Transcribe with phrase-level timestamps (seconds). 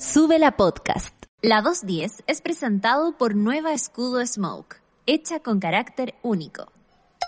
[0.00, 1.12] Sube la podcast.
[1.42, 6.70] La 210 es presentado por Nueva Escudo Smoke, hecha con carácter único.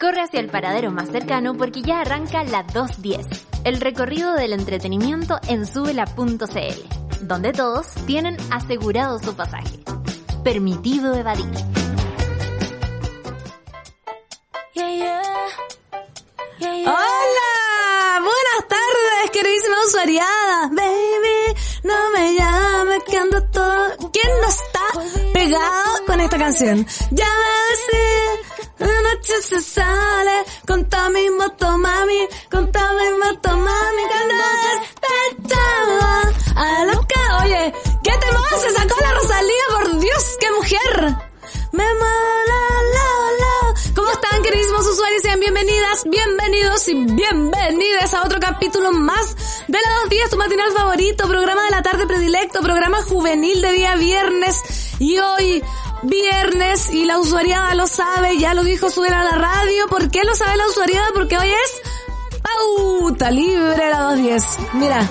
[0.00, 3.26] Corre hacia el paradero más cercano porque ya arranca la 210,
[3.64, 9.80] el recorrido del entretenimiento en subela.cl, donde todos tienen asegurado su pasaje.
[10.44, 11.50] Permitido evadir.
[16.86, 20.68] Hola, buenas tardes, queridísima usuariada.
[20.68, 22.59] Baby, no me llames
[23.52, 24.10] todo...
[24.12, 24.80] ¿Quién no está
[25.32, 26.86] pegado con esta canción?
[27.10, 27.26] Ya
[28.78, 34.02] me la noche se sale con toda mi moto mami, con toda mi moto mami,
[34.10, 34.40] que no
[36.56, 37.20] a lo que...
[37.42, 38.26] Oye, ¿qué te
[38.60, 41.16] Se sacó la Rosalía, por Dios, qué mujer.
[41.72, 42.60] Me mala
[42.94, 43.39] la la.
[43.94, 45.22] ¿Cómo están queridísimos usuarios?
[45.22, 49.36] Sean bienvenidas, bienvenidos y bienvenidas a otro capítulo más
[49.66, 53.72] de la dos días, tu matinal favorito, programa de la tarde predilecto, programa juvenil de
[53.72, 54.62] día viernes
[54.98, 55.62] y hoy
[56.02, 59.88] viernes y la usuariada lo sabe, ya lo dijo subir a la radio.
[59.88, 61.08] ¿Por qué lo sabe la usuariada?
[61.12, 61.82] Porque hoy es
[62.42, 64.74] pauta libre la 210.
[64.74, 65.08] Mira,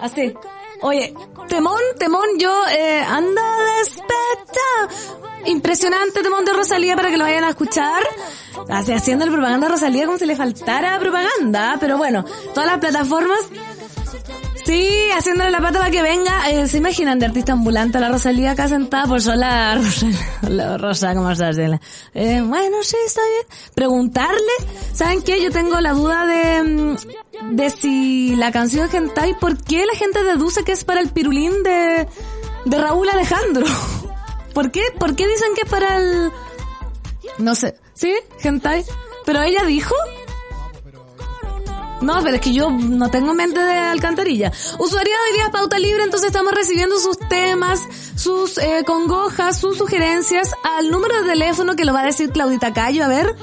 [0.00, 0.34] así.
[0.80, 1.14] Oye,
[1.48, 3.42] temón, temón, yo eh, ando
[3.78, 5.21] despechado.
[5.46, 8.02] Impresionante temón de Rosalía para que lo vayan a escuchar.
[8.68, 11.76] Haciendo la propaganda a Rosalía como si le faltara propaganda.
[11.80, 13.40] Pero bueno, todas las plataformas
[14.64, 16.50] Sí, haciéndole la pata para que venga.
[16.50, 19.06] Eh, ¿Se imaginan de artista ambulante la Rosalía acá sentada?
[19.06, 21.80] Pues sola Rosa, Rosa, ¿cómo hace?
[22.14, 23.46] Eh, bueno, sí, está bien.
[23.74, 24.52] Preguntarle,
[24.92, 25.42] ¿saben qué?
[25.42, 26.96] Yo tengo la duda de, mm,
[27.56, 31.62] de si la canción Gentai, ¿por qué la gente deduce que es para el pirulín
[31.64, 32.06] de,
[32.64, 33.66] de Raúl Alejandro?
[34.54, 34.82] ¿Por qué?
[34.98, 36.32] ¿Por qué dicen que es para el...
[37.38, 38.14] No sé, ¿sí?
[38.38, 38.84] Gentai.
[39.24, 39.94] Pero ella dijo
[42.02, 44.50] no, pero es que yo no tengo mente de alcantarilla.
[44.78, 47.80] Usuario de hoy día pauta libre, entonces estamos recibiendo sus temas,
[48.16, 52.72] sus eh, congojas, sus sugerencias al número de teléfono que lo va a decir Claudita
[52.72, 53.04] Cayo.
[53.04, 53.36] A ver.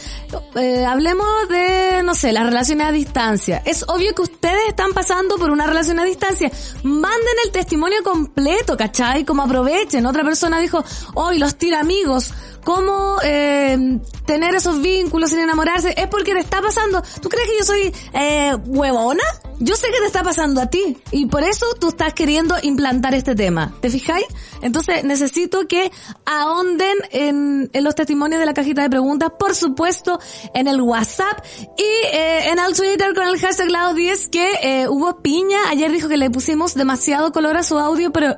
[0.55, 3.61] eh, hablemos de, no sé, las relaciones a distancia.
[3.63, 6.51] Es obvio que ustedes están pasando por una relación a distancia.
[6.81, 9.23] Manden el testimonio completo, ¿cachai?
[9.23, 10.07] Como aprovechen.
[10.07, 12.33] Otra persona dijo, hoy los tira amigos
[12.65, 17.01] cómo eh, tener esos vínculos sin enamorarse, es porque te está pasando.
[17.21, 19.23] ¿Tú crees que yo soy eh, huevona?
[19.59, 23.13] Yo sé que te está pasando a ti y por eso tú estás queriendo implantar
[23.13, 23.73] este tema.
[23.79, 24.25] ¿Te fijáis?
[24.61, 25.91] Entonces necesito que
[26.25, 30.19] ahonden en, en los testimonios de la cajita de preguntas, por supuesto
[30.53, 31.45] en el WhatsApp
[31.77, 35.69] y eh, en el Twitter con el hashtag lado 10 que eh, hubo piña.
[35.69, 38.35] Ayer dijo que le pusimos demasiado color a su audio, pero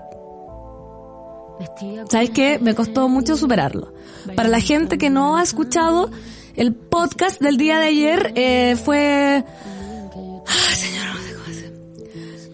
[2.10, 2.60] ¿Sabes qué?
[2.60, 3.92] Me costó mucho superarlo.
[4.36, 6.12] Para la gente que no ha escuchado,
[6.56, 9.44] el podcast del día de ayer eh, fue...
[10.48, 11.14] Ay, señora,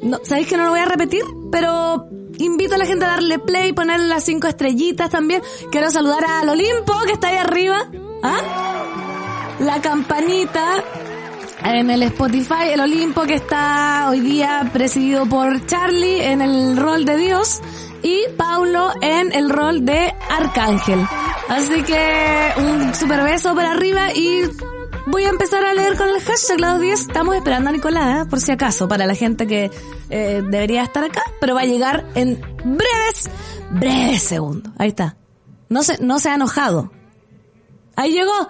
[0.01, 1.23] no, ¿Sabéis que no lo voy a repetir?
[1.51, 2.07] Pero
[2.37, 5.41] invito a la gente a darle play, ponerle las cinco estrellitas también.
[5.71, 7.87] Quiero saludar al Olimpo, que está ahí arriba.
[8.21, 9.55] ¿Ah?
[9.59, 10.83] La campanita
[11.63, 17.05] en el Spotify, el Olimpo que está hoy día presidido por Charlie en el rol
[17.05, 17.61] de Dios
[18.03, 20.99] y Paulo en el rol de Arcángel.
[21.49, 24.43] Así que un super beso para arriba y
[25.07, 26.99] voy a empezar a leer con el hashtag las 10.
[26.99, 29.71] Estamos esperando a Nicolás, por si acaso, para la gente que
[30.09, 33.29] eh, debería estar acá, pero va a llegar en breves,
[33.71, 34.71] breves segundos.
[34.77, 35.15] Ahí está.
[35.69, 36.91] No se, no se ha enojado.
[37.95, 38.47] Ahí llegó.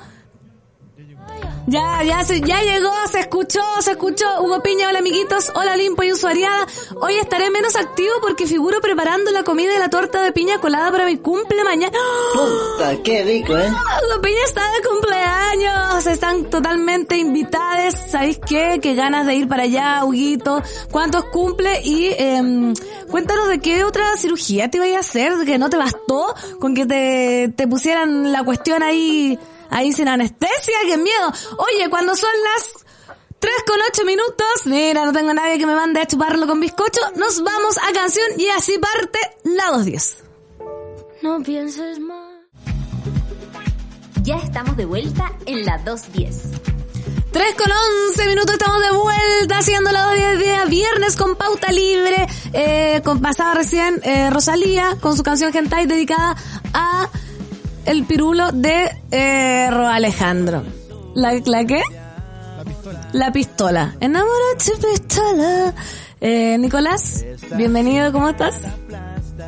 [1.66, 4.26] Ya, ya, se, ya llegó, se escuchó, se escuchó.
[4.42, 6.68] Hugo Piña, hola amiguitos, hola Limpo y usuariada.
[7.00, 10.92] Hoy estaré menos activo porque figuro preparando la comida y la torta de piña colada
[10.92, 11.98] para mi cumple mañana.
[12.34, 13.70] Puta, qué rico, eh.
[13.70, 17.96] Hugo Piña está de cumpleaños, están totalmente invitados.
[18.10, 18.80] ¿Sabéis qué?
[18.82, 20.62] Qué ganas de ir para allá, Huguito.
[20.92, 21.82] ¿Cuántos cumple?
[21.82, 22.74] Y eh,
[23.10, 26.86] cuéntanos de qué otra cirugía te iba a hacer, que no te bastó con que
[26.86, 29.40] te, te pusieran la cuestión ahí
[29.74, 31.34] ahí sin anestesia, qué miedo.
[31.58, 32.86] Oye, cuando son las
[33.40, 37.02] 3 con 8 minutos, mira, no tengo nadie que me mande a chuparlo con bizcocho,
[37.16, 40.24] nos vamos a canción y así parte la 210.
[41.22, 42.34] No pienses más.
[44.24, 46.62] Ya estamos de vuelta en la 210.
[47.34, 47.72] 3 con
[48.10, 52.28] 11 minutos estamos de vuelta haciendo la 210 día viernes con pauta libre.
[52.54, 56.38] Eh, con, pasaba recién eh, Rosalía con su canción Gentai dedicada
[56.74, 57.10] a
[57.86, 60.64] el pirulo de eh, Ro Alejandro.
[61.16, 61.82] ¿La, ¿La qué?
[62.58, 63.10] La pistola.
[63.14, 63.96] La pistola.
[64.00, 65.74] Enamora tu pistola.
[66.22, 67.26] Eh, Nicolás,
[67.58, 68.56] bienvenido, ¿cómo estás?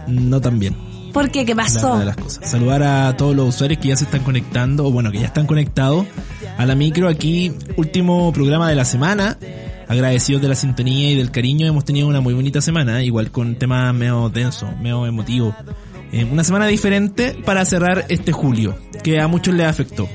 [0.08, 0.76] No tan bien.
[1.14, 1.46] ¿Por qué?
[1.46, 1.82] ¿Qué pasó?
[1.82, 2.50] verdad de las cosas.
[2.50, 5.48] Saludar a todos los usuarios que ya se están conectando, o bueno, que ya están
[5.48, 6.06] conectados
[6.58, 9.38] a la micro aquí, último programa de la semana.
[9.88, 13.56] Agradecidos de la sintonía y del cariño, hemos tenido una muy bonita semana, igual con
[13.56, 15.56] temas medio denso, medio emotivo.
[16.12, 20.08] Eh, una semana diferente para cerrar este julio, que a muchos les afectó.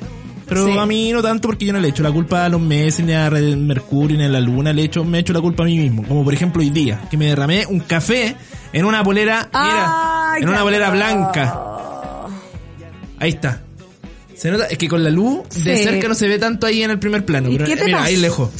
[0.49, 0.79] Pero Sí.
[0.79, 3.13] a mí no tanto porque yo no le echo la culpa a los meses, ni
[3.13, 6.03] a Mercurio, ni a la luna, le echo, me echo la culpa a mí mismo.
[6.05, 8.35] Como por ejemplo hoy día, que me derramé un café
[8.73, 10.93] en una polera, mira, en una horror.
[10.93, 11.55] blanca.
[13.19, 13.63] Ahí está.
[14.35, 15.85] Se nota, es que con la luz de Sí.
[15.85, 17.99] cerca no se ve tanto ahí en el primer plano, ¿Y pero qué te mira,
[17.99, 18.09] pasó?
[18.09, 18.51] ahí lejos.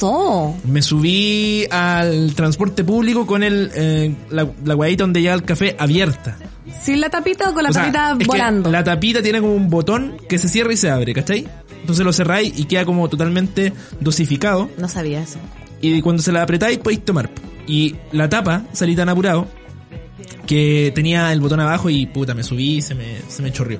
[0.63, 5.75] Me subí al transporte público con el eh, la, la guayita donde llega el café
[5.79, 6.37] abierta.
[6.81, 8.71] ¿Sin la tapita o con la O sea, tapita volando?
[8.71, 11.47] La tapita tiene como un botón que se cierra y se abre, ¿cachai?
[11.81, 14.69] Entonces lo cerráis y queda como totalmente dosificado.
[14.77, 15.39] No sabía eso.
[15.81, 17.29] Y cuando se la apretáis podéis tomar.
[17.67, 19.47] Y la tapa salí tan apurado
[20.45, 23.79] que tenía el botón abajo y puta, me subí y se me, se me chorrió.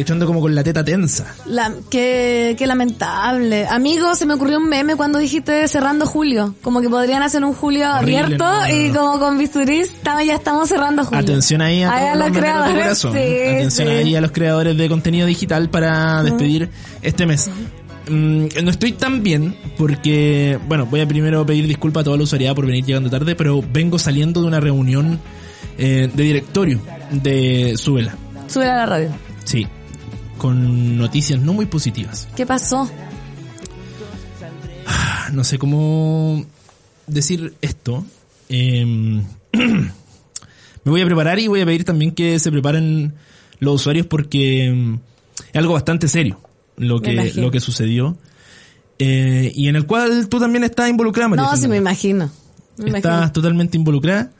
[0.00, 1.26] De hecho ando como con la teta tensa.
[1.44, 3.66] La, qué, qué lamentable.
[3.66, 6.54] Amigo, se me ocurrió un meme cuando dijiste cerrando julio.
[6.62, 8.74] Como que podrían hacer un julio Horrible, abierto no, no, no.
[8.74, 11.20] y como con bisturís ya estamos cerrando julio.
[11.20, 13.94] Atención ahí a Ahí a los creadores, sí, Atención sí.
[13.94, 16.70] ahí a los creadores de contenido digital para despedir
[17.02, 17.50] este mes.
[18.08, 22.22] Mm, no estoy tan bien porque, bueno, voy a primero pedir disculpas a toda la
[22.22, 25.20] usuariedad por venir llegando tarde, pero vengo saliendo de una reunión
[25.76, 26.80] eh, de directorio
[27.10, 28.16] de Subela.
[28.48, 29.10] Sube a la radio.
[29.44, 29.66] Sí,
[30.40, 32.26] con noticias no muy positivas.
[32.34, 32.90] ¿Qué pasó?
[35.32, 36.44] no sé cómo
[37.06, 38.06] decir esto.
[38.48, 38.84] Eh,
[39.52, 39.90] me
[40.82, 43.12] voy a preparar y voy a pedir también que se preparen
[43.58, 44.94] los usuarios porque mm,
[45.50, 46.40] es algo bastante serio
[46.78, 48.16] lo que, lo que sucedió.
[48.98, 52.30] Eh, y en el cual tú también estás involucrada, María No, sí me imagino.
[52.78, 53.32] Me Estás imagino.
[53.32, 54.32] totalmente involucrada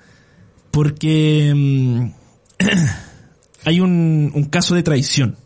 [0.70, 2.11] porque mm,
[3.67, 5.37] hay un, un caso de traición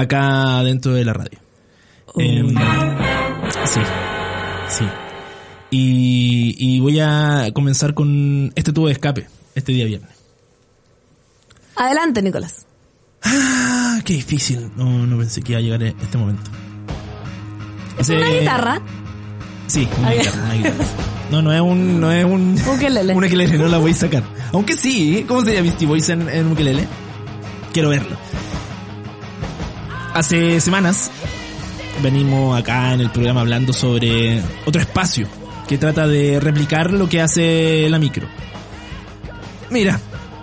[0.00, 1.38] acá dentro de la radio.
[2.06, 2.20] Oh.
[2.20, 2.48] Em,
[3.64, 3.80] sí,
[4.68, 4.84] sí.
[5.70, 10.10] Y, y voy a comenzar con este tubo de escape, este día viernes.
[11.76, 12.66] Adelante, Nicolás.
[13.22, 14.70] Ah, qué difícil.
[14.76, 16.50] No, no pensé que iba a llegar este momento.
[17.98, 18.82] ¿Es Ese- una guitarra?
[19.66, 20.84] Sí, una guitarra, una guitarra.
[21.30, 23.14] No, no es un, no es un, Ukelele.
[23.14, 24.24] un ukelele, no la voy a sacar.
[24.52, 26.88] Aunque sí, ¿cómo sería Misty Boys en, en ukelele?
[27.72, 28.16] Quiero verlo.
[30.14, 31.10] Hace semanas
[32.02, 35.26] venimos acá en el programa hablando sobre otro espacio
[35.68, 38.26] que trata de replicar lo que hace la micro.
[39.70, 40.00] Mira,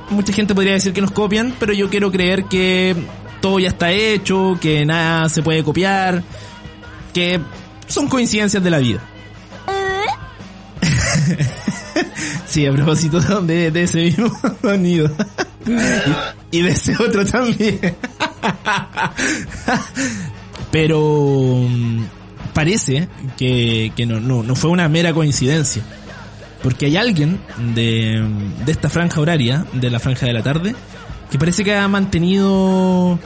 [0.10, 2.96] mucha gente podría decir que nos copian, pero yo quiero creer que
[3.42, 6.24] todo ya está hecho, que nada se puede copiar,
[7.14, 7.42] que
[7.88, 9.02] son coincidencias de la vida.
[12.48, 14.32] Sí, a propósito de, de ese mismo
[14.62, 15.12] sonido.
[16.50, 17.98] Y, de ese otro también.
[20.72, 22.04] Pero mm,
[22.54, 23.08] parece
[23.38, 25.84] que, que no, no, no fue una mera coincidencia.
[26.64, 27.40] Porque hay alguien
[27.76, 28.26] de,
[28.66, 30.76] de esta franja horaria, de la franja de la tarde,
[31.32, 33.20] que parece que ha mantenido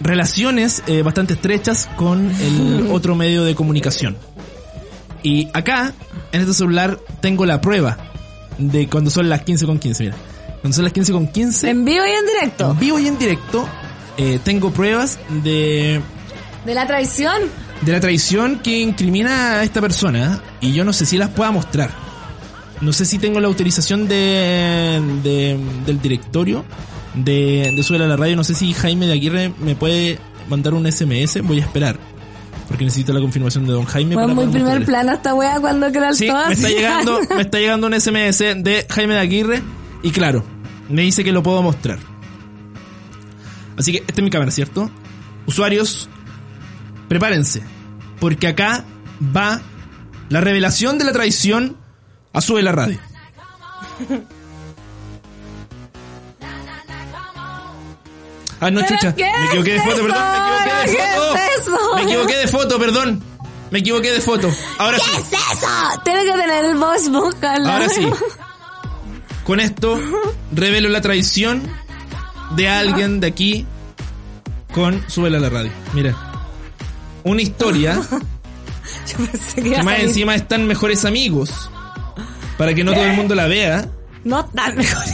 [0.00, 4.16] relaciones eh, bastante estrechas con el otro medio de comunicación.
[5.22, 5.92] Y acá,
[6.32, 7.96] en este celular, tengo la prueba
[8.58, 10.04] de cuando son las 15 con 15.
[10.04, 10.16] Mira,
[10.60, 12.70] cuando son las 15 con 15, En vivo y en directo.
[12.70, 13.66] en vivo y en directo,
[14.16, 16.00] eh, tengo pruebas de,
[16.64, 17.42] De la traición.
[17.82, 20.40] de la traición que incrimina a esta persona.
[20.60, 21.90] Y yo no sé si las pueda mostrar.
[22.80, 26.64] No sé si tengo la autorización de, de- del directorio
[27.14, 28.36] de, de Sube a la Radio.
[28.36, 30.18] No sé si Jaime de Aguirre me puede
[30.48, 31.40] mandar un SMS.
[31.42, 31.96] Voy a esperar.
[32.68, 34.14] Porque necesito la confirmación de don Jaime.
[34.14, 34.86] Para muy primer mostrarle.
[34.86, 38.00] plano esta wea cuando crea el Sí, todo me está llegando, me está llegando un
[38.00, 39.62] SMS de Jaime de Aguirre
[40.02, 40.42] y claro,
[40.88, 41.98] me dice que lo puedo mostrar.
[43.76, 44.90] Así que esta es mi cámara, ¿cierto?
[45.46, 46.08] Usuarios,
[47.08, 47.62] prepárense,
[48.20, 48.84] porque acá
[49.36, 49.60] va
[50.28, 51.76] la revelación de la traición
[52.32, 52.98] a Sube la Radio.
[58.60, 59.14] Ah, no, ¿Pero chucha.
[59.14, 60.06] qué Me equivoqué de foto, eso?
[60.06, 60.24] perdón.
[60.34, 61.34] Me equivoqué de ¿Qué foto.
[61.34, 61.94] es eso?
[61.96, 63.22] Me equivoqué de foto, perdón.
[63.70, 64.50] Me equivoqué de foto.
[64.78, 65.10] Ahora sí.
[65.30, 65.66] ¿Qué es eso?
[66.04, 67.66] Tiene que tener el voz vocal.
[67.66, 68.08] Ahora sí.
[69.44, 70.00] Con esto
[70.52, 71.62] revelo la traición
[72.56, 73.66] de alguien de aquí
[74.72, 75.70] con Súbela a la radio.
[75.92, 76.14] Mira.
[77.24, 78.00] Una historia
[79.06, 81.70] Yo pensé que más encima están mejores amigos.
[82.58, 83.88] Para que no todo el mundo la vea.
[84.24, 85.04] No tan mejor.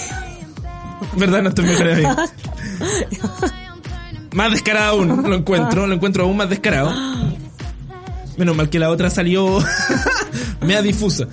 [1.16, 1.42] ¿Verdad?
[1.42, 2.30] No están mejores amigos.
[4.32, 6.92] Más descarado aún lo encuentro, lo encuentro aún más descarado.
[8.36, 9.58] Menos mal que la otra salió
[10.60, 11.26] media difusa.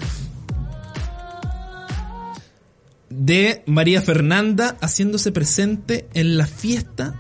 [3.20, 7.16] De María Fernanda haciéndose presente en la fiesta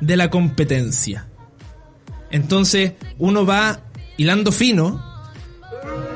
[0.00, 1.26] de la competencia.
[2.30, 3.80] Entonces uno va
[4.16, 5.02] hilando fino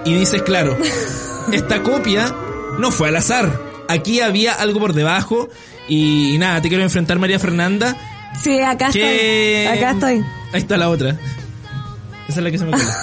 [0.05, 0.77] y dices, claro,
[1.53, 2.35] esta copia
[2.79, 3.61] no fue al azar.
[3.89, 5.49] Aquí había algo por debajo
[5.89, 7.97] y, y nada, te quiero enfrentar María Fernanda.
[8.43, 9.79] Sí, acá que- estoy.
[9.79, 10.25] Acá estoy.
[10.53, 11.11] Ahí está la otra.
[12.29, 12.97] Esa es la que se me queda.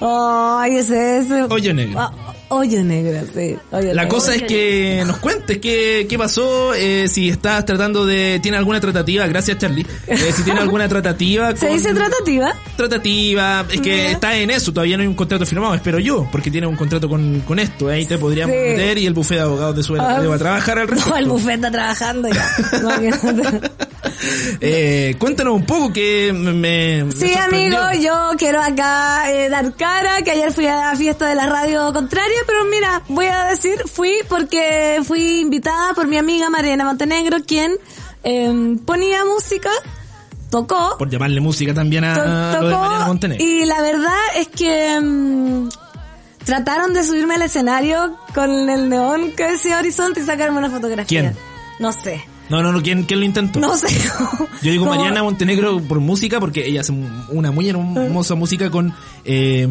[0.00, 1.26] Ay, ese es.
[1.50, 1.98] Hoyo negro.
[2.00, 2.12] Ah,
[2.48, 3.56] hoyo negro, sí.
[3.72, 4.08] hoyo La negro.
[4.16, 8.38] cosa es que nos cuentes qué, qué pasó, eh, si estás tratando de...
[8.42, 9.26] ¿Tiene alguna tratativa?
[9.26, 9.86] Gracias Charlie.
[10.06, 11.54] Eh, si tiene alguna tratativa...
[11.56, 12.54] ¿Se dice tratativa?
[12.76, 16.50] Tratativa, es que está en eso, todavía no hay un contrato firmado, espero yo, porque
[16.50, 18.62] tiene un contrato con, con esto, ahí te podríamos Sí.
[18.62, 21.10] meter y el bufete de abogados de su Ah, va a trabajar al respecto.
[21.10, 22.48] No, el buffet está trabajando ya.
[24.60, 27.04] Eh, cuéntanos un poco que me...
[27.04, 31.28] me Sí, amigo, yo quiero acá eh, dar cara que ayer fui a la fiesta
[31.28, 36.16] de la radio contraria, pero mira, voy a decir, fui porque fui invitada por mi
[36.16, 37.72] amiga Mariana Montenegro, quien
[38.24, 39.70] eh, ponía música,
[40.50, 43.44] tocó, Por llamarle música también a, lo de Mariana Montenegro.
[43.44, 45.68] y la verdad es que mm,
[46.44, 51.06] trataron de subirme al escenario con el neón que decía Horizonte y sacarme una fotografía.
[51.20, 51.36] ¿Quién?
[51.78, 52.24] No sé.
[52.48, 53.58] No, no, no, ¿quién, quién lo intentó?
[53.60, 53.88] No sé.
[54.62, 56.92] Yo digo Mariana Montenegro por música porque ella hace
[57.30, 59.68] una muy hermosa música con eh,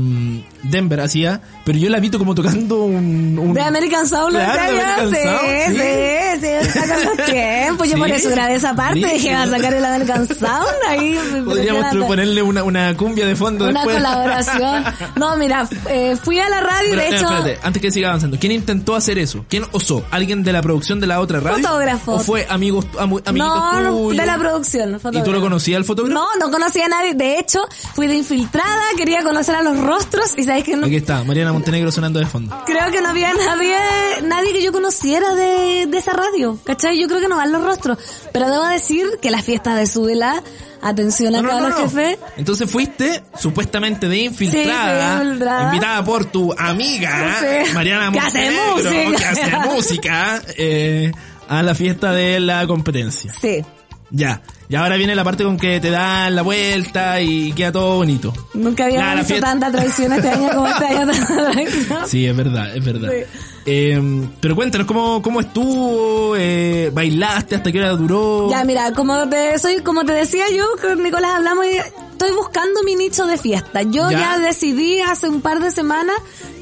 [0.63, 3.37] Denver hacía, pero yo la vi como tocando un...
[3.39, 4.81] un- De American Soul, ¿lo Claro, de?
[4.81, 7.87] American sí, Sound, sí, sí, saca los tiempos.
[7.89, 7.99] Yo Sí.
[7.99, 11.17] por eso grabé esa parte, dije, va a sacar el American Sound ahí.
[11.45, 13.95] Podríamos ponerle una, una cumbia de fondo Una después.
[13.97, 14.83] colaboración.
[15.15, 17.23] No, mira, eh, fui a la radio y de hecho...
[17.23, 19.45] espérate, antes que siga avanzando, ¿quién intentó hacer eso?
[19.49, 20.05] ¿Quién osó?
[20.11, 21.63] ¿Alguien de la producción de la otra radio?
[21.65, 22.13] Fotógrafo.
[22.13, 24.17] ¿O fue amigos, amu- amiguitos No, tuyos?
[24.17, 24.99] de la producción.
[25.13, 26.13] ¿Y tú lo conocías al fotógrafo?
[26.19, 27.13] No, no conocía a nadie.
[27.13, 27.61] De hecho,
[27.93, 31.53] fui de infiltrada, quería conocer a los rostros y sabéis que no, Aquí está, Mariana
[31.53, 32.55] Montenegro sonando de fondo.
[32.65, 33.77] creo que no había nadie,
[34.23, 36.99] nadie que yo conociera de, de esa radio, ¿cachai?
[36.99, 37.97] Yo creo que no van los rostros.
[38.31, 40.41] Pero debo decir que las fiestas de Súbela,
[40.81, 42.17] atención a no, todos no, los jefes.
[42.37, 45.27] Entonces fuiste supuestamente de infiltrada, Sí,
[45.65, 47.35] invitada por tu amiga.
[47.73, 49.17] Mariana Que hace Montenegro, música.
[49.17, 51.11] que hace música, eh,
[51.47, 53.33] a la fiesta de la competencia.
[53.39, 53.63] Sí.
[54.11, 54.41] Ya.
[54.69, 58.33] Y ahora viene la parte con que te dan la vuelta y queda todo bonito.
[58.53, 61.11] Nunca había la visto fiesta- tanta traición este año como este año.
[62.07, 63.09] Sí, es verdad, es verdad.
[63.11, 63.39] Sí.
[63.67, 68.49] Eh, pero cuéntanos cómo, cómo estuvo, eh, bailaste, hasta qué hora duró.
[68.49, 72.83] Ya, mira, como te soy, como te decía yo, con Nicolás hablamos y estoy buscando
[72.83, 73.81] mi nicho de fiesta.
[73.83, 74.19] Yo Ya.
[74.19, 76.15] ya, decidí hace un par de semanas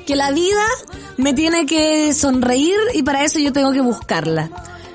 [0.08, 0.64] que la vida
[1.18, 4.50] me tiene que sonreír y para eso yo tengo que buscarla.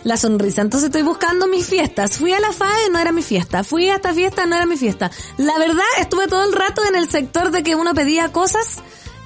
[0.08, 0.62] La sonrisa.
[0.62, 2.16] Entonces estoy buscando mis fiestas.
[2.18, 3.62] Fui a la FAE, no era mi fiesta.
[3.62, 5.10] Fui a esta fiesta, no era mi fiesta.
[5.36, 8.76] La verdad, estuve todo el rato en el sector de que uno pedía cosas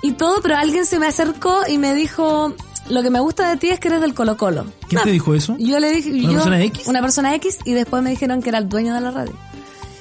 [0.03, 2.53] y todo, pero alguien se me acercó y me dijo,
[2.89, 4.65] lo que me gusta de ti es que eres del Colo Colo.
[4.89, 5.55] ¿Quién No, te dijo eso?
[5.59, 6.87] yo le dije, ¿Una yo- persona X?
[6.89, 9.33] Una persona X y después me dijeron que era el dueño de la radio.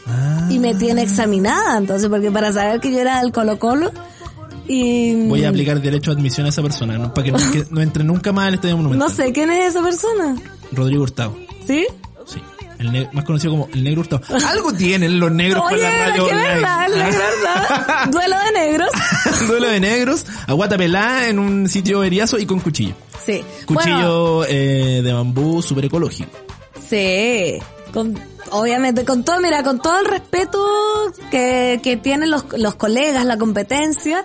[0.08, 0.48] Ah.
[0.50, 3.92] Y me tiene examinada, entonces, porque para saber que yo era del Colo Colo
[4.68, 5.28] y...
[5.28, 7.14] Voy a aplicar derecho de admisión a esa persona, ¿no?
[7.14, 9.08] para que no, que no entre nunca más al Estadio Monumental.
[9.08, 10.36] No sé quién es esa persona.
[10.72, 11.36] Rodrigo Hurtado.
[11.68, 11.86] ¿Sí?
[12.26, 12.42] Sí.
[12.80, 14.22] El más conocido como el negro Hurtado.
[14.48, 18.06] Algo tienen los negros Oye, con la radio qué verdad, el negro, ¿verdad?
[18.12, 18.90] Duelo de negros.
[19.48, 22.96] Duelo de negros, aguata pelada en un sitio eriazo y con cuchillo.
[23.26, 23.44] Sí.
[23.66, 26.32] Cuchillo Bueno, eh, de bambú super ecológico.
[26.90, 27.58] sí.
[27.94, 28.18] Con,
[28.52, 30.66] obviamente, con todo, mira, con todo el respeto
[31.30, 34.24] que, que tienen los, los colegas, la competencia,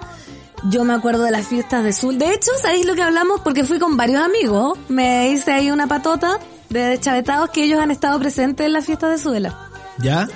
[0.64, 2.18] yo me acuerdo de las fiestas de Sul.
[2.18, 3.40] De hecho, ¿sabéis lo que hablamos?
[3.42, 4.78] Porque fui con varios amigos.
[4.88, 6.38] Me hice ahí una patota
[6.70, 9.68] de chavetados que ellos han estado presentes en las fiestas de Suela.
[9.98, 10.28] ¿Ya?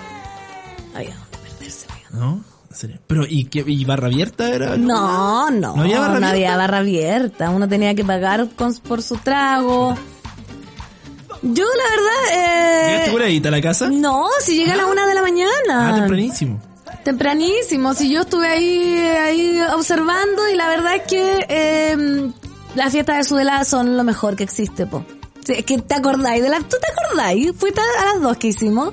[0.94, 2.08] Ay, ¿a dónde perderse, amigo?
[2.12, 2.44] ¿No?
[2.70, 2.98] En serio.
[3.06, 4.76] Pero, ¿y, qué, y barra abierta era?
[4.76, 5.74] No, no.
[5.76, 6.56] ¿No había barra no había abierta?
[6.56, 7.50] barra abierta.
[7.50, 9.96] Uno tenía que pagar con- por su trago.
[11.42, 13.12] Yo, la verdad, ¿Llegaste eh...
[13.12, 13.88] por ahí a la casa?
[13.90, 15.88] No, si llegué a la una de la mañana.
[15.88, 16.60] Ah, tempranísimo.
[17.04, 22.30] Tempranísimo, si yo estuve ahí, ahí observando y la verdad es que eh,
[22.74, 25.04] las fiestas de Sudela son lo mejor que existe, po.
[25.44, 27.52] Sí, es que te acordáis de la, ¿tú te acordáis?
[27.56, 28.92] Fuiste a las dos que hicimos.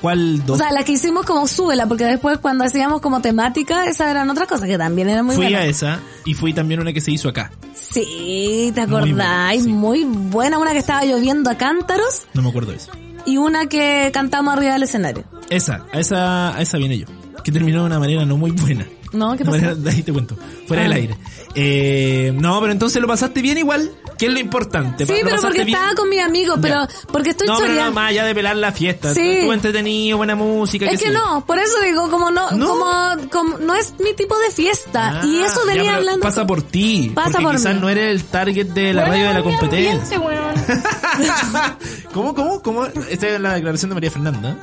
[0.00, 0.58] ¿Cuál dos?
[0.58, 4.28] O sea, las que hicimos como Súbela, porque después cuando hacíamos como temática, esas eran
[4.30, 5.62] otras cosas que también eran muy fui buenas.
[5.62, 7.52] a esa y fui también una que se hizo acá.
[7.74, 12.70] Sí, te Muy acordáis, muy, buena, una que estaba lloviendo a cántaros No me acuerdo
[12.72, 12.90] de eso.
[13.26, 15.24] y una que cantamos arriba del escenario.
[15.50, 17.06] Esa, a esa, a esa vine yo.
[17.44, 18.86] Que terminó de una manera no muy buena.
[19.12, 19.36] ¿No?
[19.36, 19.56] ¿Qué pasó?
[19.58, 20.36] manera- de ahí te cuento.
[20.66, 20.84] Fuera Ah.
[20.88, 21.16] del aire.
[21.54, 23.92] Eh, no, pero entonces lo pasaste bien igual.
[24.18, 25.06] ¿Qué es lo importante?
[25.06, 25.76] Sí, ¿Lo pero porque bien?
[25.76, 26.88] estaba con mis amigos, pero Ya.
[27.12, 27.90] porque estoy no, pero choreando.
[27.90, 29.12] no, más allá de pelar la fiesta.
[29.14, 29.20] Sí.
[29.20, 30.86] Estuvo entretenido, buena música.
[30.86, 32.68] Es que sé no, por eso digo, como no, ¿No?
[32.68, 35.20] Como, como no es mi tipo de fiesta.
[35.20, 36.20] Ah, y eso ya, venía pero hablando.
[36.22, 37.12] Pasa por ti.
[37.14, 37.80] Pasa porque por quizás mí.
[37.80, 40.18] no eres el target de la radio de la competencia.
[40.20, 40.54] weón.
[42.12, 42.86] ¿Cómo, cómo, cómo?
[42.86, 44.56] Esta es la declaración de María Fernanda.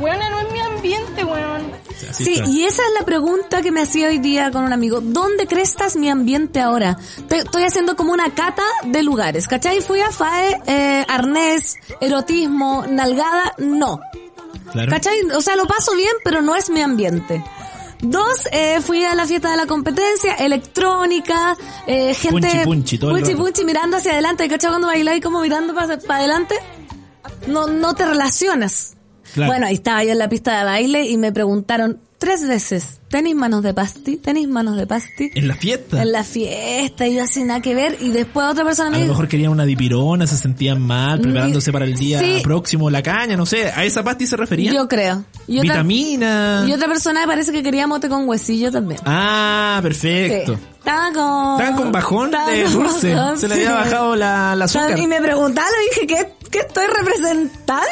[0.00, 1.23] Weona, no es mi ambiente,
[2.16, 5.00] Sí, y esa es la pregunta que me hacía hoy día con un amigo.
[5.00, 6.96] ¿Dónde crestas mi ambiente ahora?
[7.28, 9.80] Te- estoy haciendo como una cata de lugares, ¿cachai?
[9.80, 14.00] Fui a FAE, eh, arnés, erotismo, nalgada, no.
[14.72, 14.90] Claro.
[14.90, 15.20] ¿Cachai?
[15.36, 17.44] O sea, lo paso bien, pero no es mi ambiente.
[18.00, 21.56] Dos, eh, fui a la fiesta de la competencia, electrónica,
[21.86, 22.48] eh, gente...
[22.48, 24.48] Punchi, punchi, todo punchi, punchi, mirando hacia adelante.
[24.48, 24.70] ¿Cachai?
[24.70, 26.54] Cuando bailáis como mirando para adelante,
[27.46, 28.93] no, no te relacionas.
[29.32, 29.50] Claro.
[29.52, 33.36] Bueno, ahí estaba yo en la pista de baile y me preguntaron tres veces, ¿tenéis
[33.36, 34.16] manos de pasti?
[34.16, 35.30] ¿Tenéis manos de pasti?
[35.34, 36.00] En la fiesta.
[36.00, 38.96] En la fiesta, y yo sin nada que ver, y después otra persona A me
[38.98, 42.40] lo dijo, mejor querían una dipirona, se sentían mal, preparándose para el día Sí.
[42.42, 43.70] próximo, la caña, no sé.
[43.70, 44.72] ¿A esa pasti se refería?
[44.72, 45.24] yo creo.
[45.46, 46.64] Y otra, Vitamina.
[46.66, 49.00] y otra persona me parece que quería mote con huesillo también.
[49.04, 50.54] Ah, perfecto.
[50.54, 50.60] Sí.
[50.78, 51.52] Estaba con...
[51.60, 53.14] Estaban con bajón de dulce.
[53.14, 54.98] bajón, Se le había bajado la, la azúcar.
[54.98, 57.82] Y me preguntaron, dije, ¿qué, ¿qué estoy representando?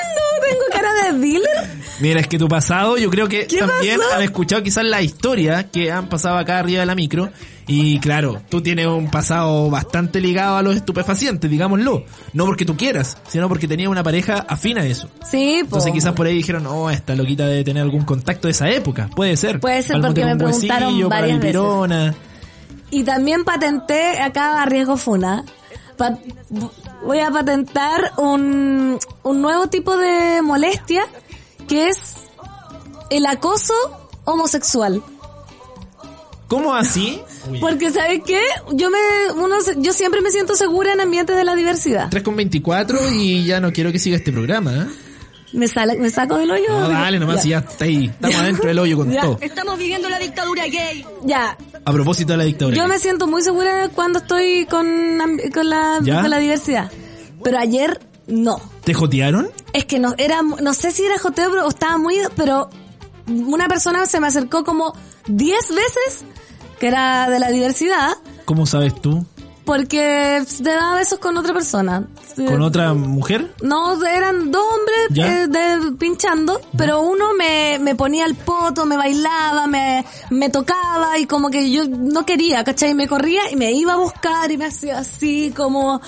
[0.48, 1.70] ¿Tengo cara de dealer?
[1.98, 4.14] Mira, es que tu pasado, yo creo que ¿Qué también pasó?
[4.14, 7.30] han escuchado quizás la historia que han pasado acá arriba de la micro.
[7.66, 12.04] Y claro, tú tienes un pasado bastante ligado a los estupefacientes, digámoslo.
[12.34, 15.08] No porque tú quieras, sino porque tenías una pareja afín a eso.
[15.28, 15.76] Sí, po.
[15.76, 19.10] Entonces quizás por ahí dijeron, no, esta loquita debe tener algún contacto de esa época.
[19.16, 19.58] Puede ser.
[19.58, 22.14] Puede ser, porque me preguntaron varias veces.
[22.90, 25.44] Y también patenté, acá a riesgo funa,
[27.02, 31.04] voy a patentar un, un nuevo tipo de molestia
[31.68, 31.98] que es
[33.10, 33.74] el acoso
[34.24, 35.02] homosexual.
[36.48, 37.18] ¿Cómo así?
[37.60, 38.40] Porque ¿sabes qué?
[38.72, 38.98] Yo me,
[39.42, 42.08] uno, se- yo siempre me siento segura en ambientes de la diversidad.
[42.10, 44.74] 3 con 24 y ya no quiero que siga este programa.
[44.74, 44.86] ¿eh?
[45.54, 46.68] Me sale, me saco del hoyo.
[46.68, 47.60] No, dale nomás, Ya.
[47.62, 48.04] ya está ahí.
[48.06, 49.22] Estamos adentro del hoyo con Ya.
[49.22, 49.38] todo.
[49.40, 51.06] Estamos viviendo la dictadura gay.
[51.24, 52.76] Ya, A propósito de la dictadura.
[52.76, 54.86] Yo me siento muy segura cuando estoy con,
[55.52, 56.90] con, la, con la diversidad.
[57.42, 58.60] Pero ayer no.
[58.84, 59.48] ¿Te jotearon?
[59.72, 62.70] Es que no, era, no sé si era joteo pero- o estaba muy, pero
[63.26, 64.94] una persona se me acercó como
[65.26, 66.24] 10 veces,
[66.78, 68.12] que era de la diversidad,
[68.44, 69.24] ¿Cómo sabes tú?
[69.64, 72.06] Porque te daba besos con otra persona.
[72.36, 73.54] ¿Con otra mujer?
[73.62, 78.96] No, eran dos hombres eh, de- pinchando, pero uno me, me ponía el poto, me
[78.96, 82.94] bailaba, me, me tocaba y como que yo no quería, ¿cachai?
[82.94, 86.00] Me corría y me iba a buscar y me hacía así como,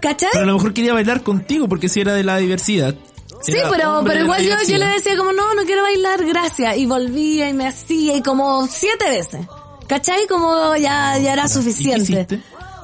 [0.00, 0.30] ¿cachai?
[0.32, 2.94] Pero a lo mejor quería bailar contigo porque si era de la diversidad.
[3.40, 6.76] Sí, Era pero, pero igual yo, yo le decía como, no, no quiero bailar, gracias.
[6.76, 9.46] Y volvía y me hacía y como siete veces.
[9.86, 10.26] ¿Cachai?
[10.26, 12.26] Como ya, ya era suficiente.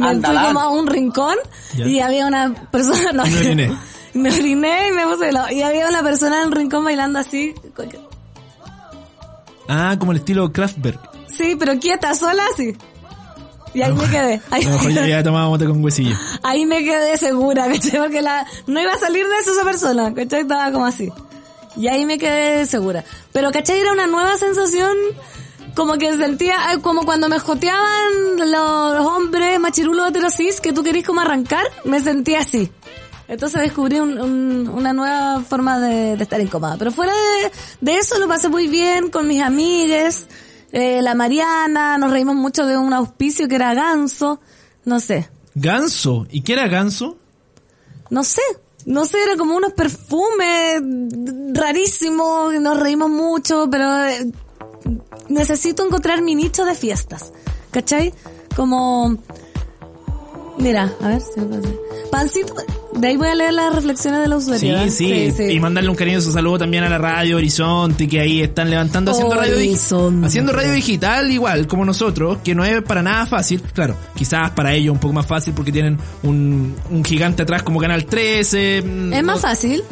[0.05, 0.47] Me fui Andalán.
[0.47, 1.37] como a un rincón
[1.77, 3.13] y había una persona...
[3.13, 3.79] No, me oriné.
[4.15, 5.31] me oriné y me puse.
[5.53, 7.55] Y había una persona en un rincón bailando así.
[9.69, 11.01] Ah, como el estilo Kraftwerk.
[11.29, 12.77] Sí, pero quieta, sola así.
[13.75, 14.41] Y ahí me quedé.
[14.51, 14.65] Ahí,
[15.09, 16.15] ya tomado mote con huesillo.
[16.45, 17.99] ahí me quedé segura, ¿cachai?
[17.99, 20.43] Porque la, no iba a salir de eso esa persona, ¿cachai?
[20.43, 21.11] Estaba como así.
[21.77, 23.05] Y ahí me quedé segura.
[23.33, 23.81] Pero, ¿cachai?
[23.81, 24.95] Era una nueva sensación,
[25.75, 31.05] como que sentía, ay, como cuando me joteaban los hombres machirulos heterosis, que tú querís
[31.07, 32.71] como arrancar, me sentía así.
[33.27, 36.77] Entonces descubrí un- un- una nueva forma de, de estar incómoda.
[36.79, 40.27] Pero fuera de, de eso lo pasé muy bien con mis amigues,
[40.73, 44.41] eh, la Mariana, nos reímos mucho de un auspicio que era ganso,
[44.85, 45.31] no sé.
[45.55, 46.27] Ganso.
[46.31, 47.17] ¿Y qué era ganso?
[48.11, 48.43] No sé,
[48.85, 50.83] no sé, era como unos perfumes
[51.55, 54.31] rarísimos, nos reímos mucho, pero eh,
[55.29, 57.33] necesito encontrar mi nicho de fiestas,
[57.71, 58.13] ¿cachai?
[58.57, 59.17] Como,
[60.59, 61.41] mira, a ver si.
[62.11, 62.55] Pancito,
[62.95, 64.89] de ahí voy a leer las reflexiones de la usuaria.
[64.89, 68.71] Sí, sí, Y mandarle un cariñoso saludo también a la radio Horizonte, que ahí están
[68.71, 70.27] levantando, haciendo radio, Horizonte.
[70.29, 73.61] haciendo radio digital igual, como nosotros, que no es para nada fácil.
[73.73, 77.81] Claro, quizás para ellos un poco más fácil porque tienen un, un gigante atrás como
[77.81, 78.83] Canal 13.
[78.87, 79.83] mm, Es más fácil.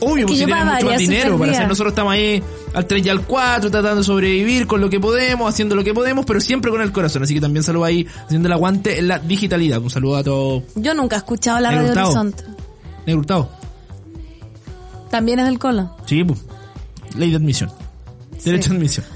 [0.00, 1.68] Obvio, Es que pues si mucho más dinero para hacer.
[1.68, 2.42] Nosotros estamos ahí
[2.74, 5.92] al 3 y al 4 tratando de sobrevivir con lo que podemos, haciendo lo que
[5.92, 7.22] podemos, pero siempre con el corazón.
[7.22, 9.80] Así que también saludo ahí, haciendo el aguante en la digitalidad.
[9.80, 10.62] Un saludo a todos.
[10.76, 12.04] Yo nunca he escuchado la Negro radio.
[12.04, 12.44] Horizonte.
[13.06, 13.50] Negro.
[15.10, 15.96] También es del colo.
[16.06, 16.38] Sí, pues.
[17.16, 17.70] Ley de admisión.
[18.44, 19.06] Derecho de admisión.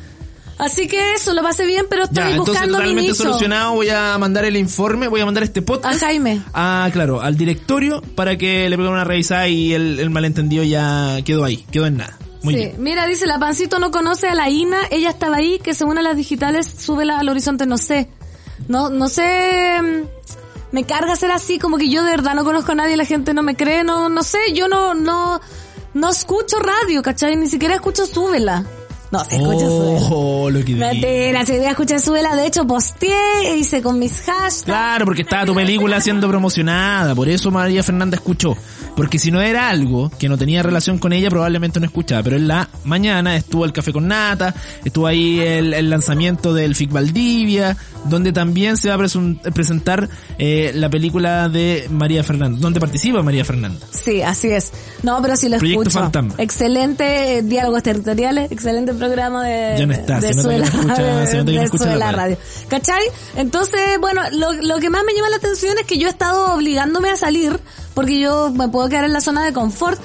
[0.58, 3.22] Así que eso, lo pasé bien, pero estoy Ya, entonces buscando mi totalmente nicho.
[3.24, 3.74] solucionado.
[3.74, 6.00] Voy a mandar el informe, voy a mandar este A podcast.
[6.00, 6.42] Jaime.
[6.54, 11.16] Ah, claro, al directorio para que le peguen una revisada y el, el malentendido ya
[11.24, 12.16] quedó ahí, quedó en nada.
[12.42, 12.74] Muy sí, bien.
[12.78, 16.02] mira, dice, la pancito no conoce a la Ina, ella estaba ahí, que según a
[16.02, 18.08] las digitales, súbela al horizonte, no sé.
[18.68, 20.06] No, no sé, mm,
[20.74, 23.34] Me carga ser así, como que yo de verdad no conozco a nadie, la gente
[23.34, 25.40] no me cree, no, no sé, yo no, no,
[25.94, 27.36] no escucho radio, ¿cachai?
[27.36, 28.64] Ni siquiera escucho súbela.
[29.12, 30.00] No, sí escucho súbela.
[30.10, 34.62] Oh, lo que si día escuché súbela, de hecho posteé, hice con mis hashtags.
[34.64, 38.56] Claro, porque estaba tu película siendo promocionada, por eso María Fernanda escuchó.
[38.96, 42.22] Porque si no era algo que no tenía relación con ella, probablemente no escuchaba.
[42.22, 46.74] Pero en la mañana estuvo el Café con Nata, estuvo ahí el, el lanzamiento del
[46.74, 52.80] FIC Valdivia, donde también se va a presentar eh, la película de María Fernanda, donde
[52.80, 53.78] participa María Fernanda.
[53.90, 54.72] Sí, así es.
[55.02, 56.00] No, pero sí lo Proyecto escucho.
[56.00, 56.34] Fantasma.
[56.38, 61.84] Excelente eh, diálogos territoriales, excelente programa de Ya no está, de no escucha- de escucha
[61.86, 62.16] la Suela radio.
[62.16, 62.36] radio.
[62.68, 63.02] ¿Cachai?
[63.36, 66.54] Entonces, bueno, lo, lo que más me llama la atención es que yo he estado
[66.54, 67.58] obligándome a salir
[67.94, 70.00] porque yo me puedo quedar en la zona de confort.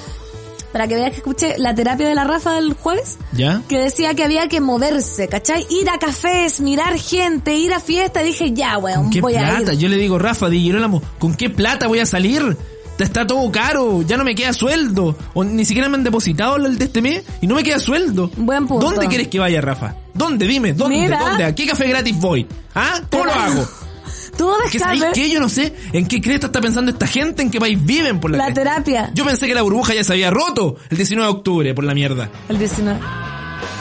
[0.74, 3.62] Para que veas que escuché la terapia de la Rafa el jueves, ¿Ya?
[3.70, 5.66] que decía que había que moverse, ¿cachai?
[5.70, 8.22] Ir a cafés, mirar gente, ir a fiesta.
[8.22, 9.72] Dije, ya, weón, ¿Con qué voy plata?
[9.72, 9.80] a ir.
[9.80, 12.56] Yo le digo, Rafa, Di Girolamo, ¿con qué plata voy a salir?
[13.00, 15.16] Está todo caro, ya no me queda sueldo.
[15.34, 18.32] O ni siquiera me han depositado el de este mes y no me queda sueldo.
[18.38, 18.86] Buen punto.
[18.86, 19.96] ¿Dónde quieres que vaya, Rafa?
[20.14, 20.48] ¿Dónde?
[20.48, 20.98] Dime, ¿dónde?
[20.98, 21.20] Mira.
[21.20, 21.44] ¿Dónde?
[21.44, 22.48] ¿A qué café gratis voy?
[22.74, 23.00] ¿Ah?
[23.12, 23.68] ¿Cómo lo hago?
[24.38, 27.50] Tú Que sabéis qué, yo no sé en qué cresta está pensando esta gente, en
[27.50, 28.62] qué país viven por la, la cresta.
[28.62, 29.12] terapia.
[29.16, 31.96] Yo pensé que la burbuja ya se había roto el 19 de octubre por la
[31.96, 32.30] mierda.
[32.48, 33.00] El 19.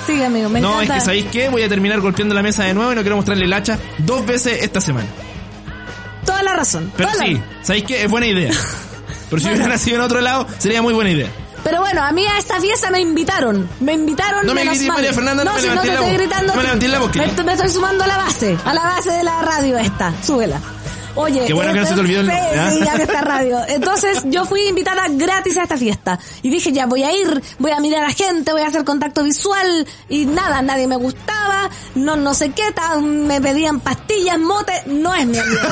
[0.06, 2.72] Sigue, amigo, me no, es que sabéis qué, voy a terminar golpeando la mesa de
[2.72, 5.08] nuevo y no quiero mostrarle el hacha dos veces esta semana.
[6.24, 6.90] Toda la razón.
[6.96, 8.04] Pero toda la- sí, ¿sabéis qué?
[8.04, 8.50] Es buena idea.
[9.30, 11.28] Pero si hubiera nacido en otro lado, sería muy buena idea.
[11.64, 13.68] Pero bueno, a mí a esta fiesta me invitaron.
[13.80, 14.86] Me invitaron No me grites.
[14.86, 16.16] María Fernanda, no me si no te estoy voz.
[16.16, 16.54] gritando.
[16.54, 19.24] No me la voz, me, me estoy sumando a la base, a la base de
[19.24, 20.12] la radio esta.
[20.22, 20.60] Súbela.
[21.16, 23.58] Oye, Qué bueno que no se te olvidó el nombre, que está radio.
[23.68, 26.18] Entonces yo fui invitada gratis a esta fiesta.
[26.42, 29.22] Y dije, ya voy a ir, voy a mirar a gente, voy a hacer contacto
[29.24, 29.86] visual.
[30.08, 34.72] Y nada, nadie me gustaba, no no sé qué, tan- me pedían pastillas, mote.
[34.86, 35.68] No es mi ambiente.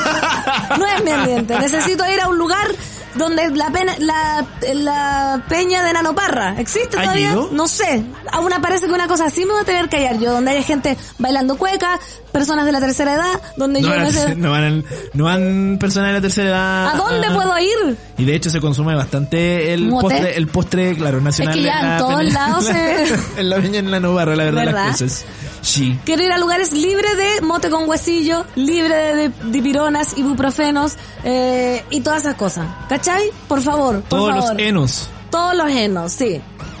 [0.77, 1.59] No es mi ambiente.
[1.59, 2.67] Necesito ir a un lugar
[3.15, 6.59] donde la, pena, la, la peña de Nanoparra.
[6.59, 7.31] ¿Existe ¿Ha todavía?
[7.31, 7.49] ido?
[7.51, 8.03] No sé.
[8.31, 10.63] Aún parece que una cosa así me voy a tener que hallar yo, donde haya
[10.63, 11.99] gente bailando cueca,
[12.31, 14.35] personas de la tercera edad, donde No yo van, me sé...
[14.35, 15.34] no van, no van
[15.79, 16.87] personas de la tercera edad.
[16.87, 17.97] ¿A dónde ah, puedo ir?
[18.17, 21.55] Y de hecho se consume bastante el postre, el postre, claro, nacional.
[21.55, 24.43] Es que ya en la todos lados se- en la peña en la Novarra, la
[24.45, 24.85] verdad, ¿Verdad?
[24.87, 25.25] las cosas.
[25.61, 25.99] Sí.
[26.05, 30.93] Quiero ir a lugares libres de mote con huesillo, libre de, de dipironas, ibuprofenos
[31.23, 32.67] eh, y todas esas cosas.
[32.87, 33.23] ¿Cachai?
[33.47, 34.53] Por favor, por Todos favor.
[34.53, 35.09] los enos.
[35.31, 36.39] Todos los enos, sí.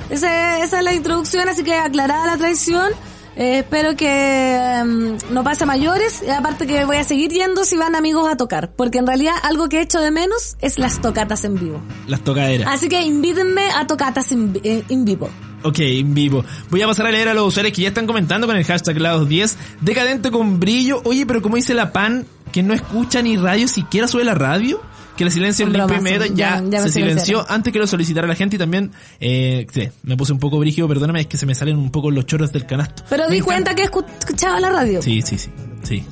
[0.09, 2.91] Ese- esa es la introducción, así que aclarada la traición.
[3.35, 6.23] Eh, espero que em, no pase a mayores.
[6.25, 8.71] Y aparte que voy a seguir yendo si van amigos a tocar.
[8.71, 11.81] Porque en realidad algo que he hecho de menos es las tocatas en vivo.
[12.07, 12.67] Las tocaderas.
[12.71, 15.29] Así que invítenme a tocatas en, eh, en vivo.
[15.63, 16.45] Ok, en vivo.
[16.69, 18.97] Voy a pasar a leer a los usuarios que ya están comentando con el hashtag
[18.97, 19.55] Lados10.
[19.81, 21.01] Decadente con brillo.
[21.05, 24.79] Oye, pero como dice la pan, que no escucha ni radio, siquiera sube la radio.
[25.15, 27.45] Que la limpio y bromas, sí, ya, ya- se silenció silenciaron.
[27.49, 30.87] antes que lo solicitara la gente y también, eh, sí, me puse un poco brígido,
[30.87, 33.03] perdóname, es que se me salen un poco los chorros del canasto.
[33.09, 35.01] Pero Me di encanta- cuenta que escu- escuchaba la radio.
[35.01, 35.49] Sí, sí, sí,
[35.83, 36.03] sí.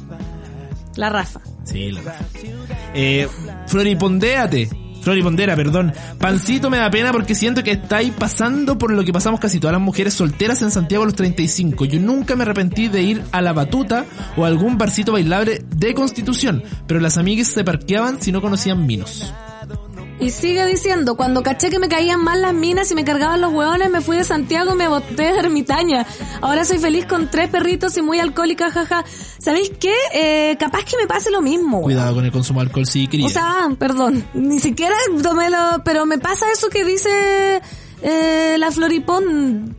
[0.96, 1.42] La Rafa.
[1.66, 2.26] Sí, la verdad.
[2.94, 3.28] Eh,
[3.68, 4.70] Floripondéate.
[5.04, 5.94] Floripondera, perdón.
[6.18, 9.74] Pancito me da pena porque siento que estáis pasando por lo que pasamos casi todas
[9.74, 11.86] las mujeres solteras en Santiago a los 35.
[11.86, 14.06] Yo nunca me arrepentí de ir a la batuta
[14.38, 18.86] o a algún barcito bailable de Constitución, pero las amigas se parqueaban si no conocían
[18.86, 19.34] minos.
[20.20, 23.52] Y sigue diciendo, cuando caché que me caían mal las minas y me cargaban los
[23.52, 26.06] hueones, me fui de Santiago y me boté de ermitaña.
[26.42, 29.04] Ahora soy feliz con tres perritos y muy alcohólica, jaja.
[29.40, 29.94] ¿Sabéis qué?
[30.14, 31.78] Eh, capaz que me pase lo mismo.
[31.80, 31.84] weón.
[31.84, 33.28] Cuidado con el consumo de alcohol, sí, querida.
[33.28, 35.84] O sea, perdón, ni siquiera tomé lo...
[35.84, 37.62] Pero me pasa eso que dice
[38.02, 39.76] eh, la Floripón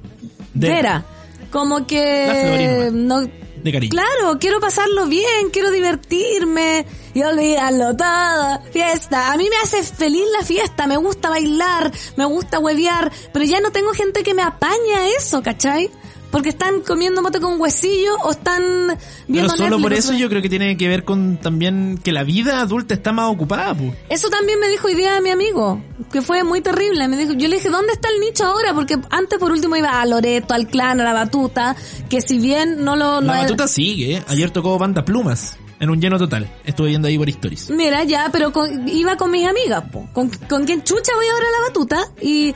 [0.53, 1.05] De- Vera.
[1.51, 2.83] Como que...
[2.85, 3.91] La no, de cariño.
[3.93, 8.61] Claro, quiero pasarlo bien, quiero divertirme y olvidarlo todo.
[8.73, 9.33] Fiesta.
[9.33, 13.61] A mí me hace feliz la fiesta, me gusta bailar, me gusta huevear, pero ya
[13.61, 15.91] no tengo gente que me apaña a eso, ¿cachai?
[16.31, 18.99] Porque están comiendo mote con huesillo o están Pero
[19.29, 22.61] viendo solo por eso yo creo que tiene que ver con también que la vida
[22.61, 23.93] adulta está más ocupada, pues.
[24.09, 27.07] Eso también me dijo hoy día mi amigo, que fue muy terrible.
[27.07, 28.75] Me dijo, yo le dije, ¿dónde está el nicho ahora?
[28.75, 31.77] Porque antes por último iba a Loreto, al clan, a la batuta,
[32.09, 33.21] que si bien no lo...
[33.21, 34.25] no La batuta sigue, ¿eh?
[34.27, 36.51] Ayer tocó Banda Plumas en un lleno total.
[36.65, 37.71] Estuve viendo ahí por stories.
[37.71, 40.09] Mira, ya, pero con- iba con mis amigas, po.
[40.13, 42.55] Con, con quien chucha voy ahora a la batuta y,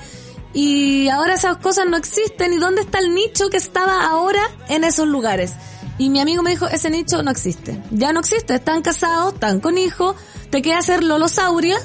[0.55, 2.53] y ahora esas cosas no existen.
[2.53, 5.53] ¿Y dónde está el nicho que estaba ahora en esos lugares?
[5.99, 7.83] Y mi amigo me dijo, ese nicho no existe.
[7.91, 8.55] Ya no existe.
[8.55, 10.15] Están casados, están con hijos.
[10.51, 11.77] Te queda hacer Lolosauria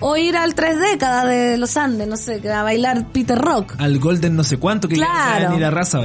[0.00, 3.74] o ir al tres décadas de los Andes, no sé, a bailar Peter Rock.
[3.78, 5.50] Al Golden no sé cuánto que Claro.
[5.50, 6.00] ni la raza,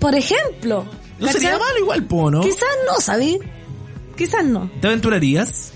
[0.00, 0.84] Por ejemplo.
[1.20, 2.40] No sería malo igual, po, ¿no?
[2.40, 3.38] Quizás no, ¿sabí?
[4.16, 4.70] Quizás no.
[4.80, 5.72] ¿Te aventurarías?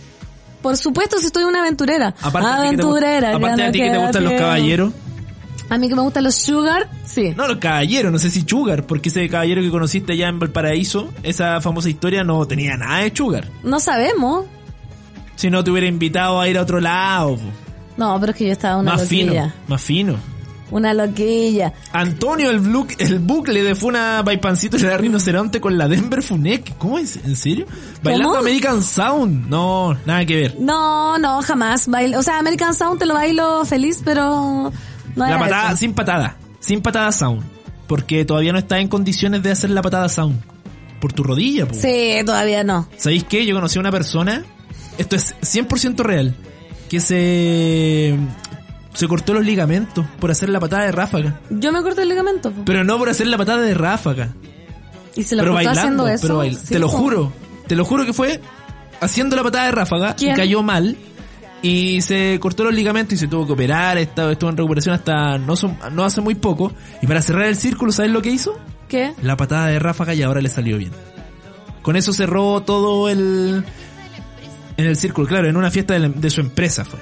[0.62, 2.14] Por supuesto, si estoy una aventurera.
[2.20, 3.36] Aparte, aventurera.
[3.36, 4.92] aparte no ti que te gustan los caballeros.
[5.70, 7.32] A mí que me gustan los sugar, sí.
[7.36, 11.10] No, los caballeros, no sé si Sugar, porque ese caballero que conociste allá en Valparaíso,
[11.22, 13.48] esa famosa historia no tenía nada de Sugar.
[13.62, 14.46] No sabemos.
[15.36, 17.38] Si no te hubiera invitado a ir a otro lado.
[17.96, 19.30] No, pero es que yo estaba una más loquilla.
[19.30, 20.16] fino, más fino.
[20.70, 21.72] Una loquilla.
[21.92, 26.76] Antonio, el, blu- el bucle de Funa Paipancito y la rinoceronte con la Denver Funek.
[26.78, 27.16] ¿Cómo es?
[27.24, 27.66] ¿En serio?
[28.02, 28.40] Bailando ¿Cómo?
[28.40, 29.48] American Sound.
[29.48, 30.56] No, nada que ver.
[30.60, 31.88] No, no, jamás.
[31.88, 34.72] Bail- o sea, American Sound te lo bailo feliz, pero
[35.16, 35.76] no La patada, eso.
[35.78, 36.36] sin patada.
[36.60, 37.42] Sin patada sound.
[37.86, 40.40] Porque todavía no está en condiciones de hacer la patada sound.
[41.00, 41.74] Por tu rodilla, po.
[41.74, 42.86] Sí, todavía no.
[42.96, 43.44] ¿Sabéis qué?
[43.46, 44.44] Yo conocí a una persona,
[44.98, 46.36] esto es 100% real,
[46.90, 48.16] que se
[49.00, 51.40] se cortó los ligamentos por hacer la patada de ráfaga.
[51.50, 52.52] Yo me corté el ligamento.
[52.52, 52.62] po.
[52.64, 54.34] Pero no por hacer la patada de ráfaga.
[55.16, 56.22] Y se lo pero cortó bailando, haciendo eso.
[56.22, 56.98] pero bail- Sí, te lo po.
[56.98, 57.32] juro,
[57.66, 58.40] te lo juro que fue
[59.00, 60.32] haciendo la patada de ráfaga ¿Quién?
[60.32, 60.96] y cayó mal
[61.62, 65.36] y se cortó los ligamentos y se tuvo que operar, estaba- estuvo en recuperación hasta
[65.38, 68.58] no, son- no hace muy poco y para cerrar el círculo, ¿sabes lo que hizo?
[68.88, 69.12] ¿Qué?
[69.22, 70.92] La patada de ráfaga y ahora le salió bien.
[71.82, 73.64] Con eso cerró todo el
[74.76, 77.00] en el círculo, claro, en una fiesta de, la- de su empresa fue.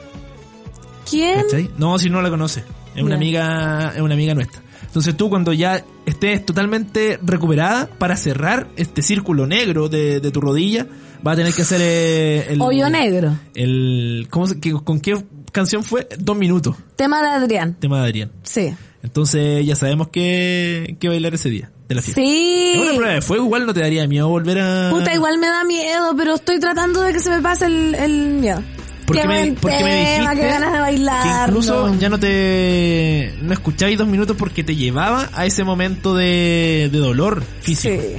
[1.10, 1.42] ¿Quién?
[1.42, 1.70] ¿Cachai?
[1.78, 2.62] No, si no la conoce.
[2.94, 4.60] Es una amiga, es una amiga nuestra.
[4.82, 10.40] Entonces tú cuando ya estés totalmente recuperada para cerrar este círculo negro de, de tu
[10.40, 10.86] rodilla,
[11.22, 13.36] vas a tener que hacer eh, el Hoyo negro.
[13.54, 16.08] El ¿cómo se- qué- con qué canción fue?
[16.18, 16.76] Dos minutos.
[16.96, 17.74] Tema de Adrián.
[17.78, 18.32] Tema de Adrián.
[18.42, 18.74] Sí.
[19.02, 22.20] Entonces ya sabemos que, que bailar ese día de la fiesta.
[22.20, 22.72] Sí.
[22.74, 24.88] Es una prueba de fuego, igual no te daría miedo volver a.
[24.90, 28.12] Puta, igual me da miedo, pero estoy tratando de que se me pase el, el
[28.40, 28.62] miedo.
[29.08, 31.22] Porque qué me, porque me tema, dijiste qué ganas de bailar.
[31.22, 36.14] que incluso ya no te no escucháis dos minutos porque te llevaba a ese momento
[36.14, 38.00] de, de dolor físico.
[38.00, 38.16] Sí.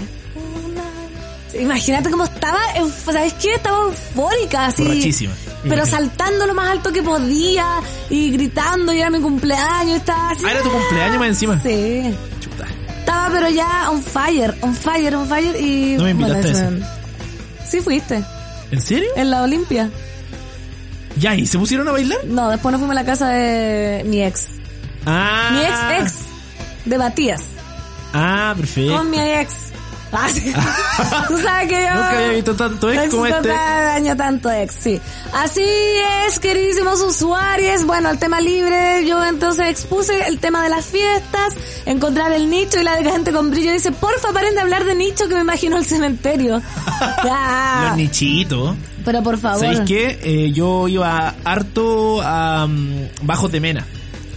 [1.60, 3.56] Imagínate cómo estaba, euf- ¿sabes qué?
[3.56, 4.84] Estaba eufórica, así.
[4.84, 5.34] Borrachísima.
[5.67, 7.65] Pero saltando lo más alto que podía
[8.10, 10.43] y gritando, y era mi cumpleaños, estaba así.
[10.45, 11.60] Ah, era tu cumpleaños más encima.
[11.62, 12.15] Sí.
[12.39, 12.65] Chuta.
[12.99, 15.95] Estaba pero ya on fire, on fire, on fire y...
[15.97, 16.86] No me invitaste bueno, a eso-
[17.69, 18.23] Sí fuiste,
[18.71, 19.10] ¿En serio?
[19.15, 19.89] en la Olimpia.
[21.19, 22.19] Ya, ¿y se pusieron a bailar?
[22.25, 24.47] No, después nos fuimos a la casa de mi ex.
[25.05, 25.49] Ah.
[25.53, 26.25] Mi ex ex,
[26.86, 27.41] de Matías.
[28.13, 28.95] Ah, perfecto.
[28.95, 29.69] Con mi ex.
[30.12, 30.51] Ah, sí.
[31.27, 31.93] Tú sabes que yo...
[31.93, 33.47] Nunca había visto tanto ex como este.
[33.47, 34.99] daño tanto ex, sí.
[35.34, 35.63] Así
[36.25, 37.86] es, queridísimos usuarios.
[37.86, 41.53] Bueno, el tema libre, yo entonces expuse el tema de las fiestas,
[41.86, 44.95] encontrar el nicho y la de gente con brillo dice, porfa, paren de hablar de
[44.95, 46.62] nicho que me imagino el cementerio.
[47.23, 47.86] Ya.
[47.89, 48.75] Los nichitos.
[49.06, 49.60] Pero por favor.
[49.60, 50.20] ¿Sabéis qué?
[50.24, 53.86] Eh, yo iba harto a mm, Bajos de Mena,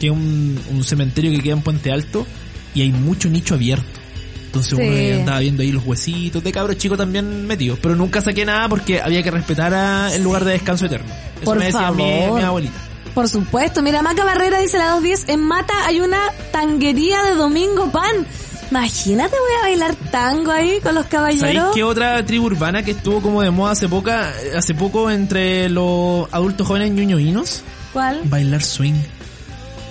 [0.00, 2.26] que es un, un cementerio que queda en Puente Alto,
[2.74, 4.00] y hay mucho nicho abierto.
[4.46, 4.84] Entonces Sí.
[5.10, 7.78] uno andaba viendo ahí los huesitos de cabros chicos también metidos.
[7.80, 11.10] Pero nunca saqué nada porque había que respetar a- el lugar de descanso eterno.
[11.36, 12.38] Eso Por me decía mi, favor.
[12.38, 12.74] mi abuelita.
[13.14, 16.18] Por supuesto, mira, Maca Barrera dice la 210, en Mata hay una
[16.50, 18.26] tanguería de Domingo Pan.
[18.72, 21.74] Imagínate, voy a bailar tango ahí con los ¿Sabéis caballeros.
[21.74, 26.26] qué otra tribu urbana que estuvo como de moda hace poca, hace poco entre los
[26.32, 27.60] adultos jóvenes ñuñoínos?
[27.92, 28.22] ¿Cuál?
[28.24, 28.94] Bailar swing.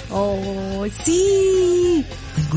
[0.09, 2.03] Oh, sí.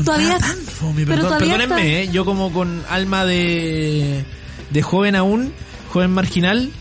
[0.03, 4.25] Todavía- tan fome, pero perdón- todavía perdónenme, eh, yo como con alma de,
[4.71, 5.53] de joven aún,
[5.93, 6.71] joven marginal,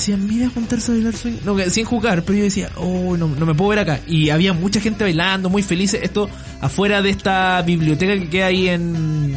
[0.00, 1.36] decía, mira juntarse a bailar swing.
[1.44, 4.00] No, sin jugar, pero yo decía, oh, no, no me puedo ver acá.
[4.06, 6.00] Y había mucha gente bailando, muy felices.
[6.02, 6.28] Esto
[6.60, 9.34] afuera de esta biblioteca que queda ahí en...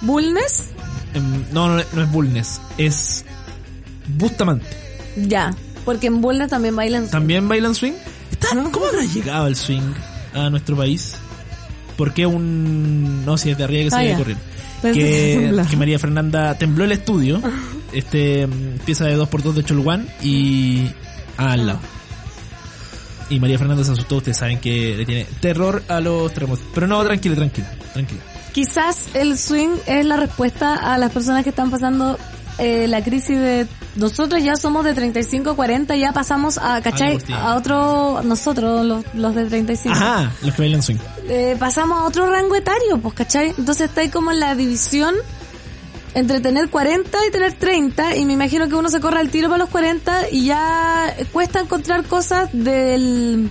[0.00, 0.64] ¿Bulnes?
[1.14, 3.24] en- no, no, no es Bulnes, es
[4.18, 4.66] Bustamante.
[5.16, 5.54] Ya.
[5.84, 7.08] Porque en Bulnes también bailan.
[7.08, 7.92] ¿También bailan swing?
[8.30, 9.92] Está- ¿Cómo habrá llegado el swing
[10.34, 11.14] a nuestro país?
[11.96, 13.24] Porque un...
[13.24, 14.16] No, si es de arriba que se Ah, ve ya.
[14.16, 14.42] corriendo.
[14.82, 17.40] Que que María Fernanda tembló el estudio,
[17.92, 20.90] este mm, pieza de 2x2 de Cholguán y
[21.36, 21.80] ah, al lado.
[23.30, 26.64] Y María Fernanda se asustó, ustedes saben que le tiene terror a los terremotos.
[26.74, 28.20] Pero no, tranquila, tranquila, tranquila.
[28.52, 32.18] Quizás el swing es la respuesta a las personas que están pasando
[32.58, 33.66] eh, la crisis de...
[33.96, 37.18] Nosotros ya somos de 35 a 40, ya pasamos a, ¿cachai?
[37.32, 38.20] A otro...
[38.22, 39.94] Nosotros, los, los de 35.
[39.94, 40.98] Ajá, los que bailan swing.
[41.28, 43.54] eh, pasamos a otro rango etario, pues, ¿cachai?
[43.56, 45.14] Entonces está ahí como en la división
[46.14, 49.48] entre tener 40 y tener 30, y me imagino que uno se corre al tiro
[49.48, 53.48] para los 40 y ya cuesta encontrar cosas del,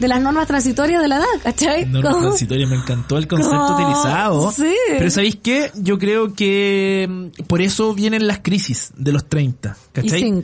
[0.00, 1.86] de las normas transitorias de la edad, ¿cachai?
[1.86, 4.50] Normas transitorias, me encantó el concepto utilizado.
[4.52, 4.74] sí.
[4.88, 5.70] Pero ¿sabéis qué?
[5.76, 10.42] Yo creo que mm, por eso vienen las crisis de los 30, Y ¿cachai?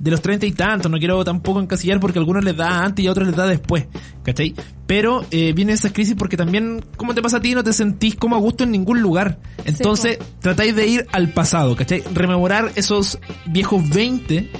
[0.00, 0.04] 5.
[0.04, 3.04] de los 30 y tantos, no quiero tampoco encasillar porque a algunos les da antes
[3.04, 3.86] y a otros les da después,
[4.22, 4.54] ¿cachai?
[4.86, 8.16] Pero eh, vienen esas crisis porque también, como te pasa a ti, no te sentís
[8.16, 9.38] como a gusto en ningún lugar.
[9.64, 12.02] Entonces, tratáis de ir al pasado, ¿cachai?
[12.12, 14.50] Rememorar esos viejos 20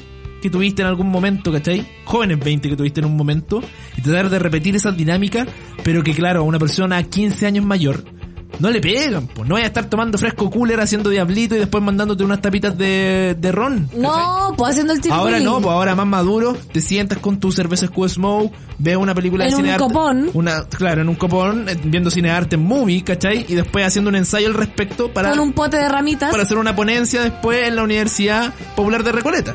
[0.43, 1.87] que tuviste en algún momento, ¿cachai?
[2.05, 3.63] Jóvenes 20 que tuviste en un momento
[3.97, 5.47] y tratar de repetir esa dinámica,
[5.83, 8.05] pero que claro, a una persona 15 años mayor
[8.59, 11.83] no le pegan, pues no vaya a estar tomando fresco cooler haciendo diablito y después
[11.83, 13.89] mandándote unas tapitas de, de ron.
[13.97, 17.87] No, pues haciendo el Ahora no, pues ahora más maduro, te sientas con tu cerveza
[17.87, 19.85] Scud Smoke, ves una película En de un cine arte.
[19.85, 20.31] copón.
[20.35, 23.47] Una, claro, en un copón, eh, viendo cine arte en movie, ¿cachai?
[23.49, 26.31] Y después haciendo un ensayo al respecto para, Con un pote de ramitas.
[26.31, 29.55] para hacer una ponencia después en la Universidad Popular de Recoleta.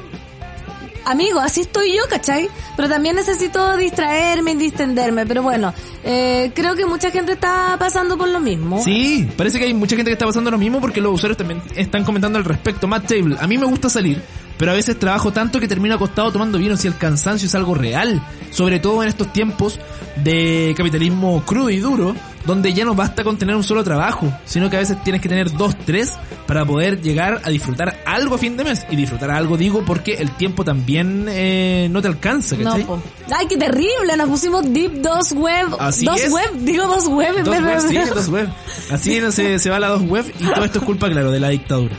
[1.05, 2.49] Amigo, así estoy yo, ¿cachai?
[2.75, 5.25] Pero también necesito distraerme y distenderme.
[5.25, 8.81] Pero bueno, eh, creo que mucha gente está pasando por lo mismo.
[8.83, 11.61] Sí, parece que hay mucha gente que está pasando lo mismo porque los usuarios también
[11.75, 12.87] están comentando al respecto.
[12.87, 14.21] Matt Table, a mí me gusta salir,
[14.57, 17.75] pero a veces trabajo tanto que termino acostado tomando vino si el cansancio es algo
[17.75, 18.21] real.
[18.51, 19.79] Sobre todo en estos tiempos
[20.23, 22.15] de capitalismo crudo y duro,
[22.45, 25.27] donde ya no basta con tener un solo trabajo, sino que a veces tienes que
[25.27, 26.13] tener dos, tres
[26.47, 28.85] para poder llegar a disfrutar algo a fin de mes.
[28.89, 32.85] Y disfrutar algo digo porque el tiempo también eh, no te alcanza, ¿cachai?
[33.35, 35.75] Ay, qué terrible, nos pusimos deep dos web.
[35.79, 36.31] Así dos es.
[36.31, 38.47] web, digo dos web Dos web, sí, dos web.
[38.91, 41.39] Así no se, se va la dos web y todo esto es culpa, claro, de
[41.39, 41.95] la dictadura.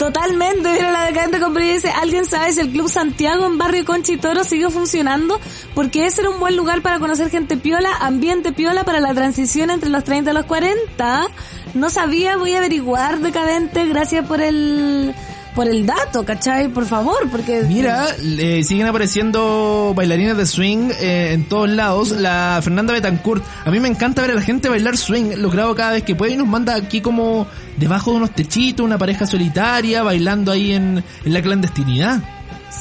[0.00, 4.14] Totalmente, mira la decadente compañía dice, ¿alguien sabe si el Club Santiago en Barrio Concha
[4.14, 5.38] y Toro sigue funcionando?
[5.74, 9.68] Porque ese era un buen lugar para conocer gente piola, ambiente piola para la transición
[9.68, 11.26] entre los 30 y los 40.
[11.74, 15.14] No sabía, voy a averiguar, decadente, gracias por el,
[15.54, 16.68] por el dato, ¿cachai?
[16.68, 17.64] Por favor, porque...
[17.68, 22.12] Mira, le siguen apareciendo bailarines de swing eh, en todos lados.
[22.12, 23.44] La Fernanda Betancourt.
[23.66, 25.36] A mí me encanta ver a la gente bailar swing.
[25.36, 27.46] Lo grabo cada vez que puede y nos manda aquí como
[27.80, 32.22] debajo de unos techitos, una pareja solitaria, bailando ahí en, en la clandestinidad.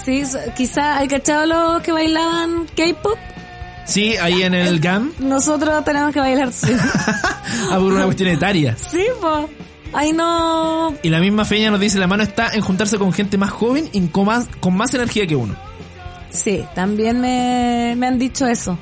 [0.05, 0.23] Sí,
[0.55, 3.17] quizá, ¿hay cachado los que bailaban K-pop?
[3.85, 5.13] Sí, ahí en el GAM.
[5.19, 6.71] Nosotros tenemos que bailar sí.
[7.71, 8.75] Ah, por una cuestión etaria.
[8.77, 9.47] sí, pues.
[9.91, 10.93] Ahí no...
[11.01, 13.89] Y la misma feña nos dice, la mano está en juntarse con gente más joven
[13.91, 15.55] y con más, con más energía que uno.
[16.29, 18.77] Sí, también me, me han dicho eso.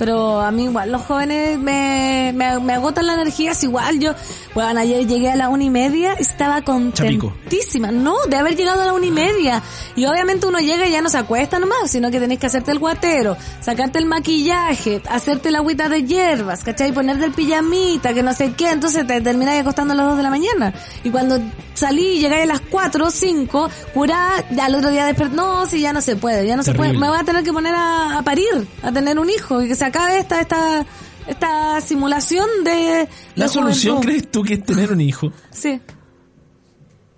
[0.00, 4.14] Pero a mí igual, los jóvenes me, me, me agotan la energía, es igual yo,
[4.54, 8.86] bueno, ayer llegué a la una y media estaba contentísima, no, de haber llegado a
[8.86, 9.62] la una y media.
[9.96, 12.70] Y obviamente uno llega y ya no se acuesta nomás, sino que tenés que hacerte
[12.70, 16.92] el guatero, sacarte el maquillaje, hacerte la agüita de hierbas, ¿cachai?
[16.92, 20.22] Ponerte el pijamita, que no sé qué, entonces te terminás acostando a las dos de
[20.22, 20.72] la mañana.
[21.04, 21.38] Y cuando
[21.74, 25.66] salí y llegué a las cuatro o cinco, curá, ya al otro día desperté, no,
[25.66, 27.74] si ya no se puede, ya no se puede, me voy a tener que poner
[27.74, 30.86] a, a parir, a tener un hijo y que se acabe esta, esta,
[31.26, 33.08] esta simulación de...
[33.34, 34.08] ¿La de solución juventud.
[34.08, 35.32] crees tú que es tener un hijo?
[35.50, 35.80] Sí.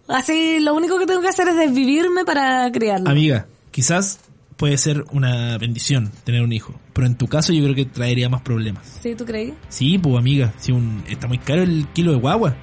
[0.09, 3.09] Así, lo único que tengo que hacer es desvivirme para criarlo.
[3.09, 4.19] Amiga, quizás
[4.57, 8.29] puede ser una bendición tener un hijo, pero en tu caso yo creo que traería
[8.29, 8.87] más problemas.
[9.03, 9.55] ¿Sí, tú creí?
[9.69, 12.57] Sí, pues amiga, si un, está muy caro el kilo de guagua.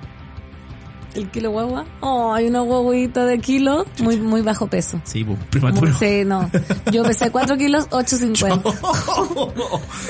[1.16, 1.86] ¿El kilo guagua?
[2.02, 5.02] Oh, hay una guaguita de kilo, muy, muy bajo peso.
[5.06, 5.92] Sí, prematuro.
[5.98, 6.50] sí, no.
[6.92, 8.70] Yo pesé 4 kilos, 850.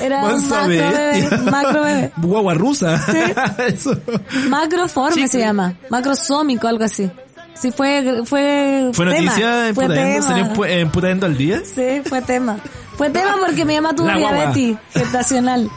[0.02, 2.12] Era un macro bebé, macro bebé.
[2.18, 3.00] Guagua rusa.
[3.66, 3.96] Eso.
[4.48, 5.38] Macroforme Sí, se sí.
[5.38, 5.74] llama.
[5.88, 7.10] Macrosómico, algo así.
[7.54, 9.20] Sí, fue, fue, Fue tema.
[9.20, 9.86] noticia en fue
[10.90, 11.60] Putaendo, al día.
[11.64, 12.58] Sí, fue tema.
[12.96, 15.68] Fue tema porque mi mamá tuvo diabetes gestacional.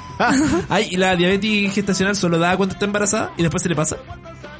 [0.70, 3.98] Ay, ¿y la diabetes gestacional solo da cuando está embarazada y después se le pasa?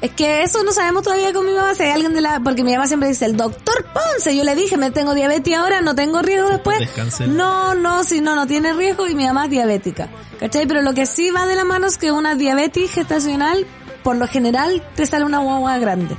[0.04, 1.74] Es que eso no sabemos todavía con mi mamá.
[1.74, 2.38] Si hay alguien de la...
[2.40, 4.36] Porque mi mamá siempre dice, el doctor Ponce.
[4.36, 6.78] Yo le dije, me tengo diabetes ahora, no tengo riesgo después.
[6.78, 7.26] Descanse.
[7.26, 10.10] No, no, si no, no tiene riesgo y mi mamá es diabética.
[10.38, 10.66] ¿Cachai?
[10.66, 13.66] Pero lo que sí va de la mano es que una diabetes gestacional,
[14.02, 16.14] por lo general, te sale una guagua grande.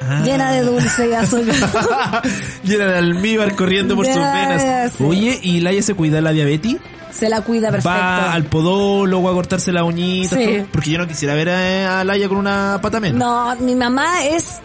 [0.00, 0.22] Ah.
[0.24, 2.22] Llena de dulce y azúcar.
[2.64, 4.94] Llena de almíbar corriendo por sus Ya, venas.
[5.02, 6.76] Oye, ¿y Laia se cuida de la diabetes?
[7.18, 7.88] Se la cuida perfecto.
[7.88, 10.36] ¿Va al podólogo a cortarse la uñita?
[10.36, 10.46] Sí.
[10.46, 10.66] todo?
[10.70, 13.18] Porque yo no quisiera ver a, a Laia con una pata menos.
[13.18, 14.60] No, mi mamá es,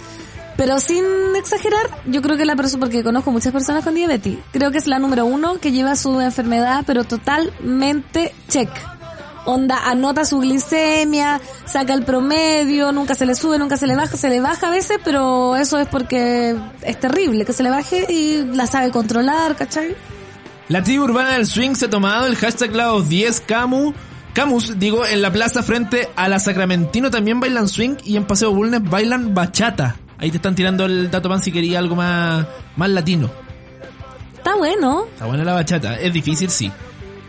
[0.56, 1.04] pero sin
[1.36, 4.88] exagerar, yo creo que la persona, porque conozco muchas personas con diabetes, creo que es
[4.88, 8.70] la número uno que lleva su enfermedad, pero totalmente check.
[9.46, 14.16] Onda, anota su glicemia, saca el promedio, nunca se le sube, nunca se le baja,
[14.16, 18.06] se le baja a veces, pero eso es porque es terrible que se le baje
[18.10, 19.96] y la sabe controlar, ¿cachai?
[20.70, 23.94] La tribu urbana del swing se ha tomado el hashtag Lados 10 Camu.
[24.34, 28.52] Camus, digo, en la plaza frente a la Sacramentino también bailan swing y en Paseo
[28.52, 29.98] Bulnes bailan bachata.
[30.18, 33.30] Ahí te están tirando el dato pan si quería algo más, más latino.
[34.38, 35.06] Está bueno.
[35.12, 36.00] Está buena la bachata.
[36.00, 36.72] Es difícil, sí.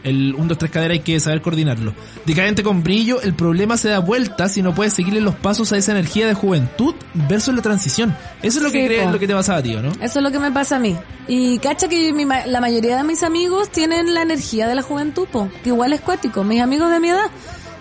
[0.05, 1.95] El 1, 2, 3 cadera hay que saber coordinarlo.
[2.27, 5.79] Decadente con brillo, el problema se da vuelta si no puedes seguirle los pasos a
[5.79, 6.95] esa energía de juventud
[7.29, 8.17] versus la transición.
[8.43, 9.91] Eso es lo que crees, lo que te pasaba, tío, ¿no?
[9.93, 10.97] Eso es lo que me pasa a mí.
[11.27, 15.27] Y cacha que mi la mayoría de mis amigos tienen la energía de la juventud,
[15.27, 16.45] po, que igual es cuático.
[16.45, 17.31] Mis amigos de mi edad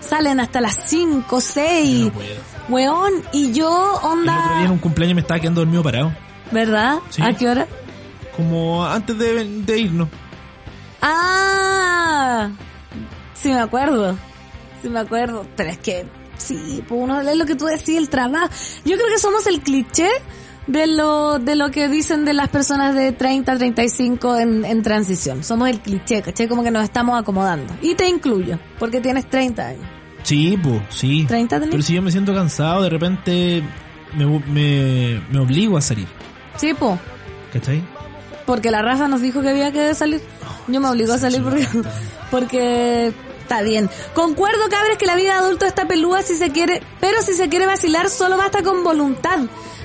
[0.00, 4.78] salen hasta las 5, 6, No weón, y yo El otro día en onda, un
[4.78, 6.12] cumpleaños me estaba quedando dormido parado.
[6.50, 6.98] ¿verdad?
[7.10, 7.22] Sí.
[7.22, 7.66] ¿A qué hora?
[8.36, 10.08] como antes de, de irnos.
[11.06, 12.50] Ah,
[13.34, 14.16] sí me acuerdo.
[14.80, 15.46] Sí me acuerdo.
[15.54, 16.06] Pero es que,
[16.38, 18.48] sí, pues uno es lo que tú decís, el trabajo.
[18.86, 20.08] Yo creo que somos el cliché
[20.66, 25.44] de lo, de lo que dicen de las personas de 30, 35 en, en transición.
[25.44, 26.48] Somos el cliché, ¿cachai?
[26.48, 27.74] Como que nos estamos acomodando.
[27.82, 29.84] Y te incluyo, porque tienes 30 años.
[30.22, 31.26] Sí, pues, sí.
[31.28, 31.70] 30 tenés.
[31.70, 33.62] Pero si yo me siento cansado, de repente
[34.16, 36.08] me, me, me obligo a salir.
[36.56, 36.98] Sí, po.
[37.52, 37.84] ¿Cachai?
[38.46, 40.20] Porque la Rafa nos dijo que había que salir.
[40.68, 41.66] Yo me obligo a salir porque,
[42.30, 43.88] porque está bien.
[44.14, 47.48] Concuerdo, cabres, que la vida de adulto está pelúa si se quiere, pero si se
[47.48, 49.40] quiere vacilar solo basta con voluntad.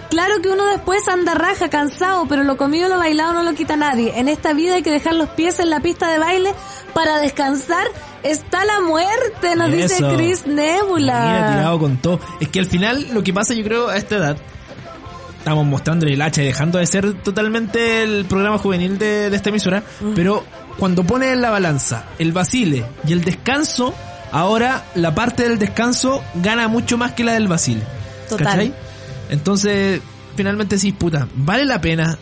[0.10, 3.76] Claro que uno después anda raja, cansado, pero lo comido lo bailado no lo quita
[3.76, 4.20] nadie.
[4.20, 6.52] En esta vida hay que dejar los pies en la pista de baile
[6.94, 7.86] para descansar.
[8.24, 10.04] Está la muerte, nos dice.
[10.16, 11.22] Chris Nebula.
[11.22, 12.20] Mira, tirado con todo.
[12.40, 14.38] Es que al final lo que pasa, yo creo, a esta edad,
[15.40, 19.50] estamos mostrando el hacha y dejando de ser totalmente el programa juvenil de, de esta
[19.50, 19.84] emisora,
[20.16, 20.44] pero
[20.78, 23.94] cuando pone en la balanza el vacile y el descanso,
[24.32, 27.82] ahora la parte del descanso gana mucho más que la del vacile.
[28.30, 28.46] Total.
[28.46, 28.74] ¿Cachai?
[29.30, 30.02] Entonces,
[30.36, 32.18] finalmente sí, puta, vale la pena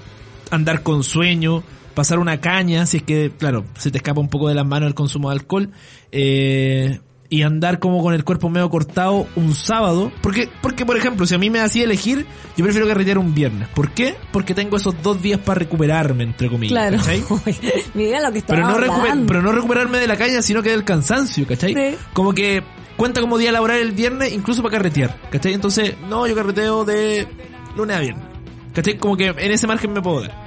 [0.52, 1.64] andar con sueño,
[1.94, 4.88] pasar una caña, si es que, claro, se te escapa un poco de las manos
[4.88, 5.72] el consumo de alcohol,
[6.12, 7.00] eh,
[7.30, 11.36] y andar como con el cuerpo medio cortado un sábado, porque, porque por ejemplo, si
[11.36, 12.26] a mí me hacía elegir,
[12.56, 13.68] yo prefiero carretear un viernes.
[13.70, 14.16] ¿Por qué?
[14.32, 16.72] Porque tengo esos dos días para recuperarme, entre comillas.
[16.74, 16.98] Claro.
[16.98, 17.24] ¿cachai?
[17.94, 20.70] Mira lo que pero estamos no, recuper- pero no recuperarme de la caña, sino que
[20.70, 21.74] del cansancio, ¿cachai?
[21.74, 21.98] Sí.
[22.14, 22.64] Como que
[22.96, 25.54] cuenta como día laboral el viernes, incluso para carretear, ¿cachai?
[25.54, 27.28] Entonces, no, yo carreteo de
[27.76, 28.24] lunes a viernes,
[28.74, 28.98] ¿cachai?
[28.98, 30.47] Como que en ese margen me puedo dar.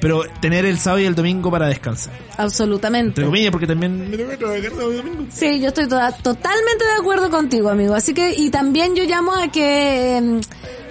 [0.00, 2.12] Pero tener el sábado y el domingo para descansar.
[2.36, 3.08] Absolutamente.
[3.08, 5.26] Entre comillas, porque también me tengo que trabajar sábado y domingo.
[5.30, 7.94] Sí, yo estoy toda- totalmente de acuerdo contigo, amigo.
[7.94, 10.40] Así que, y también yo llamo a que eh,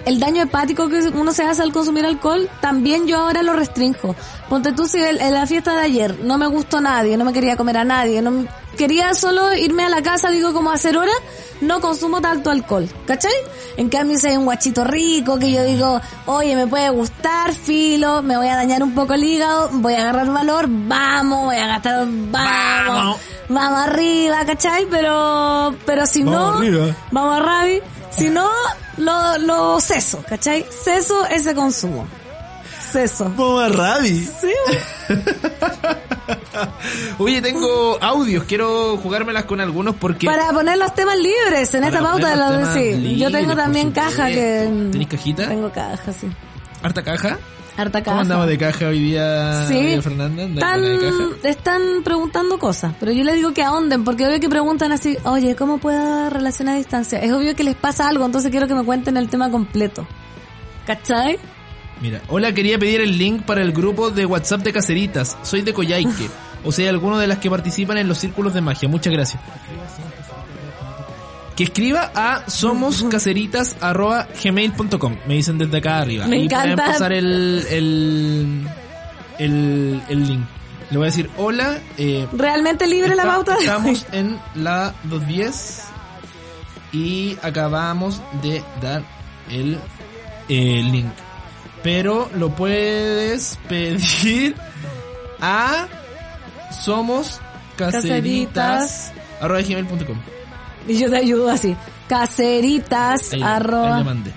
[0.06, 4.14] el daño hepático que uno se hace al consumir alcohol, también yo ahora lo restringo.
[4.48, 7.56] Ponte tú si en la fiesta de ayer no me gustó nadie, no me quería
[7.56, 11.12] comer a nadie, no me- quería solo irme a la casa, digo como hacer hora,
[11.60, 13.32] no consumo tanto alcohol, ¿cachai?
[13.76, 18.22] En cambio si hay un guachito rico que yo digo, oye, me puede gustar, filo,
[18.22, 21.66] me voy a dañar un poco el hígado, voy a agarrar valor, vamos, voy a
[21.66, 23.20] gastar, vamos, Vamos.
[23.48, 24.86] vamos arriba, ¿cachai?
[24.90, 26.96] Pero, pero si Vamos no, arriba.
[27.10, 27.80] vamos a Rabi,
[28.10, 28.48] si no,
[28.98, 30.64] lo, lo ceso, ¿cachai?
[30.84, 32.06] Ceso ese consumo.
[32.90, 33.32] Ceso.
[33.36, 34.28] Como a Rabi.
[37.18, 40.26] Oye, tengo audios, quiero jugármelas con algunos porque...
[40.26, 43.16] Para poner los temas libres en esta pauta de temas sí.
[43.16, 45.48] Yo tengo también caja que ¿Tenés cajita?
[45.48, 46.28] tengo caja, sí.
[46.82, 47.38] ¿Harta caja?
[47.76, 48.12] Harta caja.
[48.12, 50.44] ¿Cómo andamos de caja hoy día, Sí, Fernanda?
[50.44, 54.92] ¿Andas están, están preguntando cosas, pero yo les digo que ahonden, porque obvio que preguntan
[54.92, 57.18] así, oye, ¿cómo puedo relacionar a distancia?
[57.20, 60.06] Es obvio que les pasa algo, entonces quiero que me cuenten el tema completo.
[60.86, 61.38] ¿Cachai?
[62.00, 65.36] Mira, hola, quería pedir el link para el grupo de WhatsApp de Caseritas.
[65.42, 66.28] Soy de Coyhaique.
[66.64, 68.88] o sea, alguno de las que participan en los círculos de magia.
[68.88, 69.42] Muchas gracias.
[71.56, 75.16] Que escriba a somoscaseritas.gmail.com.
[75.26, 76.26] Me dicen desde acá arriba.
[76.26, 76.92] Me y pueden encanta.
[76.92, 78.66] pasar el, el,
[79.38, 80.44] el, el link.
[80.90, 83.52] Le voy a decir, hola, eh, ¿Realmente libre la Está- pauta?
[83.52, 83.64] de hoy?
[83.64, 85.82] Estamos en la 210
[86.92, 89.02] y acabamos de dar
[89.50, 89.78] el
[90.48, 91.10] eh, link.
[91.86, 94.56] Pero lo puedes pedir
[95.40, 95.86] a
[96.82, 97.40] somos
[97.76, 100.16] caseritas arroba gmail.com.
[100.88, 101.76] Y yo te ayudo así.
[102.08, 103.98] Caseritas, Ahí, ahí arroba.
[103.98, 104.32] le mandé.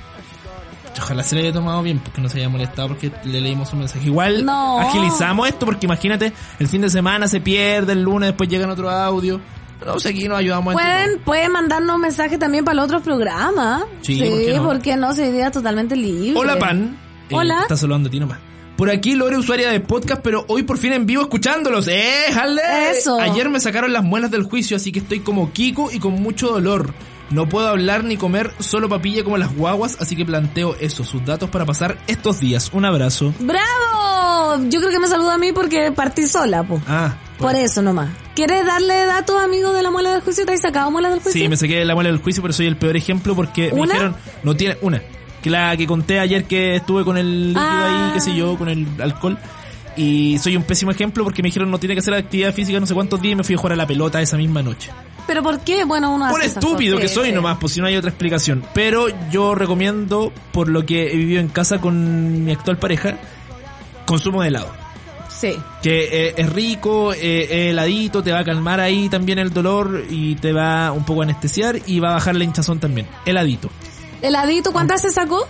[1.02, 3.80] Ojalá se le haya tomado bien porque no se haya molestado porque le leímos un
[3.80, 4.06] mensaje.
[4.06, 4.78] Igual No.
[4.82, 8.92] agilizamos esto porque imagínate, el fin de semana se pierde, el lunes después llegan otro
[8.92, 9.42] audio.
[9.84, 10.76] No sé, aquí nos ayudamos.
[10.76, 13.86] Pueden, pueden mandarnos mensajes también para los otros programas.
[14.02, 14.64] Sí, ¿por qué no?
[14.66, 15.14] porque no?
[15.14, 16.40] Se idea totalmente libre.
[16.40, 17.09] Hola, Pan.
[17.30, 17.62] Eh, Hola.
[17.62, 18.40] Está saludando a ti nomás.
[18.76, 21.88] Por aquí Lore, usuaria de podcast, pero hoy por fin en vivo escuchándolos.
[21.90, 22.62] ¡Eh, jale!
[22.92, 23.20] Eso.
[23.20, 26.48] Ayer me sacaron las muelas del juicio, así que estoy como Kiko y con mucho
[26.48, 26.94] dolor.
[27.30, 31.24] No puedo hablar ni comer solo papilla como las guaguas, así que planteo eso, sus
[31.26, 32.72] datos para pasar estos días.
[32.74, 33.34] Un abrazo.
[33.40, 34.64] ¡Bravo!
[34.70, 36.82] Yo creo que me saluda a mí porque partí sola, po.
[36.88, 38.10] Ah, Por eso nomás.
[38.34, 40.46] ¿Quieres darle datos, amigo, de la muela del juicio?
[40.46, 41.42] ¿Te has sacado muela del juicio?
[41.42, 44.16] Sí, me saqué la muela del juicio, pero soy el peor ejemplo porque me dijeron,
[44.44, 45.04] no tiene, una,
[45.42, 48.08] que la que conté ayer que estuve con el líquido Ah.
[48.08, 49.38] ahí, qué sé yo, con el alcohol.
[49.96, 52.86] Y soy un pésimo ejemplo porque me dijeron no tiene que hacer actividad física no
[52.86, 54.92] sé cuántos días y me fui a jugar a la pelota esa misma noche.
[55.28, 55.84] ¿Pero por qué?
[55.84, 58.64] Bueno, uno Por hace estúpido que soy nomás, pues si no hay otra explicación.
[58.74, 63.18] Pero yo recomiendo, por lo que he vivido en casa con mi actual pareja,
[64.06, 64.72] consumo de helado.
[65.30, 65.56] Sí.
[65.84, 70.04] Que eh, es rico, eh, es heladito, te va a calmar ahí también el dolor
[70.10, 73.08] y te va un poco a anestesiar y va a bajar la hinchazón también.
[73.26, 73.70] Heladito.
[74.22, 75.48] ¿Heladito cuántas se sacó?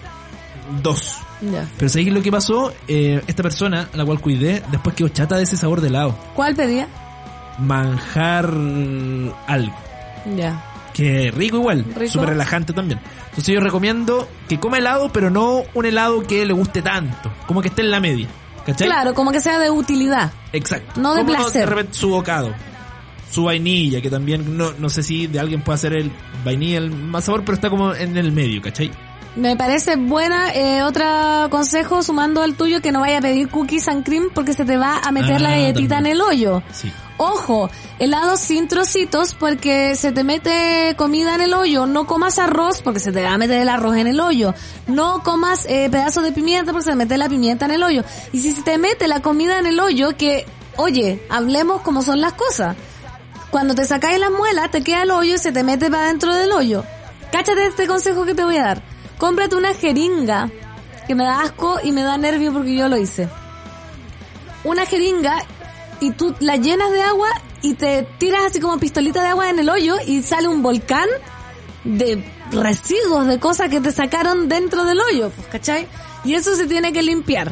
[0.84, 1.18] dos.
[1.42, 1.68] Ya.
[1.78, 2.72] Pero ¿sabéis lo que pasó?
[2.88, 6.16] Eh, esta persona, a la cual cuidé, después quedó chata de ese sabor de helado.
[6.36, 6.88] ¿Cuál pedía?
[7.58, 8.46] Manjar
[9.48, 9.76] algo.
[10.36, 10.64] Ya.
[10.94, 12.12] Que rico igual, Rico.
[12.14, 13.00] súper relajante también.
[13.30, 17.32] Entonces yo recomiendo que coma helado, pero no un helado que le guste tanto.
[17.48, 18.28] Como que esté en la media.
[18.66, 18.88] ¿Cachai?
[18.88, 20.32] Claro, como que sea de utilidad.
[20.52, 21.00] Exacto.
[21.00, 21.62] No de Como placer.
[21.62, 22.54] de repente su bocado.
[23.32, 26.12] Su vainilla, que también no, no sé si de alguien puede hacer el
[26.44, 28.92] vainilla el más sabor, pero está como en el medio, ¿cachai?
[29.36, 30.54] Me parece buena.
[30.54, 31.06] Eh, otro
[31.50, 34.76] consejo, sumando al tuyo, que no vaya a pedir cookies and cream porque se te
[34.76, 36.16] va a meter Ah, la galletita también.
[36.18, 36.64] en el hoyo.
[36.74, 36.92] Sí.
[37.18, 37.70] Ojo,
[38.00, 41.86] helado sin trocitos porque se te mete comida en el hoyo.
[41.86, 44.56] No comas arroz porque se te va a meter el arroz en el hoyo.
[44.88, 48.04] No comas eh, pedazos de pimienta porque se te mete la pimienta en el hoyo.
[48.34, 50.46] Y si se te mete la comida en el hoyo, que,
[50.78, 52.76] oye, hablemos como son las cosas.
[53.52, 56.34] Cuando te sacáis las muelas, te queda el hoyo y se te mete para dentro
[56.34, 56.84] del hoyo.
[57.32, 58.84] Cáchate este consejo que te voy a dar.
[59.18, 60.50] Cómprate una jeringa,
[61.08, 63.28] que me da asco y me da nervio porque yo lo hice.
[64.64, 65.43] Una jeringa
[66.00, 67.30] y tú la llenas de agua
[67.62, 71.08] y te tiras así como pistolita de agua en el hoyo y sale un volcán
[71.84, 75.88] de residuos, de cosas que te sacaron dentro del hoyo, pues, ¿cachai?
[76.24, 77.52] Y eso se tiene que limpiar.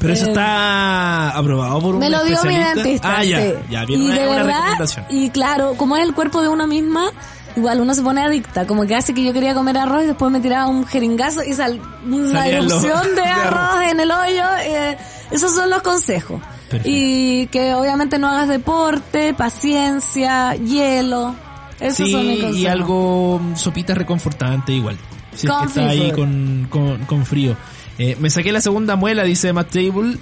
[0.00, 3.16] Pero eso Eh, está aprobado por un me lo dio mi dentista.
[3.18, 3.52] Ah, ya, sí.
[3.70, 5.04] ya, bien, y una, de una verdad, recomendación.
[5.10, 7.10] y claro, como es el cuerpo de uno misma,
[7.56, 8.66] igual uno se pone adicta.
[8.66, 11.52] Como que hace que yo quería comer arroz y después me tiraba un jeringazo y
[11.54, 13.82] sal una Salían los- erupción de arroz.
[13.90, 14.44] en el hoyo.
[14.64, 14.96] eh,
[15.30, 16.40] esos son los consejos.
[16.70, 16.88] Perfecto.
[16.90, 21.34] Y que obviamente no hagas deporte, paciencia, hielo.
[21.80, 22.56] Esos son mis Sí, consejos.
[22.56, 24.96] y algo sopita reconfortante igual.
[25.34, 27.56] Si es que está ahí con, con, con frío.
[27.98, 30.16] Eh, me saqué la segunda muela, dice Matt Table,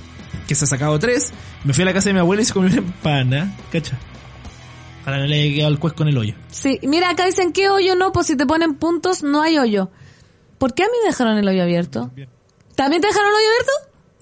[0.49, 1.33] que se ha sacado tres.
[1.65, 3.55] Me fui a la casa de mi abuela y se comió una empana.
[3.71, 3.99] ¿Cacha?
[5.03, 6.35] Ojalá no le haya quedado el cuesco en el hoyo.
[6.51, 8.13] Sí, mira, acá dicen, ¿qué hoyo no?
[8.13, 9.91] Pues si te ponen puntos, no hay hoyo.
[10.59, 12.11] ¿Por qué a mí me dejaron el hoyo abierto?
[12.75, 13.73] ¿También te dejaron el hoyo abierto?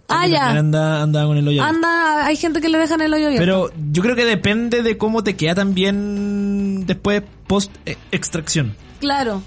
[0.09, 0.51] Ah, ya.
[0.51, 1.87] Anda, anda con el hoyo abierto.
[1.87, 3.43] Anda, hay gente que le dejan el hoyo abierto.
[3.43, 8.77] Pero yo creo que depende de cómo te queda también después post eh, extracción.
[9.01, 9.43] Claro.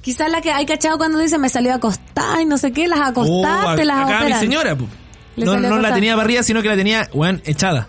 [0.00, 3.00] Quizás la que hay cachado cuando dice me salió acostada y no sé qué, las
[3.00, 4.76] acostaste, Oh, las acá mi señora,
[5.36, 7.88] no, no la tenía para arriba, sino que la tenía, weón, echada.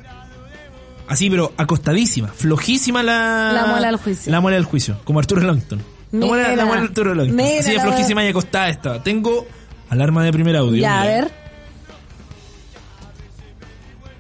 [1.08, 3.52] Así, pero acostadísima, flojísima la...
[3.54, 4.32] La muela del juicio.
[4.32, 5.82] La muela del juicio, como Arturo Longton.
[6.12, 7.36] La muela, la muela de Arturo Longton.
[7.36, 9.04] Mira Así de flojísima y acostada estaba.
[9.04, 9.46] Tengo
[9.90, 10.82] alarma de primer audio.
[10.82, 11.32] Ya, a ver.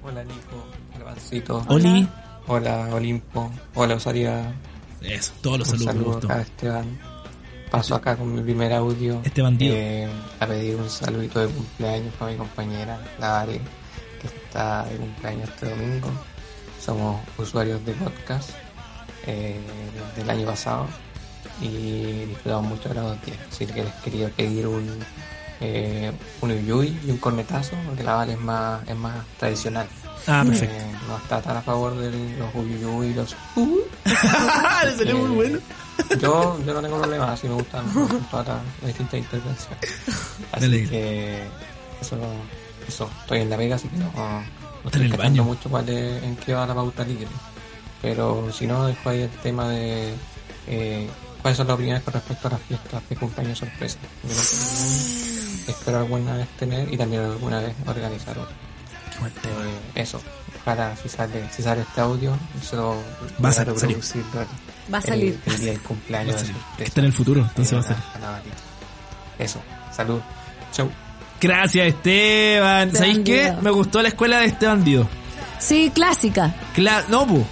[0.03, 0.67] Hola Nico,
[0.99, 2.07] hola Oli.
[2.47, 4.53] hola Olimpo, hola Osaria,
[5.01, 6.15] Eso, todos los un saludos.
[6.15, 7.10] saludo a Esteban.
[7.71, 9.21] Paso acá con mi primer audio.
[9.23, 9.73] Este bandido.
[9.73, 10.09] eh,
[10.41, 13.61] a pedir un saludito de cumpleaños para mi compañera, la Ari,
[14.21, 16.11] que está de cumpleaños este domingo.
[16.81, 18.49] Somos usuarios de podcast
[19.25, 19.57] eh,
[20.09, 20.87] desde el año pasado
[21.61, 23.37] y disfrutamos mucho de los dos días.
[23.49, 24.99] Así que les quería pedir un
[25.61, 26.11] eh,
[26.41, 29.87] un uyuy y un cornetazo, porque la Vale es más, es más tradicional.
[30.27, 30.75] Ah, perfecto.
[30.75, 33.79] Eh, no está tan a favor de los uyuyuy y los uh.
[34.97, 35.59] Salió muy bueno.
[36.19, 37.85] Yo, yo no tengo problema, así me gustan
[38.31, 39.79] todas las, distintas intervenciones.
[40.51, 40.89] Así Dale.
[40.89, 41.43] que
[42.01, 42.17] eso,
[42.87, 44.45] eso, estoy en la vega, así que no, no en
[44.85, 45.43] estoy el cachando baño.
[45.43, 47.27] mucho cuál es- en qué va la pauta libre.
[48.01, 50.13] Pero si no, dejo ahí el tema de
[50.67, 51.07] eh,
[51.41, 53.97] cuáles son las opiniones con respecto a las fiestas de cumpleaños sorpresa.
[54.23, 54.41] Ninguna.
[55.67, 58.55] espero alguna vez tener y también alguna vez organizar otra.
[59.23, 60.19] Eh, eso,
[60.61, 62.35] ojalá si sale, si sale este audio,
[62.67, 62.95] se lo
[63.43, 64.47] Va a reproducir el-
[64.93, 65.39] Va a salir.
[65.45, 66.35] El, el día del cumpleaños.
[66.77, 66.83] De.
[66.83, 68.03] Está en el futuro, entonces va a salir.
[69.39, 69.61] Eso,
[69.91, 70.19] salud.
[70.71, 70.89] Chau.
[71.39, 72.87] Gracias, Esteban.
[72.89, 73.53] Este ¿Sabéis qué?
[73.61, 75.07] Me gustó la escuela de este bandido.
[75.59, 76.53] Sí, clásica.
[76.75, 77.45] Cla no, po.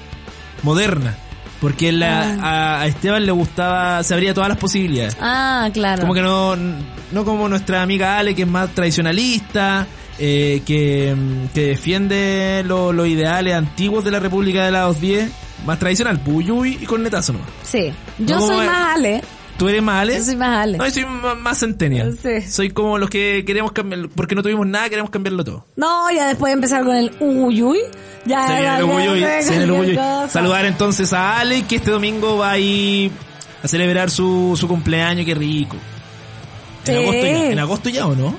[0.64, 1.16] Moderna.
[1.62, 2.82] Porque la, Ah.
[2.82, 5.18] a, Esteban le gustaba, se abría todas las posibilidades.
[5.20, 6.02] Ah, claro.
[6.02, 9.86] Como que no, no como nuestra amiga Ale, que es más tradicionalista,
[10.20, 11.16] eh, que,
[11.54, 15.32] que defiende lo- los ideales antiguos de la República de la 210,
[15.66, 17.48] más tradicional, Puyuy y cornetazo nomás.
[17.64, 17.92] Sí.
[18.20, 19.24] Yo No, soy como- más Ale.
[19.58, 20.16] ¿Tú eres más Ale?
[20.18, 20.78] Yo soy más Ale.
[20.78, 21.06] No, yo soy
[21.42, 22.18] más, centennial.
[22.22, 22.42] Sí.
[22.50, 25.66] Soy como los que queremos cambiar, porque no tuvimos nada, queremos cambiarlo todo.
[25.76, 27.80] No, ya después de empezar con el uyuy.
[28.26, 30.00] Ya Se viene el Uyuy, se viene el Uyuy.
[30.30, 33.12] Saludar entonces a Ale, que este domingo va a ir
[33.62, 35.76] a celebrar su, su cumpleaños, qué rico.
[36.86, 37.02] En Sí.
[37.04, 38.36] agosto ya, en agosto ya o no?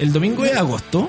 [0.00, 1.08] El domingo es agosto,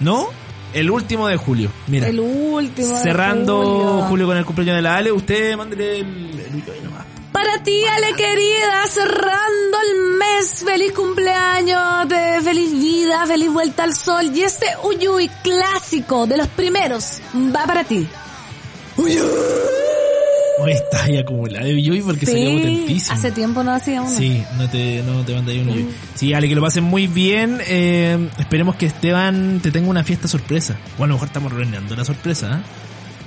[0.00, 0.28] ¿no?
[0.74, 2.08] El último de julio, mira.
[2.08, 2.88] El último.
[2.88, 4.06] de Cerrando julio.
[4.08, 4.26] julio.
[4.26, 7.04] con el cumpleaños de la Ale, usted mándele el, el nomás.
[7.30, 13.94] Para ti, Ale querida, cerrando el mes, feliz cumpleaños, de feliz vida, feliz vuelta al
[13.94, 14.30] sol.
[14.34, 18.06] Y este Uyuy clásico de los primeros va para ti.
[18.96, 19.28] Uyuy.
[20.58, 23.16] Hoy está ahí acumulada de Yui porque salió potentísimo.
[23.16, 24.10] hace tiempo no hacía uno.
[24.16, 25.88] Sí, no te, no te manda ahí uno Yui.
[26.14, 27.58] Sí, Ale, que lo pasen muy bien.
[27.66, 30.76] Eh, esperemos que Esteban te tenga una fiesta sorpresa.
[30.98, 32.62] O a lo mejor estamos horneando la sorpresa, ¿eh?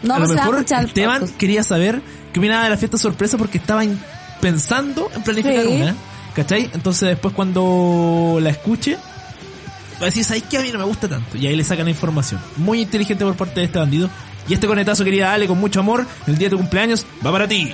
[0.03, 1.38] No, a lo se va a mejor Esteban podcast.
[1.38, 2.01] quería saber
[2.32, 3.84] qué opinaba de la fiesta sorpresa porque estaba
[4.39, 5.67] pensando en planificar Sí.
[5.73, 5.95] una.
[6.36, 6.69] ¿Cachai?
[6.73, 10.59] Entonces después cuando la escuche, va a decir, ¿sabes qué?
[10.59, 11.36] A mí no me gusta tanto.
[11.36, 12.39] Y ahí le sacan la información.
[12.57, 14.07] Muy inteligente por parte de este bandido.
[14.48, 17.48] Y este conetazo, querida Ale, con mucho amor, el día de tu cumpleaños, va para
[17.48, 17.74] ti.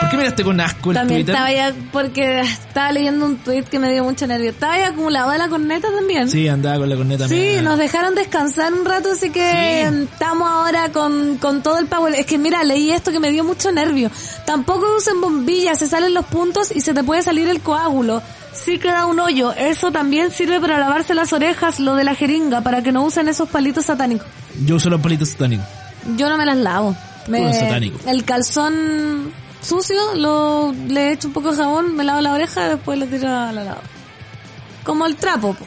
[0.00, 1.34] ¿Por qué miraste con asco el También Twitter?
[1.34, 4.50] estaba ya, porque estaba leyendo un tweet que me dio mucho nervio.
[4.50, 6.28] Estaba ya acumulado de la corneta también.
[6.28, 7.28] Sí, andaba con la corneta.
[7.28, 9.40] Sí, nos dejaron descansar un rato, así que
[9.88, 10.06] Sí.
[10.12, 12.14] estamos ahora con, con todo el power.
[12.14, 14.10] Es que mira, leí esto que me dio mucho nervio.
[14.46, 18.22] Tampoco usen bombillas, se salen los puntos y se te puede salir el coágulo.
[18.64, 19.52] Sí queda un hoyo.
[19.52, 23.28] Eso también sirve para lavarse las orejas, lo de la jeringa, para que no usen
[23.28, 24.26] esos palitos satánicos.
[24.64, 25.66] Yo uso los palitos satánicos.
[26.16, 26.94] Yo no me las lavo.
[27.28, 27.98] Me- satánico.
[28.08, 29.32] el calzón
[29.62, 33.06] sucio, lo, le echo un poco de jabón, me lavo la oreja y después lo
[33.06, 33.82] tiro a la lava.
[34.84, 35.54] Como el trapo.
[35.54, 35.66] po.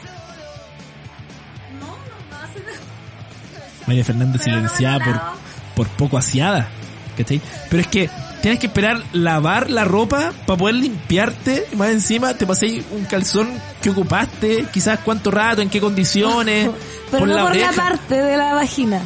[3.86, 4.98] María Fernández silenciada
[5.74, 6.68] por, por poco aseada.
[7.16, 7.40] ¿Cachai?
[7.70, 8.10] Pero es que
[8.44, 11.66] tienes que esperar lavar la ropa para poder limpiarte.
[11.76, 13.48] Más encima te pasé un calzón
[13.80, 16.68] que ocupaste, quizás cuánto rato, en qué condiciones.
[17.10, 17.70] Pero no la por oreja.
[17.70, 19.00] la parte de la vagina.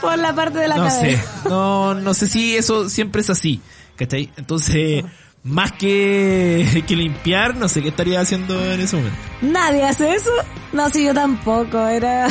[0.00, 1.00] Por la parte de la No cabeza.
[1.00, 1.48] sé.
[1.48, 3.60] No, no sé si eso siempre es así.
[3.96, 4.30] ¿Cachai?
[4.36, 5.04] Entonces,
[5.42, 9.18] más que, que limpiar, no sé qué estaría haciendo en ese momento.
[9.42, 10.30] Nadie hace eso.
[10.72, 11.84] No, si yo tampoco.
[11.88, 12.28] Era...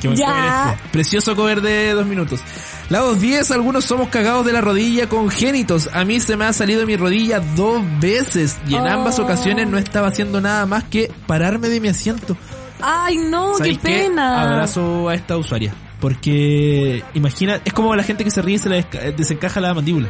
[0.00, 0.26] Qué buen Ya.
[0.26, 0.88] cover este.
[0.90, 2.40] Precioso cover de dos minutos.
[2.88, 5.90] Lados 10, algunos somos cagados de la rodilla congénitos.
[5.92, 8.88] A mí se me ha salido mi rodilla dos veces y en Oh.
[8.90, 12.36] ambas ocasiones no estaba haciendo nada más que pararme de mi asiento.
[12.80, 14.42] Ay, no, qué pena.
[14.42, 15.74] Abrazo a esta usuaria.
[16.00, 18.86] Porque, imagina, es como la gente que se ríe y se le
[19.16, 20.08] desencaja la mandíbula.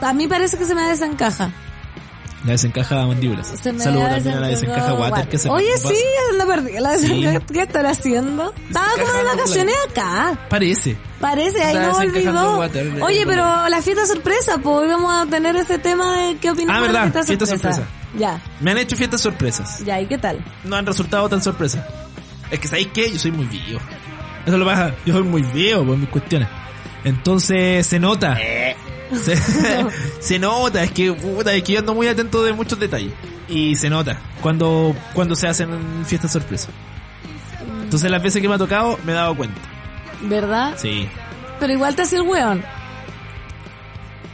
[0.00, 1.50] A mí parece que se me desencaja.
[2.44, 3.42] La desencaja la mandíbula.
[3.42, 5.94] Se me Saludo ha también a la desencaja water que se Oye, sí,
[6.36, 6.72] la perdí.
[6.78, 7.40] La desencaja.
[7.40, 8.54] ¿Qué están haciendo?
[8.68, 10.38] Estaba como de Desencajando vacaciones acá.
[10.48, 10.96] Parece.
[11.20, 12.58] Parece, ahí no olvidó.
[12.58, 13.02] water.
[13.02, 16.86] Oye, pero la fiesta sorpresa, pues vamos a tener ese tema de qué opinamos Ah,
[16.86, 17.76] de la verdad, fiesta fiesta sorpresa.
[17.76, 17.98] sorpresa.
[18.16, 19.84] Ya, Me han hecho fiestas sorpresas.
[19.84, 20.42] ya, ¿y qué tal?
[20.64, 21.84] no han resultado tan sorpresas.
[22.50, 23.10] Es que, ¿sabéis qué?
[23.12, 23.80] Yo soy muy viejo.
[24.46, 24.94] Eso lo pasa.
[25.04, 26.48] Yo soy muy viejo por mis cuestiones.
[27.04, 28.38] Entonces, se nota.
[29.22, 29.36] Se,
[30.20, 30.82] se nota.
[30.82, 33.12] Es que, puta, es que yo ando muy atento de muchos detalles.
[33.48, 35.70] Y se nota cuando, cuando se hacen
[36.04, 36.70] fiestas sorpresas.
[37.82, 39.58] Entonces, las veces que me ha tocado, me he dado cuenta.
[40.22, 40.74] ¿Verdad?
[40.76, 41.08] Sí.
[41.58, 42.62] Pero igual te hacía el weón.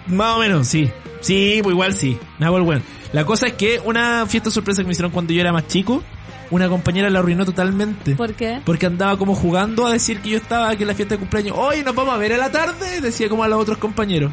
[0.09, 0.91] Más o menos, sí.
[1.21, 2.19] Sí, pues igual sí.
[2.39, 2.83] Me hago el weón.
[3.13, 6.03] La cosa es que una fiesta sorpresa que me hicieron cuando yo era más chico,
[6.51, 8.17] una compañera la arruinó totalmente.
[8.17, 8.61] ¿Por qué?
[8.65, 11.57] Porque andaba como jugando a decir que yo estaba aquí en la fiesta de cumpleaños.
[11.57, 14.33] Hoy nos vamos a ver a la tarde, decía como a los otros compañeros.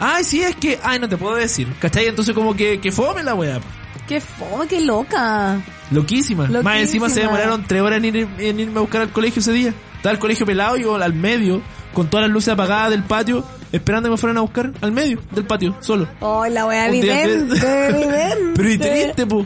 [0.00, 1.68] Ay, sí, es que, ay, no te puedo decir.
[1.80, 2.06] ¿Cachai?
[2.06, 3.60] Entonces como que, que fome la weá.
[4.06, 5.60] Qué fome, qué loca.
[5.90, 6.46] Loquísima.
[6.62, 9.52] Más encima se demoraron tres horas en, ir- en irme a buscar al colegio ese
[9.52, 9.74] día.
[9.96, 11.60] Estaba el colegio pelado y yo al medio,
[11.92, 15.20] con todas las luces apagadas del patio, esperando que me fueran a buscar al medio
[15.32, 16.06] del patio, solo.
[16.20, 17.56] Oh, la wea evidente,
[17.88, 18.52] evidente.
[18.54, 19.44] Pero y triste, po.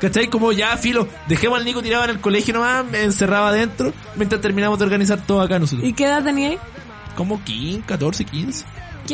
[0.00, 0.28] ¿Cachai?
[0.28, 4.40] Como ya, filo, dejemos al Nico tirado en el colegio nomás, me encerraba adentro, mientras
[4.40, 5.86] terminamos de organizar todo acá nosotros.
[5.88, 6.58] ¿Y qué edad teníais?
[7.16, 8.64] Como 15, 14, 15.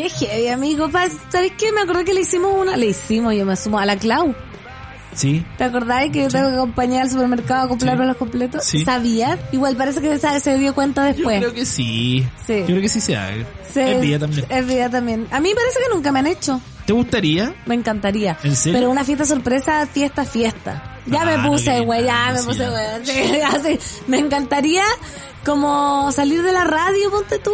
[0.02, 0.88] Qué heavy, amigo.
[1.30, 1.72] ¿Sabes qué?
[1.72, 2.76] Me acordé que le hicimos una...
[2.76, 4.34] Le hicimos, yo me sumo a la Clau.
[5.14, 5.44] Sí.
[5.56, 8.08] ¿Te acordás que yo tengo que acompañar al supermercado a comprarme Sí.
[8.08, 8.64] los completos?
[8.64, 8.84] Sí.
[8.84, 9.38] ¿Sabías?
[9.52, 11.38] Igual parece que se, se dio cuenta Yo después.
[11.40, 12.24] creo que sí.
[12.46, 12.60] Sí.
[12.60, 13.44] Yo creo que sí se haga.
[13.72, 14.46] Se- Es vida también.
[14.48, 15.26] Es vida también.
[15.32, 16.60] A mí parece que nunca me han hecho.
[16.86, 17.52] ¿Te gustaría?
[17.66, 18.38] Me encantaría.
[18.44, 18.78] ¿En serio?
[18.78, 20.98] Pero una fiesta sorpresa, fiesta, fiesta.
[21.06, 22.64] Ya Ah, me puse, güey, ya me puse,
[23.04, 23.78] sí, güey.
[23.78, 24.02] Sí.
[24.06, 24.84] Me encantaría
[25.44, 27.52] como salir de la radio, ponte tú,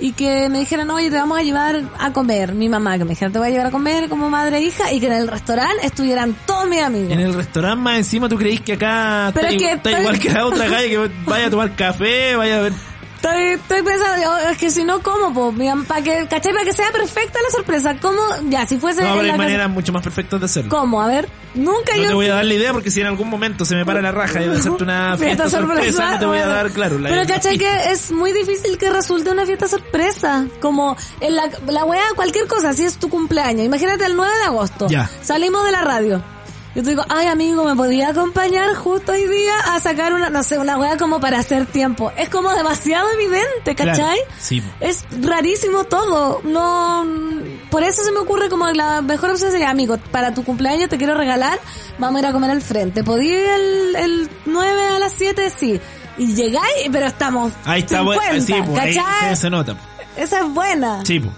[0.00, 2.54] y que me dijeran, oye, te vamos a llevar a comer.
[2.54, 4.90] Mi mamá, que me dijera, te voy a llevar a comer como madre e hija,
[4.92, 7.12] y que en el restaurante estuvieran todos mis amigos.
[7.12, 10.18] En el restaurante más encima tú creís que acá Pero está, es que- está igual
[10.18, 12.72] que la otra calle que vaya a tomar café, vaya a ver.
[13.22, 15.54] Estoy, estoy pensando, es que si no, ¿cómo, po?
[15.86, 16.52] Para que, ¿cachai?
[16.52, 17.96] Para que sea perfecta la sorpresa.
[18.02, 18.20] ¿Cómo?
[18.48, 20.70] Ya, si fuese No, pero hay maneras mucho más perfectas de hacerlo.
[20.70, 21.00] ¿Cómo?
[21.00, 22.08] A ver, nunca No yo...
[22.08, 24.10] te voy a dar la idea porque si en algún momento se me para la
[24.10, 26.98] raja de hacerte una fiesta, sorpresa, no te voy a dar, claro.
[26.98, 30.46] La, Pero cachai que es muy difícil que resulte una fiesta sorpresa.
[30.60, 33.64] Como en la, la wea, cualquier cosa, si es tu cumpleaños.
[33.64, 34.88] Imagínate el 9 de agosto.
[34.88, 35.08] Ya.
[35.22, 36.24] Salimos de la radio.
[36.74, 40.42] Yo te digo, ay amigo, ¿me podía acompañar justo hoy día a sacar una, no
[40.42, 42.10] sé, una wea como para hacer tiempo?
[42.16, 44.18] Es como demasiado evidente, Claro, ¿cachai?
[44.38, 44.62] sí.
[44.80, 46.40] Es rarísimo todo.
[46.44, 47.04] No,
[47.70, 50.96] por eso se me ocurre como la mejor opción sería, amigo, para tu cumpleaños te
[50.96, 51.58] quiero regalar,
[51.98, 53.04] vamos a ir a comer al frente.
[53.04, 55.52] ¿Podía ir el, el 9 a las 7?
[55.54, 55.78] Sí.
[56.16, 59.28] Y llegáis, pero estamos Ahí está, 50, bueno, sí, pues, ahí ¿cachai?
[59.36, 59.76] se, se nota.
[60.16, 61.04] Esa es buena.
[61.04, 61.34] Sí, pues.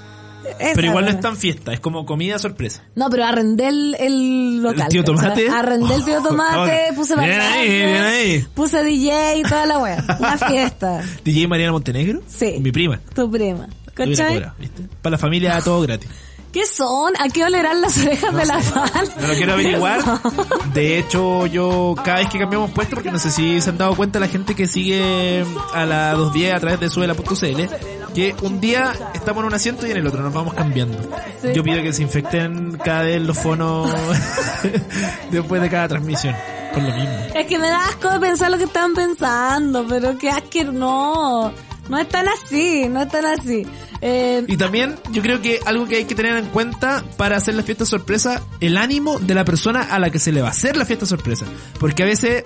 [0.58, 2.82] Esa Pero igual no es tan fiesta, es como comida sorpresa.
[2.94, 4.82] No, pero arrendé el, el local.
[4.82, 5.46] ¿El tío Tomate?
[5.46, 5.48] ¿cachai?
[5.48, 8.46] Arrendé el tío Tomate, Oh, puse bien ahí, bien ahí.
[8.54, 10.04] Puse DJ y toda la wea.
[10.18, 11.02] Una fiesta.
[11.24, 12.20] DJ Mariana Montenegro.
[12.28, 12.56] Sí.
[12.60, 13.00] Mi prima.
[13.14, 13.68] Tu prima.
[13.94, 14.42] ¿Cachai?
[15.02, 16.08] Para la familia todo gratis.
[16.54, 17.14] ¿Qué son?
[17.18, 19.08] ¿A qué olerán las orejas de la fan?
[19.20, 20.00] No lo quiero averiguar.
[20.72, 23.96] De hecho, yo cada vez que cambiamos puesto, porque no sé si se han dado
[23.96, 25.44] cuenta la gente que sigue
[25.74, 29.90] a la 210 a través de suela.cl, que un día estamos en un asiento y
[29.90, 30.96] en el otro nos vamos cambiando.
[31.42, 31.48] Sí.
[31.52, 33.92] Yo pido que se infecten cada vez los fonos
[35.32, 36.36] después de cada transmisión.
[36.72, 37.10] Por lo mismo.
[37.34, 41.52] Es que me da asco de pensar lo que están pensando, pero qué asco, no.
[41.88, 43.66] No es tan así, no es tan así.
[44.06, 47.54] Eh, Y también yo creo que algo que hay que tener en cuenta para hacer
[47.54, 50.50] la fiesta sorpresa, el ánimo de la persona a la que se le va a
[50.50, 51.46] hacer la fiesta sorpresa.
[51.80, 52.44] Porque a veces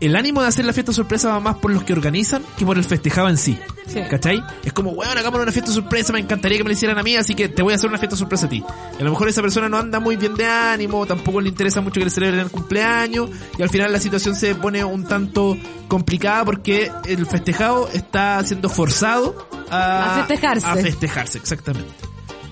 [0.00, 2.76] el ánimo de hacer la fiesta sorpresa va más por los que organizan que por
[2.78, 3.58] el festejado en sí.
[3.86, 4.00] Sí.
[4.10, 4.42] ¿Cachai?
[4.64, 7.16] Es como, bueno, hagamos una fiesta sorpresa, me encantaría que me la hicieran a mí,
[7.16, 8.62] así que te voy a hacer una fiesta sorpresa a ti.
[9.00, 11.98] A lo mejor esa persona no anda muy bien de ánimo, tampoco le interesa mucho
[11.98, 15.56] que le celebren el cumpleaños, y al final la situación se pone un tanto
[15.88, 20.66] complicada porque el festejado está siendo forzado a, A festejarse.
[20.66, 22.07] a festejarse, exactamente.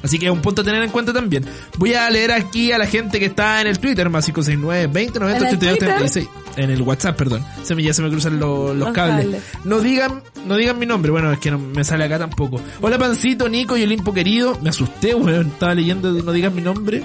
[0.06, 1.44] Así que es un punto a tener en cuenta también.
[1.76, 5.20] Voy a leer aquí a la gente que está en el Twitter, más 569 20
[5.20, 5.96] 90 ¿En el 82 Twitter?
[5.96, 6.28] 36.
[6.56, 7.44] En el WhatsApp, perdón.
[7.62, 9.24] Se me, ya se me cruzan lo- los, Los cables.
[9.26, 9.42] cables.
[9.64, 11.10] No digan, no digan mi nombre.
[11.10, 12.60] Bueno, es que no me sale acá tampoco.
[12.80, 14.58] Hola, Pancito, Nico y Olimpo querido.
[14.62, 15.48] Me asusté, weón.
[15.48, 17.04] Estaba leyendo No digan mi nombre.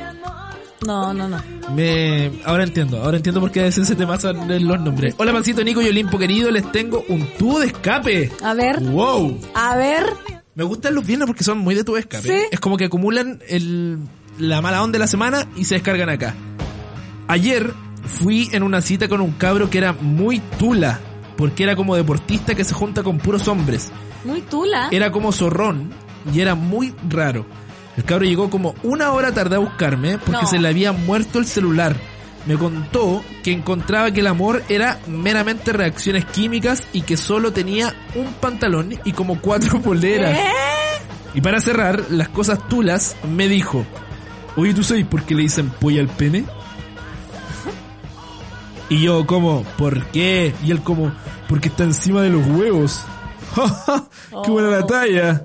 [0.85, 1.41] no, no, no.
[1.75, 5.15] Me, ahora entiendo, ahora entiendo por qué a veces se te pasan los nombres.
[5.17, 6.49] Hola, Pancito, Nico y Olimpo querido.
[6.49, 8.31] Les tengo un tubo de escape.
[8.43, 9.37] A ver, Wow.
[9.53, 10.05] a ver.
[10.61, 12.21] Me gustan los viernes porque son muy de tu escape.
[12.27, 12.43] Sí.
[12.51, 13.97] Es como que acumulan el,
[14.37, 16.35] la mala onda de la semana y se descargan acá.
[17.27, 17.73] Ayer
[18.05, 20.99] fui en una cita con un cabro que era muy tula.
[21.35, 23.91] Porque era como deportista que se junta con puros hombres.
[24.23, 24.89] Muy tula.
[24.91, 25.89] Era como zorrón
[26.31, 27.43] y era muy raro.
[27.97, 30.47] El cabro llegó como una hora tarde a buscarme porque No.
[30.47, 31.95] se le había muerto el celular.
[32.45, 37.93] Me contó que encontraba que el amor era meramente reacciones químicas y que solo tenía
[38.15, 40.37] un pantalón y como cuatro poleras.
[40.37, 40.51] ¿Eh?
[41.33, 43.85] Y para cerrar, las cosas tulas, me dijo,
[44.55, 46.45] oye, ¿tú sabes por qué le dicen polla al pene?
[48.89, 50.53] Y yo como, ¿por qué?
[50.65, 51.13] Y él como,
[51.47, 53.05] porque está encima de los huevos.
[54.43, 55.43] ¡Qué buena la talla!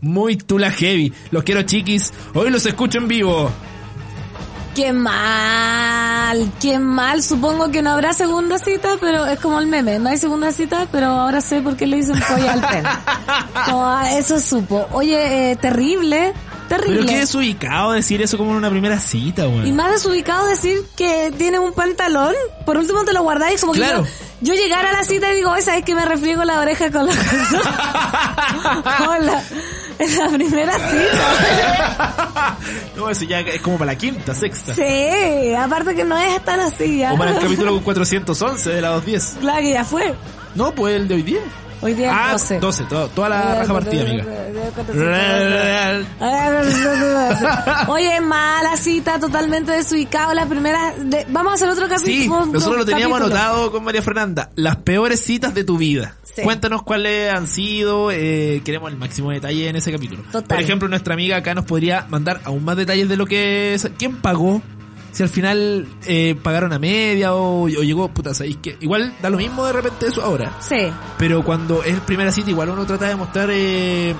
[0.00, 1.12] Muy tula heavy.
[1.30, 2.12] Los quiero chiquis.
[2.34, 3.50] Hoy los escucho en vivo.
[4.78, 7.20] Qué mal, qué mal.
[7.24, 9.98] Supongo que no habrá segunda cita, pero es como el meme.
[9.98, 12.62] No hay segunda cita, pero ahora sé por qué le dicen polla al
[13.56, 14.86] ah, eso supo.
[14.92, 16.32] Oye, eh, terrible,
[16.68, 17.06] Pero terrible.
[17.06, 19.76] qué desubicado decir eso como en una primera cita, Y weón.
[19.76, 22.34] más desubicado decir que tiene un pantalón.
[22.66, 24.02] Por último te lo guardáis como Claro.
[24.04, 24.10] que
[24.42, 26.90] yo, yo llegar a la cita y digo, "Oye, ¿sabes que me refriego la oreja
[26.90, 27.12] con la
[29.08, 29.42] Hola.
[29.98, 32.56] En la primera cita.
[32.96, 34.74] No, eso ya es como para la quinta, sexta.
[34.74, 37.14] Sí, aparte que no es tan así ya.
[37.14, 39.38] O para el capítulo 411 de la 210.
[39.40, 40.14] Claro que ya fue.
[40.54, 41.40] No, pues el de hoy día.
[41.80, 42.58] Hoy día Ah, es 12.
[42.60, 44.24] 12, to- toda la raja partida, amiga.
[47.88, 50.34] Oye, mala cita, totalmente desubicado.
[50.34, 50.92] La primera.
[50.98, 52.14] de- vamos a hacer otro capítulo.
[52.16, 53.40] Sí, otro nosotros lo teníamos capítulo.
[53.40, 54.50] anotado con María Fernanda.
[54.56, 56.14] Las peores citas de tu vida.
[56.34, 56.42] Sí.
[56.42, 58.10] Cuéntanos cuáles han sido.
[58.10, 60.22] eh, queremos el máximo detalle en ese capítulo.
[60.32, 60.44] Total.
[60.48, 63.74] Por ejemplo, nuestra amiga acá nos podría mandar aún más detalles de lo que.
[63.74, 64.62] es- ¿Quién pagó?
[65.12, 69.30] Si al final eh, pagaron a media o, o llegó, puta, ¿sabéis que Igual da
[69.30, 70.52] lo mismo de repente eso ahora.
[70.60, 70.76] Sí.
[71.18, 73.48] Pero cuando es primera cita, igual uno trata de mostrar.
[73.50, 74.14] Eh,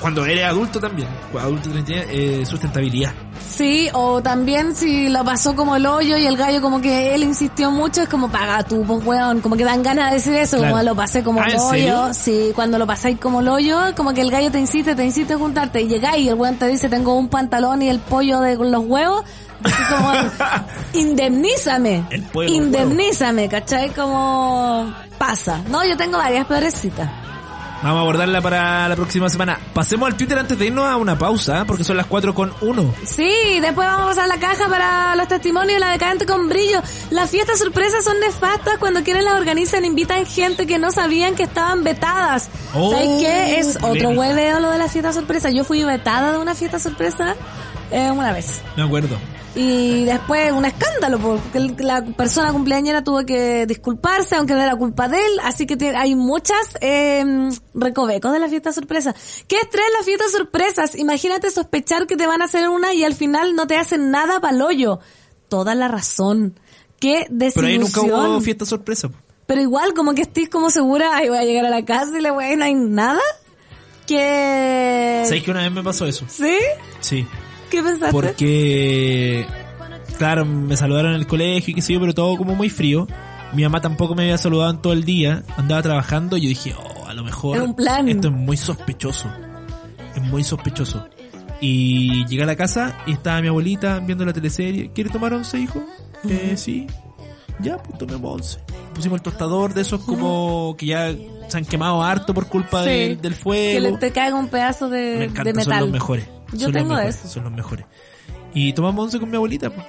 [0.00, 1.08] cuando eres adulto también,
[1.38, 3.12] adulto de 30 años, eh, sustentabilidad.
[3.46, 7.22] Sí, o también si lo pasó como el hoyo y el gallo como que él
[7.22, 10.56] insistió mucho, es como paga tú, pues weón, como que dan ganas de decir eso,
[10.56, 10.72] Claro.
[10.72, 13.78] como lo pasé como Ah, el ¿en hoyo, sí, cuando lo pasáis como el hoyo,
[13.94, 16.56] como que el gallo te insiste, te insiste a juntarte y llegáis y el weón
[16.56, 19.24] te dice tengo un pantalón y el pollo de los huevos,
[19.64, 20.12] así como
[20.94, 23.90] indemnízame, de indemnízame, ¿cachai?
[23.90, 27.10] Como pasa, no, yo tengo varias peorecitas.
[27.82, 29.58] Vamos a abordarla para la próxima semana.
[29.72, 32.94] Pasemos al Twitter antes de irnos a una pausa, porque son las 4 con 1.
[33.06, 36.82] Sí, después vamos a pasar la caja para los testimonios de la decadente con brillo.
[37.08, 41.44] Las fiestas sorpresas son nefastas cuando quieren las organizan, invitan gente que no sabían que
[41.44, 42.50] estaban vetadas.
[42.74, 43.58] Oh, ¿Sabes qué?
[43.58, 45.48] Es otro hueveo lo de la fiesta sorpresa.
[45.48, 47.34] Yo fui vetada de una fiesta sorpresa
[47.90, 48.60] eh, una vez.
[48.76, 49.16] Me acuerdo.
[49.54, 55.08] Y después un escándalo, porque la persona cumpleañera tuvo que disculparse, aunque no era culpa
[55.08, 55.32] de él.
[55.42, 57.24] Así que tiene- hay muchas eh,
[57.74, 59.12] recovecos de la fiesta sorpresa.
[59.48, 60.94] ¿Qué estrés las fiestas sorpresas?
[60.96, 64.40] Imagínate sospechar que te van a hacer una y al final no te hacen nada
[64.40, 65.00] para hoyo.
[65.48, 66.58] Toda la razón.
[67.00, 68.30] Qué Pero ahí nunca desilusión.
[68.30, 69.10] hubo fiesta sorpresa.
[69.46, 72.20] pero igual como que estés como segura, ay, voy a llegar a la casa y
[72.20, 73.20] le voy a no hay nada.
[74.06, 75.22] Que...
[75.24, 76.24] ¿Sabes que una vez me pasó eso?
[76.28, 76.56] ¿Sí?
[77.00, 77.26] Sí.
[77.70, 78.12] ¿Qué pensaste?
[78.12, 79.46] Porque,
[80.18, 83.06] claro, me saludaron en el colegio y qué sé yo, pero todo como muy frío.
[83.52, 86.74] Mi mamá tampoco me había saludado en todo el día, andaba trabajando y yo dije,
[86.78, 88.08] oh, a lo mejor Es un plan.
[88.08, 89.28] esto es muy sospechoso.
[90.14, 91.08] Es muy sospechoso.
[91.60, 94.90] Y llegué a la casa y estaba mi abuelita viendo la teleserie.
[94.94, 95.82] ¿Quiere tomar once, hijo?
[96.28, 96.86] Eh, sí.
[97.60, 98.58] Ya, pues tomemos once.
[98.94, 101.12] Pusimos el tostador de esos como que ya
[101.48, 103.16] se han quemado harto por culpa Sí.
[103.20, 103.74] del fuego.
[103.74, 105.72] Que le te caiga un pedazo de, Me encanta, de metal.
[105.74, 106.28] son los mejores.
[106.52, 107.28] Yo Son tengo mejores, eso.
[107.28, 107.86] Son los mejores.
[108.54, 109.86] Y tomamos once con mi abuelita, pues.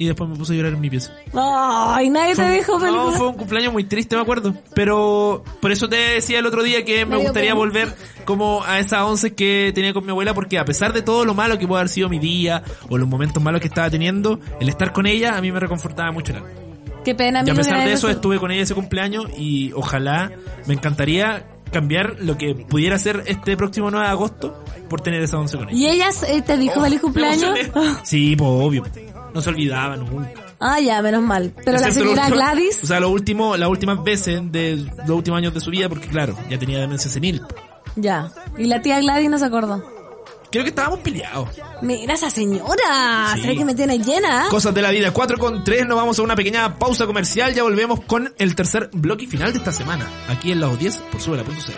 [0.00, 1.12] Y después me puse a llorar en mi pieza.
[1.34, 2.94] Ay, nadie te Fue- dijo feliz.
[2.94, 4.54] No, fue un cumpleaños muy triste, me acuerdo.
[4.72, 7.92] Pero por eso te decía el otro día que me gustaría volver
[8.24, 11.34] como a esas once que tenía con mi abuela, porque a pesar de todo lo
[11.34, 14.68] malo que puede haber sido mi día, o los momentos malos que estaba teniendo, el
[14.68, 16.32] estar con ella a mí me reconfortaba mucho.
[17.04, 20.30] Qué pena, Y a pesar de eso estuve con ella ese cumpleaños y ojalá
[20.66, 25.38] me encantaría cambiar lo que pudiera ser este próximo 9 de agosto por tener esa
[25.38, 25.78] once con ella.
[25.78, 27.58] ¿Y ella eh, te dijo Oh, feliz cumpleaños?
[28.04, 28.84] Sí, pues obvio.
[29.34, 30.30] No se olvidaba nunca.
[30.60, 31.52] Ah, ya, menos mal.
[31.64, 35.10] Pero la Excepto señora último- Gladys, O sea, lo último, las últimas veces de los
[35.16, 37.42] últimos años de su vida, porque claro, ya tenía demencia senil.
[37.96, 38.30] ya.
[38.56, 39.84] Y la tía Gladys no se acordó.
[40.50, 41.48] Creo que estábamos peleados.
[41.82, 43.42] Mira esa señora, Sí.
[43.42, 44.46] ¿será que me tiene llena?
[44.48, 45.12] Cosas de la vida.
[45.12, 47.52] 4 con 3, nos vamos a una pequeña pausa comercial.
[47.54, 50.06] Ya volvemos con el tercer bloque final de esta semana.
[50.28, 51.72] Aquí en los 10 por Subela.cl.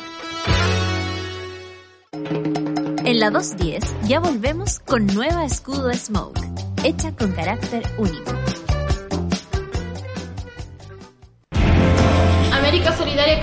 [3.04, 6.38] En la 210 ya volvemos con nueva escudo Smoke,
[6.84, 8.32] hecha con carácter único.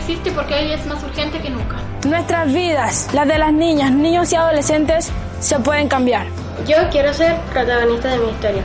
[0.07, 1.75] Existe porque hoy es más urgente que nunca.
[2.07, 6.27] Nuestras vidas, las de las niñas, niños y adolescentes, se pueden cambiar.
[6.65, 8.61] Yo quiero ser protagonista de mi historia.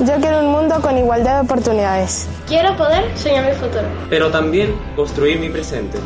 [0.00, 2.26] Yo quiero un mundo con igualdad de oportunidades.
[2.48, 3.84] Quiero poder soñar mi futuro.
[4.08, 5.98] pero también construir mi presente.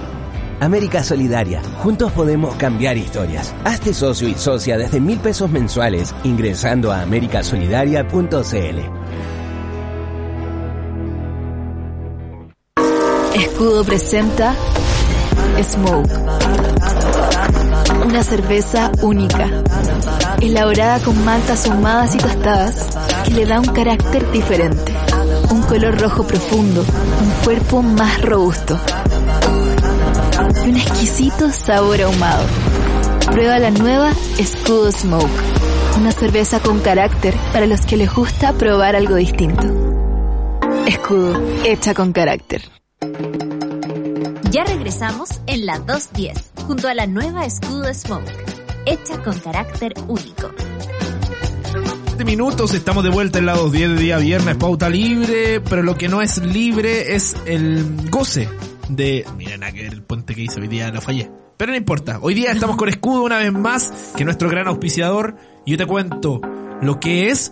[0.58, 1.62] América Solidaria.
[1.78, 3.54] Juntos podemos cambiar historias.
[3.64, 8.99] Hazte socio y socia desde mil pesos mensuales ingresando a americasolidaria.cl.
[13.60, 14.54] Escudo presenta
[15.62, 16.10] Smoke.
[18.06, 19.50] Una cerveza única,
[20.40, 22.88] elaborada con maltas ahumadas y tostadas,
[23.26, 24.94] que le da un carácter diferente,
[25.50, 28.80] un color rojo profundo, un cuerpo más robusto
[30.64, 32.46] y un exquisito sabor ahumado.
[33.30, 35.42] Prueba la nueva Escudo Smoke,
[35.98, 39.66] una cerveza con carácter para los que les gusta probar algo distinto.
[40.86, 42.79] Escudo, hecha con carácter.
[44.50, 48.30] Ya regresamos en la 210, junto a la nueva escudo Smoke,
[48.84, 50.50] hecha con carácter único.
[52.08, 55.96] 7 minutos, estamos de vuelta en la 210 de día viernes, pauta libre, pero lo
[55.96, 58.50] que no es libre es el goce
[58.90, 59.24] de...
[59.34, 61.30] Miren, nada que ver el puente que hice hoy día, lo fallé.
[61.56, 65.36] Pero no importa, hoy día estamos con Escudo una vez más, que nuestro gran auspiciador,
[65.64, 66.42] y yo te cuento
[66.82, 67.50] lo que es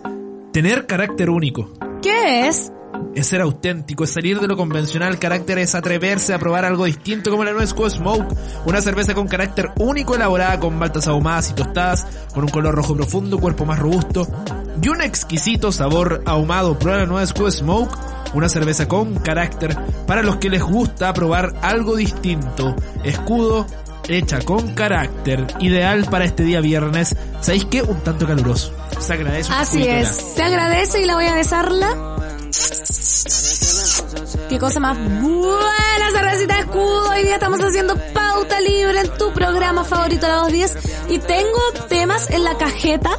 [0.53, 1.73] tener carácter único.
[2.03, 2.71] ¿Qué es?
[3.15, 7.31] Es ser auténtico, es salir de lo convencional, carácter es atreverse a probar algo distinto
[7.31, 8.35] como la nueva Squad Smoke,
[8.65, 12.95] una cerveza con carácter único elaborada con maltas ahumadas y tostadas, con un color rojo
[12.95, 14.27] profundo, cuerpo más robusto
[14.81, 16.77] y un exquisito sabor ahumado.
[16.77, 17.97] Prueba la nueva Squad Smoke,
[18.33, 22.75] una cerveza con carácter para los que les gusta probar algo distinto.
[23.03, 23.65] Escudo
[24.07, 27.15] hecha con carácter, ideal para este día viernes.
[27.41, 27.81] ¿Sabéis qué?
[27.81, 28.73] Un tanto caluroso.
[28.99, 29.51] Se agradece.
[29.53, 30.35] Así es.
[30.35, 32.18] Te agradece y la voy a besarla.
[34.49, 37.09] Qué cosa más buena, cervecita de escudo.
[37.09, 40.77] Hoy día estamos haciendo pauta libre en tu programa favorito a las 2.10.
[41.09, 43.11] Y tengo temas en la cajeta.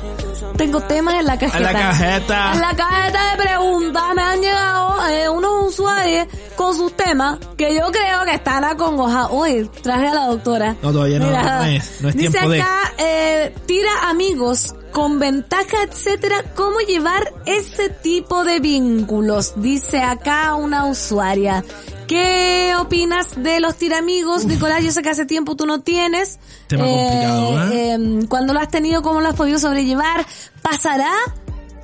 [0.56, 1.58] Tengo temas en la cajeta.
[1.58, 2.52] A la cajeta.
[2.54, 6.26] En la cajeta de preguntas me han llegado eh, unos usuarios
[6.56, 9.30] con sus temas que yo creo que están acongojados.
[9.32, 10.76] Uy, traje a la doctora.
[10.82, 12.62] No, todavía no, no es, no es Dice tiempo de...
[12.62, 20.54] acá, eh, tira amigos con ventaja, etcétera, cómo llevar ese tipo de vínculos, dice acá
[20.54, 21.64] una usuaria.
[22.08, 24.82] ¿Qué opinas de los tiramigos, Nicolás?
[24.82, 26.38] Yo sé que hace tiempo tú no tienes.
[26.66, 27.94] Tema complicado, ¿eh?
[27.94, 30.26] eh, cuando lo has tenido, ¿cómo lo has podido sobrellevar?
[30.60, 31.12] ¿Pasará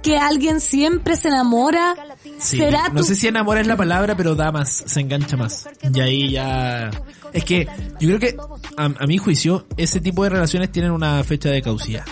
[0.03, 1.95] que alguien siempre se enamora?
[2.39, 5.37] Sí, ¿Será no tu- sé si enamora es la palabra, pero da más, se engancha
[5.37, 5.67] más.
[5.95, 6.91] Y ahí ya...
[7.33, 7.67] Es que
[8.01, 8.37] yo creo que,
[8.77, 12.05] a, a mi juicio, ese tipo de relaciones tienen una fecha de caducidad.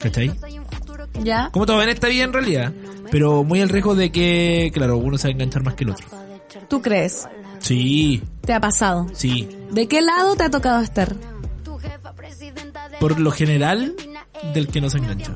[0.00, 0.32] ¿Cachai?
[1.22, 1.50] ¿Ya?
[1.52, 2.72] Como todo en esta vida en realidad.
[3.10, 5.90] Pero muy al riesgo de que, claro, uno se va a enganchar más que el
[5.90, 6.06] otro.
[6.68, 7.28] ¿Tú crees?
[7.58, 9.06] Sí, ¿Te ha pasado?
[9.12, 9.48] sí.
[9.70, 11.14] ¿De qué lado te ha tocado estar?
[12.98, 13.94] Por lo general,
[14.52, 15.32] del que no se engancha.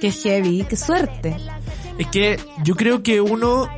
[0.00, 1.36] Qué heavy, qué suerte.
[1.98, 3.68] Es que yo creo que uno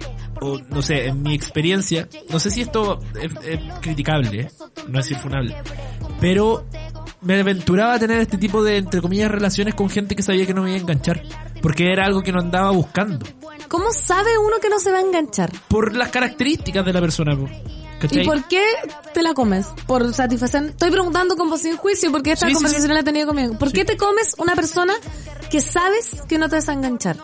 [0.41, 4.51] o no sé, en mi experiencia, no sé si esto es, es criticable, ¿eh?
[4.89, 5.57] no es infunable,
[6.21, 6.65] pero
[7.21, 10.55] me aventuraba a tener este tipo de, entre comillas, relaciones con gente que sabía que
[10.55, 11.23] no me iba a enganchar,
[11.63, 13.27] porque era algo que no andaba buscando,
[13.69, 15.51] ¿Cómo sabe uno que no se va a enganchar?
[15.69, 17.37] por las características de la persona.
[18.01, 18.23] ¿cachai?
[18.23, 18.63] ¿Y por qué
[19.13, 19.67] te la comes?
[19.87, 20.65] Por satisfacer.
[20.67, 22.95] Estoy preguntando como sin juicio porque esta Sí, conversación sí.
[22.95, 23.59] la he tenido conmigo.
[23.59, 24.95] ¿Por qué te comes una persona
[25.51, 27.17] que sabes que no te vas a enganchar?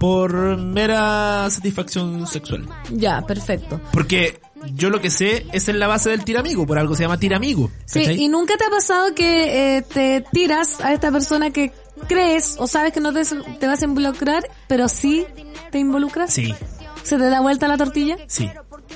[0.00, 2.66] Por mera satisfacción sexual.
[2.92, 3.80] Ya, perfecto.
[3.92, 4.40] Porque
[4.74, 7.70] yo lo que sé es en la base del tiramigo, por algo se llama tiramigo.
[7.84, 11.72] Sí, y nunca te ha pasado que eh, te tiras a esta persona que
[12.08, 15.24] crees o sabes que no te, te vas a involucrar, pero sí
[15.70, 16.32] te involucras.
[16.32, 16.54] Sí,
[17.02, 18.16] ¿Se te da vuelta la tortilla?
[18.26, 18.50] sí,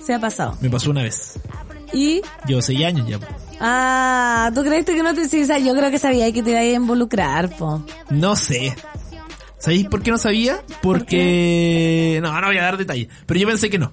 [0.05, 0.57] Se ha pasado.
[0.61, 1.39] me pasó una vez.
[1.93, 3.19] Y, Llevo seis años ya.
[3.61, 6.51] ah, ¿tú creíste que no te sí, o sea, Yo creo que sabía que te
[6.51, 7.85] iba a involucrar, po.
[8.11, 8.75] No sé.
[9.59, 10.63] ¿Sabéis por qué no sabía?
[10.83, 12.19] Porque...
[12.23, 13.09] No, no voy a dar detalles.
[13.27, 13.93] Pero yo pensé que no.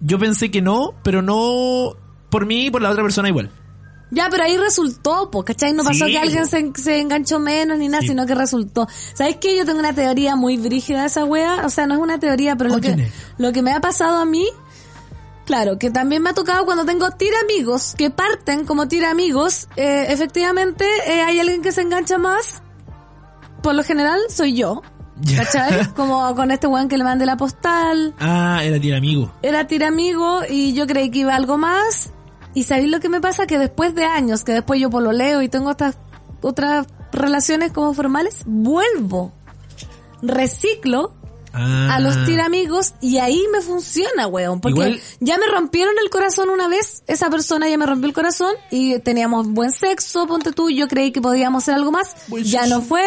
[0.00, 1.96] Yo pensé que no, pero no
[2.30, 3.50] por mí y por la otra persona igual.
[4.10, 5.72] Ya, pero ahí resultó, po, ¿cachai?
[5.72, 8.08] No pasó Sí, que alguien se, se enganchó menos ni nada, Sí.
[8.08, 8.86] sino que resultó.
[9.14, 9.56] ¿Sabes qué?
[9.56, 11.62] Yo tengo una teoría muy brígida de esa wea.
[11.64, 14.24] O sea, no es una teoría, pero lo que, lo que me ha pasado a
[14.24, 14.46] mí,
[15.46, 19.68] claro, que también me ha tocado cuando tengo tira amigos que parten como tira amigos,
[19.74, 22.62] eh, efectivamente eh, hay alguien que se engancha más.
[23.62, 24.82] Por lo general soy yo.
[25.36, 25.92] ¿Cachai?
[25.96, 28.14] Como con este weón que le mandé la postal.
[28.18, 29.32] Ah, era tiramigo.
[29.42, 32.10] Era tira amigo y yo creí que iba algo más.
[32.54, 35.48] Y sabéis lo que me pasa que después de años, que después yo pololeo y
[35.48, 35.96] tengo estas
[36.40, 39.32] otras relaciones como formales, vuelvo,
[40.22, 41.14] reciclo
[41.56, 41.94] Ah.
[41.94, 44.60] a los tiramigos y ahí me funciona, weón.
[44.60, 48.12] Porque Igual- ya me rompieron el corazón una vez, esa persona ya me rompió el
[48.14, 52.42] corazón y teníamos buen sexo, ponte tú, yo creí que podíamos hacer algo más, Buen
[52.42, 52.74] ya sexo.
[52.74, 53.04] no fue,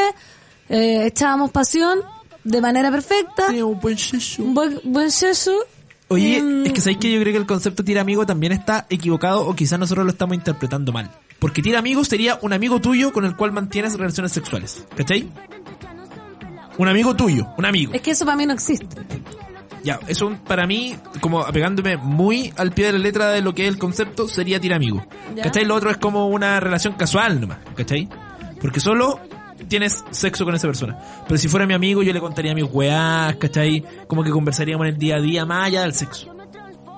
[0.69, 1.99] eh, echábamos pasión
[2.43, 4.43] de manera perfecta, Tenía un buen sexo.
[4.43, 5.53] buen, buen sexo.
[6.09, 6.65] Oye, Mm.
[6.67, 9.53] es que sabéis que yo creo que el concepto tira amigo también está equivocado o
[9.55, 11.11] quizás nosotros lo estamos interpretando mal.
[11.39, 14.85] Porque tira amigo sería un amigo tuyo con el cual mantienes relaciones sexuales.
[14.95, 15.29] ¿Cachai?
[16.77, 17.93] Un amigo tuyo, un amigo.
[17.93, 18.87] Es que eso para mí no existe.
[19.83, 23.63] Ya, eso para mí, como apegándome muy al pie de la letra de lo que
[23.67, 25.05] es el concepto, sería tira amigo.
[25.35, 25.43] Ya.
[25.43, 25.65] ¿Cachai?
[25.65, 28.07] Lo otro es como una relación casual nomás, ¿cachai?
[28.61, 29.19] Porque solo
[29.67, 30.97] tienes sexo con esa persona.
[31.27, 33.83] Pero si fuera mi amigo, yo le contaría mis weás, ¿cachai?
[34.07, 36.33] Como que conversaríamos en el día a día más allá del sexo.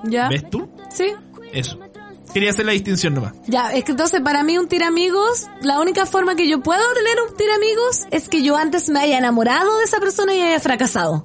[0.04, 0.28] ¿Ya?
[0.28, 0.68] ¿Ves tú?
[0.90, 1.12] Sí.
[1.52, 1.78] Eso.
[2.32, 3.32] Quería hacer la distinción nomás.
[3.46, 7.16] Ya, es que entonces para mí un tiramigos, la única forma que yo puedo tener
[7.28, 11.24] un tiramigos es que yo antes me haya enamorado de esa persona y haya fracasado.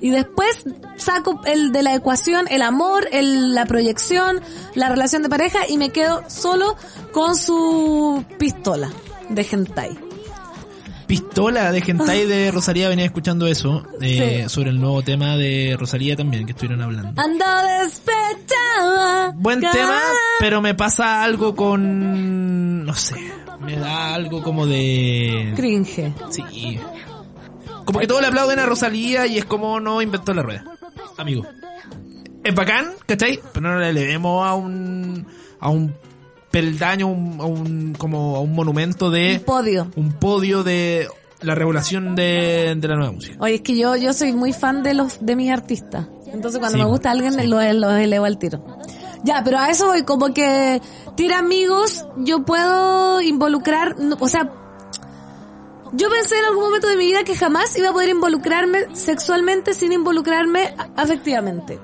[0.00, 0.64] Y después
[0.96, 4.40] saco el de la ecuación, el amor, el, la proyección,
[4.74, 6.76] la relación de pareja y me quedo solo
[7.12, 8.90] con su pistola
[9.28, 10.11] de hentai.
[11.12, 14.48] Pistola de Gentai de Rosalía venía escuchando eso, eh, Sí.
[14.48, 17.20] sobre el nuevo tema de Rosalía también que estuvieron hablando.
[17.20, 17.44] Ando
[17.84, 19.32] despechada.
[19.36, 20.00] Buen tema,
[20.40, 22.86] pero me pasa algo con...
[22.86, 23.16] no sé,
[23.60, 25.52] me da algo como de...
[25.54, 26.14] Cringe.
[26.30, 26.80] Sí.
[27.84, 30.64] Como que todos le aplauden a Rosalía y es como no inventó la rueda.
[31.18, 31.46] Amigo.
[32.42, 33.38] Es bacán, ¿cachai?
[33.52, 35.26] Pero no le elevemos a un...
[35.60, 35.94] a un
[36.52, 39.38] peldaño, un- a un, como a un monumento de...
[39.38, 39.90] Un podio.
[39.96, 41.08] un podio de
[41.40, 43.36] la regulación de, de la nueva música.
[43.40, 46.06] Oye, es que yo, yo soy muy fan de los, de mis artistas.
[46.32, 47.46] Entonces cuando Sí, me gusta alguien, sí.
[47.48, 48.64] los lo elevo al tiro.
[49.24, 50.80] Ya, pero a eso voy, como que
[51.16, 54.50] tira amigos, yo puedo involucrar, no, o sea,
[55.92, 59.74] yo pensé en algún momento de mi vida que jamás iba a poder involucrarme sexualmente
[59.74, 61.78] sin involucrarme afectivamente.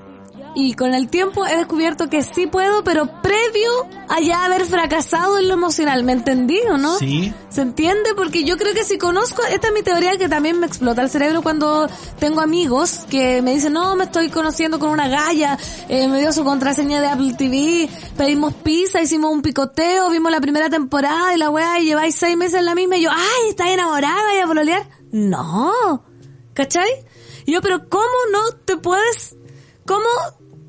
[0.55, 5.37] Y con el tiempo he descubierto que sí puedo, pero previo a ya haber fracasado
[5.37, 6.03] en lo emocional.
[6.03, 6.97] ¿Me entendí o no?
[6.97, 7.33] Sí.
[7.49, 8.13] ¿Se entiende?
[8.15, 11.09] Porque yo creo que si conozco, esta es mi teoría que también me explota el
[11.09, 11.87] cerebro cuando
[12.19, 16.31] tengo amigos que me dicen, no, me estoy conociendo con una galla, eh, me dio
[16.33, 21.37] su contraseña de Apple TV, pedimos pizza, hicimos un picoteo, vimos la primera temporada y
[21.37, 24.39] la weá y lleváis seis meses en la misma y yo, ay, ¿estás enamorada y
[24.39, 24.89] a pololear?
[25.11, 26.03] No,
[26.53, 26.89] ¿cachai?
[27.45, 29.35] Y yo, pero ¿cómo no te puedes,
[29.85, 30.07] cómo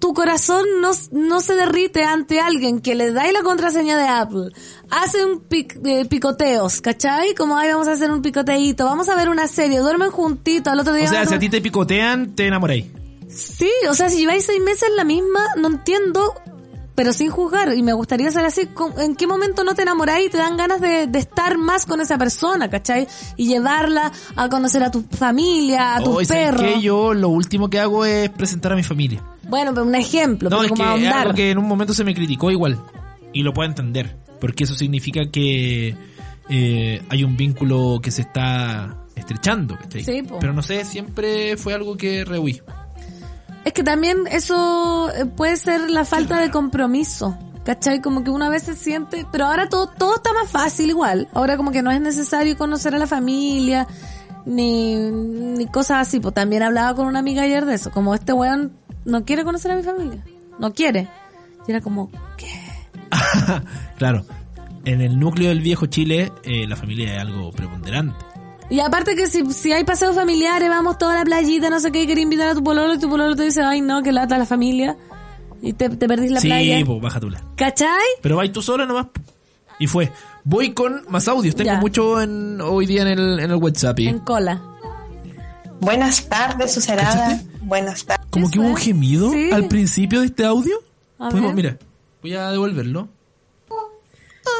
[0.01, 4.51] tu corazón no, no se derrite ante alguien que le dais la contraseña de Apple,
[4.91, 7.35] hace un pic- eh, picoteos, ¿cachai?
[7.35, 10.81] Como, ay, vamos a hacer un picoteíto, vamos a ver una serie, duermen juntitos, al
[10.81, 11.07] otro día...
[11.07, 12.87] O sea, si a ti te picotean, te enamoráis.
[13.29, 16.35] Sí, o sea, si lleváis seis meses en la misma, no entiendo,
[16.97, 20.27] pero sin juzgar, y me gustaría saber así, ¿con- ¿en qué momento no te enamoráis
[20.27, 23.07] y te dan ganas de, de estar más con esa persona, ¿cachai?
[23.37, 26.59] Y llevarla a conocer a tu familia, a tu Hoy, ¿sabes perro.
[26.59, 26.81] qué?
[26.81, 29.23] Yo lo último que hago es presentar a mi familia.
[29.51, 32.15] Bueno, pero un ejemplo, No, es que es algo que en un momento se me
[32.15, 32.81] criticó igual.
[33.33, 34.17] Y lo puedo entender.
[34.41, 35.95] Porque eso significa que
[36.49, 39.77] eh, hay un vínculo que se está estrechando.
[39.77, 40.05] ¿cachai?
[40.05, 40.39] Sí, po.
[40.39, 42.63] Pero no sé, siempre fue algo que rehuí.
[43.75, 47.37] que también eso eh, puede ser la falta de compromiso.
[47.65, 48.01] ¿Cachai?
[48.01, 51.29] Como que una vez se siente, pero ahora todo, todo está más fácil igual.
[51.35, 53.87] Ahora como que no es necesario conocer a la familia,
[54.47, 56.21] ni, ni cosas así.
[56.21, 58.80] Pues también hablaba con una amiga ayer de eso, como este weón
[59.11, 60.25] no quiere conocer a mi familia.
[60.59, 61.09] No quiere.
[61.67, 62.11] Y era como,
[63.99, 64.25] claro,
[64.85, 68.17] en el núcleo del viejo Chile, eh, la familia es algo preponderante.
[68.71, 72.03] Y aparte que si, si hay paseos familiares, vamos toda la playita, no sé qué,
[72.03, 74.39] y querés invitar a tu pololo y tu pololo te dice, ay no, que lata
[74.39, 74.97] la familia.
[75.63, 76.83] Y te, te perdís la sí, playa.
[76.87, 77.43] pues baja tú la.
[77.57, 77.89] ¿Cachai?
[78.23, 79.09] Pero vais tú sola nomás.
[79.79, 80.11] Y fue.
[80.45, 81.55] Voy con más audios.
[81.55, 81.81] Tengo Ya.
[81.81, 83.99] mucho en, hoy día en el, en el WhatsApp.
[84.01, 84.63] y- En cola.
[85.81, 87.41] Buenas tardes, Sucerada.
[87.63, 88.20] Buenas tardes.
[88.31, 89.51] Como que hubo un gemido Sí.
[89.53, 90.77] al principio de este audio.
[91.19, 91.57] A Podemos- ver.
[91.57, 91.79] mira,
[92.23, 93.09] voy a devolverlo.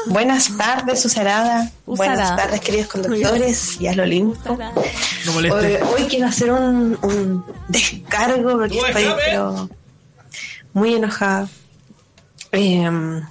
[0.07, 1.05] Buenas tardes.
[1.15, 2.35] Buenas Usarada.
[2.35, 4.57] tardes, queridos conductores y al Olimpo.
[4.57, 5.33] No.
[5.37, 5.49] Hoy,
[5.93, 9.69] hoy quiero hacer un, un descargo porque No, estoy pero,
[10.73, 11.47] muy enojada.
[12.51, 13.21] Em,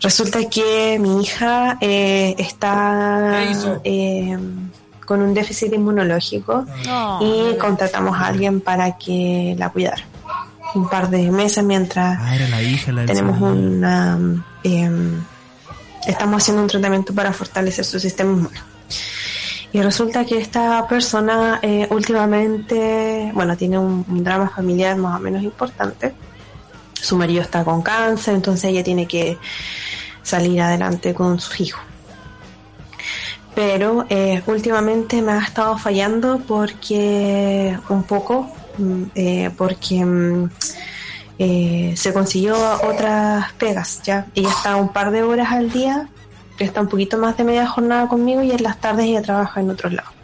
[0.00, 3.80] resulta que mi hija eh, está ¿Qué hizo?
[3.84, 4.69] em,
[5.10, 6.64] con un déficit inmunológico
[7.20, 10.04] y contratamos a alguien para que la cuidara.
[10.76, 14.16] Un par de meses mientras Ah, era la hija, la tenemos una
[14.62, 15.20] em,
[16.06, 18.60] estamos haciendo un tratamiento para fortalecer su sistema inmune.
[19.72, 25.20] Y resulta que esta persona eh, últimamente bueno tiene un, un drama familiar más o
[25.24, 26.14] menos importante.
[26.94, 29.38] Su marido está con cáncer entonces ella tiene que
[30.22, 31.89] salir adelante con sus hijos
[33.60, 40.50] pero eh, últimamente me ha estado fallando porque un poco mm, eh, porque mm,
[41.38, 46.08] eh, se consiguió otras pegas ya ella está un par de horas al día
[46.58, 49.68] está un poquito más de media jornada conmigo y en las tardes ella trabaja en
[49.68, 50.14] otros lados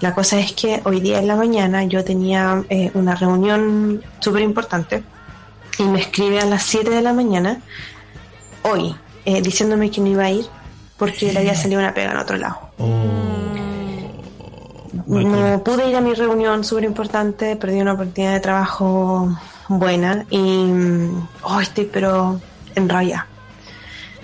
[0.00, 4.42] la cosa es que hoy día en la mañana yo tenía eh, una reunión súper
[4.42, 5.02] importante
[5.76, 7.60] y me escribe a las 7 de la mañana
[8.62, 8.94] hoy
[9.42, 10.46] diciéndome que no iba a ir
[10.96, 12.58] porque le había salido una pega en otro lado
[15.06, 19.36] no pude ir a mi reunión súper importante, perdí una oportunidad de trabajo
[19.68, 22.40] buena y mm, oh, estoy pero
[22.74, 23.26] en raya.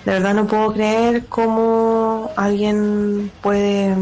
[0.05, 3.95] De verdad no puedo creer cómo alguien puede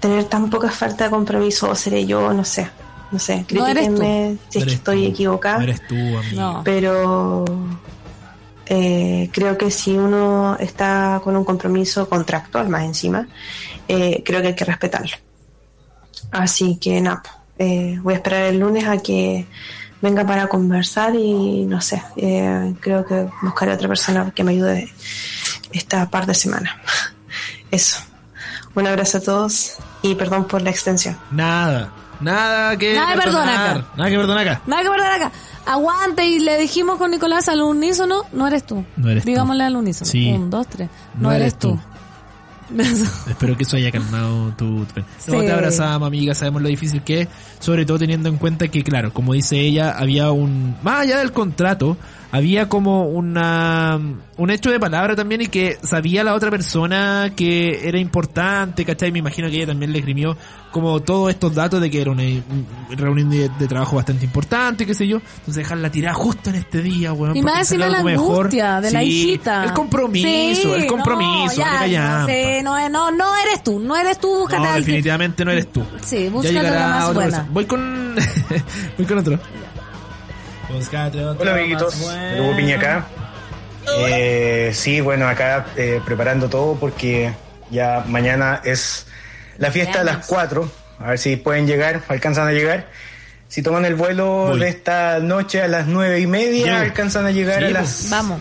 [0.00, 2.68] tener tan poca falta de compromiso o seré yo, no sé.
[3.10, 3.94] No sé, No eres tú.
[3.96, 5.10] crítiquenme si es que estoy tú.
[5.10, 6.40] equivocada No eres tú, amigo.
[6.40, 6.62] No.
[6.64, 7.44] pero
[8.72, 13.26] eh, creo que si uno está con un compromiso contractual más encima,
[13.88, 15.16] eh, creo que hay que respetarlo.
[16.30, 17.22] Así que nada,
[17.58, 19.44] eh, voy a esperar el lunes a que
[20.00, 24.88] venga para conversar y no sé, eh, creo que buscaré otra persona que me ayude
[25.72, 26.80] esta par de semana.
[27.72, 27.98] Eso.
[28.76, 31.18] Un abrazo a todos y perdón por la extensión.
[31.32, 31.92] Nada.
[32.20, 33.86] Nada que Nada que perdonar acá.
[33.96, 34.62] Nada que perdonar acá.
[34.66, 35.32] Nada que perder acá.
[35.66, 38.84] Aguante y le dijimos con Nicolás al unísono, no eres tú.
[38.96, 39.28] No eres tú.
[39.30, 40.10] Digámosle al unísono.
[40.10, 40.30] Sí.
[40.32, 40.88] Un, dos, tres.
[41.18, 41.78] No, eres tú.
[43.28, 44.84] Espero que eso haya calmado tu...
[44.86, 45.30] tu- No, Sí.
[45.46, 49.12] te abrazamos, amiga, sabemos lo difícil que es, sobre todo teniendo en cuenta que, claro,
[49.12, 50.76] como dice ella, había un...
[50.82, 51.96] Más allá del contrato,
[52.32, 53.98] había como una
[54.36, 59.12] un hecho de palabra también y que sabía la otra persona que era importante, ¿cachai?
[59.12, 60.36] Me imagino que ella también le esgrimió
[60.70, 62.22] como todos estos datos de que era una
[62.90, 65.16] reunión de, de trabajo bastante importante, qué sé yo.
[65.16, 67.36] Entonces dejarla tirada justo en este día, weón.
[67.36, 68.36] Y más encima la mejor.
[68.46, 69.64] angustia de la Sí, hijita.
[69.64, 72.20] El compromiso, Sí, el compromiso, no, ya, callampa.
[72.20, 75.70] no, sé, no, no, no eres tú, no eres tú, búscate No, definitivamente no eres
[75.72, 75.82] tú.
[76.02, 77.46] Sí, Ya búscate una más buena.
[77.50, 78.14] Voy con
[78.96, 79.38] voy con otro.
[80.72, 82.36] Otro Hola amiguitos, bueno.
[82.44, 83.04] Lugo Piña acá.
[83.98, 87.32] Eh, sí, bueno, acá eh, preparando todo porque
[87.70, 89.06] ya mañana es
[89.58, 90.70] la fiesta a las 4.
[91.00, 92.86] A ver si pueden llegar, alcanzan a llegar.
[93.48, 94.60] Si toman el vuelo Voy.
[94.60, 96.76] de esta noche a las nueve y media, Llego.
[96.78, 98.38] alcanzan a llegar Sí, a las Vamos,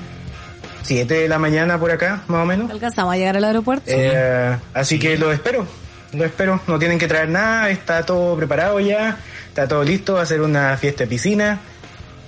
[0.83, 2.69] 7 de la mañana por acá, más o menos.
[2.69, 3.85] alcanzamos a llegar al aeropuerto.
[3.87, 5.65] Eh, así que lo espero,
[6.13, 6.61] lo espero.
[6.67, 10.41] No tienen que traer nada, está todo preparado ya, está todo listo, va a ser
[10.41, 11.59] una fiesta de piscina.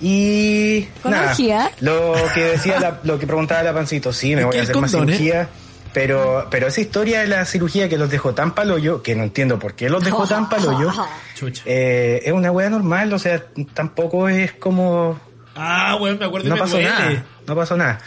[0.01, 1.71] Y ¿Con nada, orgía?
[1.79, 4.93] lo que decía la- lo que preguntaba la pancito, sí, me voy a hacer más
[4.93, 4.97] ¿eh?
[4.99, 5.49] cirugía.
[5.93, 9.59] Pero, pero esa historia de la cirugía que los dejó tan palollo, que no entiendo
[9.59, 10.89] por qué los dejó tan palollo,
[11.35, 11.63] Chucha.
[11.65, 15.19] eh, es una wea normal, o sea, tampoco es como
[15.53, 16.89] Ah, weón, me acuerdo no me pasó duele.
[16.89, 17.99] nada, no pasó nada.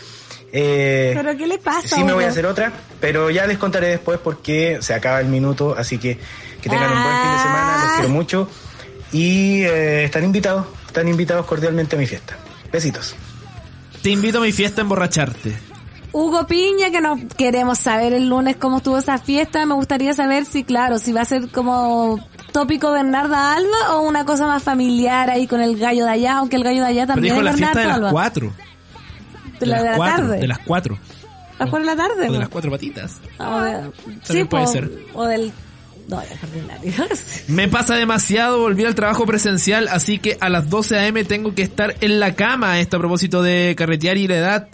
[0.50, 1.96] Eh, ¿Pero qué le pasa?
[1.96, 5.26] Sí, me voy a hacer otra, pero ya les contaré después porque se acaba el
[5.26, 6.16] minuto, así que
[6.62, 8.48] que tengan un buen fin de semana, los quiero mucho
[9.12, 10.64] y eh, están invitados,
[10.94, 12.36] están invitados cordialmente a mi fiesta.
[12.70, 13.16] Besitos.
[14.00, 15.52] Te invito a mi fiesta a emborracharte.
[16.12, 19.66] Hugo Piña, que nos queremos saber el lunes cómo estuvo esa fiesta.
[19.66, 24.24] Me gustaría saber si, claro, si va a ser como tópico Bernarda Alba o una
[24.24, 27.14] cosa más familiar ahí con el gallo de allá, aunque el gallo de allá Pero
[27.14, 28.52] también dijo es la fiesta de Bernarda las cuatro.
[29.58, 30.38] De la de la cuatro, tarde.
[30.38, 30.98] De las cuatro.
[31.58, 32.28] ¿A las cuatro de la tarde?
[32.28, 33.16] O de las cuatro patitas.
[33.40, 33.90] O de-
[34.22, 34.90] sí, puede po, ser.
[35.12, 35.52] O del...
[36.08, 36.22] No.
[37.48, 41.24] Me pasa demasiado volver al trabajo presencial, así que a las 12 a.m.
[41.24, 42.80] tengo que estar en la cama.
[42.80, 44.68] Esto a propósito de carretear y la edad.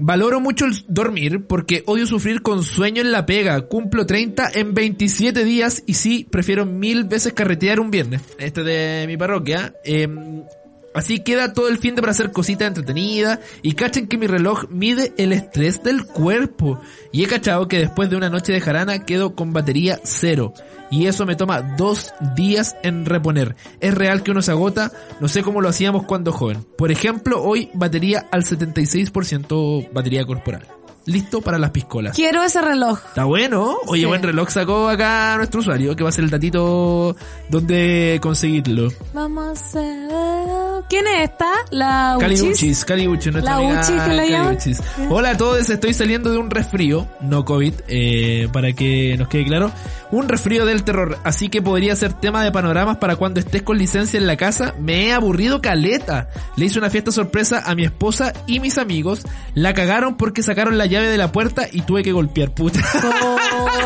[0.00, 3.62] Valoro mucho el dormir porque odio sufrir con sueño en la pega.
[3.62, 8.22] Cumplo 30 en 27 días y sí, prefiero mil veces carretear un viernes.
[8.38, 9.74] Este de mi parroquia.
[9.84, 10.44] Em,
[10.94, 14.64] así queda todo el fin de para hacer cositas entretenidas y cachen que mi reloj
[14.70, 16.80] mide el estrés del cuerpo.
[17.12, 20.52] Y he cachado que después de una noche de jarana quedo con batería cero.
[20.90, 23.56] Y eso me toma dos días en reponer.
[23.80, 24.90] Es real que uno se agota,
[25.20, 26.64] no sé cómo lo hacíamos cuando joven.
[26.76, 30.77] Por ejemplo, hoy batería al 76% batería corporal.
[31.08, 32.14] Listo para las piscolas.
[32.14, 32.98] Quiero ese reloj.
[33.08, 33.76] Está bueno.
[33.86, 34.06] Oye, Sí.
[34.06, 37.16] buen reloj sacó acá nuestro usuario, que va a ser el datito
[37.48, 38.90] donde conseguirlo.
[39.14, 40.58] Vamos a ver...
[40.88, 41.46] ¿Quién es esta?
[41.70, 42.86] La Uchis.
[42.86, 42.96] Nuestra
[43.42, 44.44] La amiga Uchis que la llama.
[44.44, 44.80] Caliuchis.
[45.10, 49.44] Hola a todos, estoy saliendo de un resfrío, no COVID, eh, para que nos quede
[49.44, 49.70] claro.
[50.10, 53.76] Un resfrío del terror, así que podría ser tema de panoramas para cuando estés con
[53.76, 54.74] licencia en la casa.
[54.78, 56.28] Me he aburrido caleta.
[56.56, 59.22] Le hice una fiesta sorpresa a mi esposa y mis amigos.
[59.54, 62.80] La cagaron porque sacaron la llave de la puerta y tuve que golpear, puta.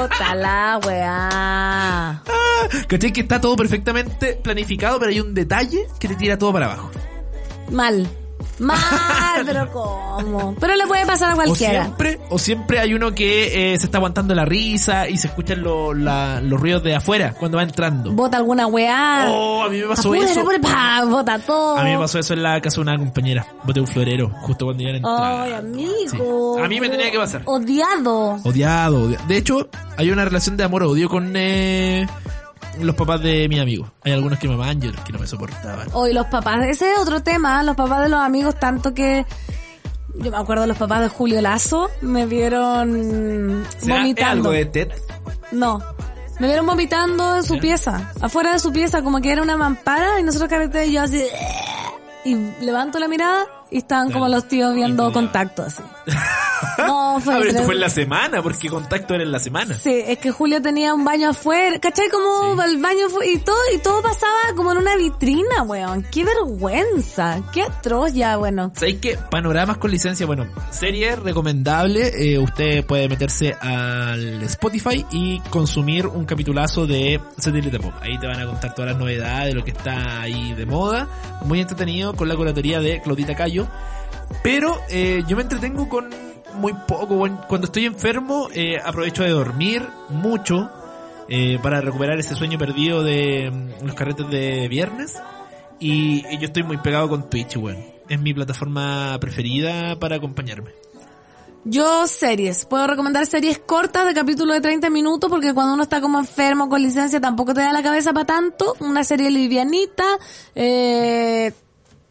[0.02, 2.22] Puta la weá.
[2.88, 3.12] ¿Cachai?
[3.12, 6.90] Que está todo perfectamente planificado, pero hay un detalle que te tira todo para abajo.
[7.70, 8.08] Mal.
[8.58, 10.54] Mal, pero ¿cómo?
[10.60, 11.84] Pero le puede pasar a O cualquiera.
[11.84, 15.62] siempre, o siempre hay uno que eh, se está aguantando la risa y se escuchan
[15.62, 18.12] lo- la- los ruidos de afuera cuando va entrando.
[18.12, 19.26] Bota alguna weá.
[19.28, 20.44] Oh, a mí me pasó Apúrate, eso.
[20.62, 21.76] pa, bota todo.
[21.78, 23.46] A mí me pasó eso en la casa de una compañera.
[23.64, 25.42] Boté un florero justo cuando iban a entrar.
[25.42, 26.62] Ay, amigo.
[26.62, 27.42] A mí me tenía que pasar.
[27.46, 28.38] Odiado.
[28.44, 29.26] Odiado, odiado.
[29.26, 32.06] De hecho, hay una relación de amor-odio con eh,
[32.80, 33.90] los papás de mi amigo.
[34.02, 35.88] Hay algunos que me amaban y otros que no me soportaban.
[35.92, 39.24] Hoy los papás, ese es otro tema, los papás de los amigos, tanto que
[40.14, 44.30] yo me acuerdo los papás de Julio Lazo me vieron ¿Será vomitando.
[44.32, 44.92] algo de Ted?
[45.52, 45.82] No.
[46.38, 50.18] Me vieron vomitando en su pieza, afuera de su pieza, como que era una mampara
[50.18, 51.24] y nosotros carreteamos y yo así
[52.24, 52.34] y
[52.64, 55.82] levanto la mirada y estaban como los tíos viendo contacto así.
[56.78, 59.76] No, fue A ver, esto fue en la semana, porque contacto era en la semana.
[59.78, 62.08] Sí, es que Julio tenía un baño afuera, ¿cachai?
[62.08, 66.04] Como el baño fue, y todo, y todo pasaba como en una vitrina, weón.
[66.10, 68.72] Qué vergüenza, qué atroz ya, bueno.
[68.74, 70.26] ¿Sabéis que panoramas con licencia?
[70.26, 72.12] Bueno, serie recomendable.
[72.14, 77.94] eh, usted puede meterse al Spotify y consumir un capitulazo de Satélite Pop.
[78.00, 81.08] Ahí te van a contar todas las novedades de lo que está ahí de moda.
[81.44, 83.66] Muy entretenido con la curatoría de Claudita Cayo.
[84.42, 87.18] Pero eh, yo me entretengo con muy poco.
[87.48, 90.70] Cuando estoy enfermo, eh, aprovecho de dormir mucho.
[91.28, 95.20] eh, para recuperar ese sueño perdido de mm, los carretes de viernes.
[95.78, 97.82] Y, y yo estoy muy pegado con Twitch, weón.
[98.08, 100.72] Es mi plataforma preferida para acompañarme.
[101.64, 106.00] Yo series, puedo recomendar series cortas de capítulo de 30 minutos porque cuando uno está
[106.00, 108.74] como enfermo con licencia tampoco te da la cabeza para tanto.
[108.80, 110.04] Una serie livianita,
[110.56, 111.52] eh,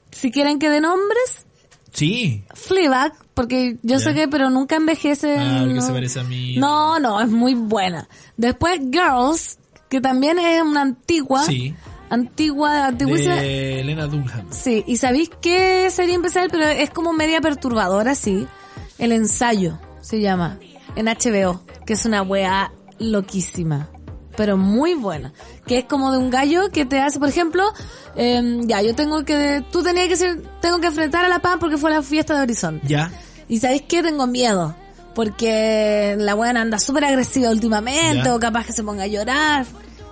[0.10, 1.46] si quieren que de nombres,
[1.92, 2.44] Sí.
[2.54, 5.38] Fleabag, porque yo sé que pero nunca envejece.
[5.38, 5.82] Ah, porque no.
[5.82, 6.56] se parece a mí.
[6.58, 8.08] No, no, es muy buena.
[8.38, 9.60] Después Girls,
[9.90, 11.44] que también es una antigua.
[11.44, 11.76] Sí.
[12.10, 13.36] Antigua, antigüísima.
[13.36, 14.48] De Elena Dunham.
[14.52, 16.50] Sí, y ¿sabéis qué sería empezar?
[16.52, 18.48] Pero es como media perturbadora, sí.
[18.98, 20.60] El ensayo se llama.
[20.96, 23.90] En HBO, que es una wea loquísima.
[24.42, 25.32] Pero muy buena.
[25.68, 27.64] Que es como de un gallo que te hace, por ejemplo,
[28.16, 31.58] em, ya, yo tengo que, tú tenías que ser, tengo que enfrentar a la paz
[31.60, 32.88] porque fue la fiesta de Horizonte.
[32.88, 33.12] Ya.
[33.48, 34.02] Y ¿sabéis qué?
[34.02, 34.74] Tengo miedo.
[35.14, 38.34] Porque la buena anda súper agresiva últimamente, Ya.
[38.34, 39.68] o capaz que se ponga a llorar.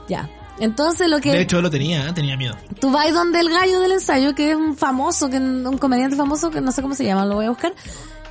[0.08, 0.30] Ya.
[0.60, 1.32] Entonces lo que...
[1.32, 2.14] De hecho, lo tenía, ¿eh?
[2.14, 2.56] tenía miedo.
[2.80, 6.52] Tú vas donde el gallo del ensayo, que es un famoso, que un comediante famoso,
[6.52, 7.74] que no sé cómo se llama, lo voy a buscar.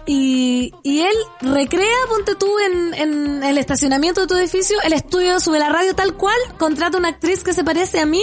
[0.07, 5.39] Y, y él recrea, ponte tú en, en el estacionamiento de tu edificio, el estudio
[5.39, 8.23] sube la radio tal cual, contrata una actriz que se parece a mí,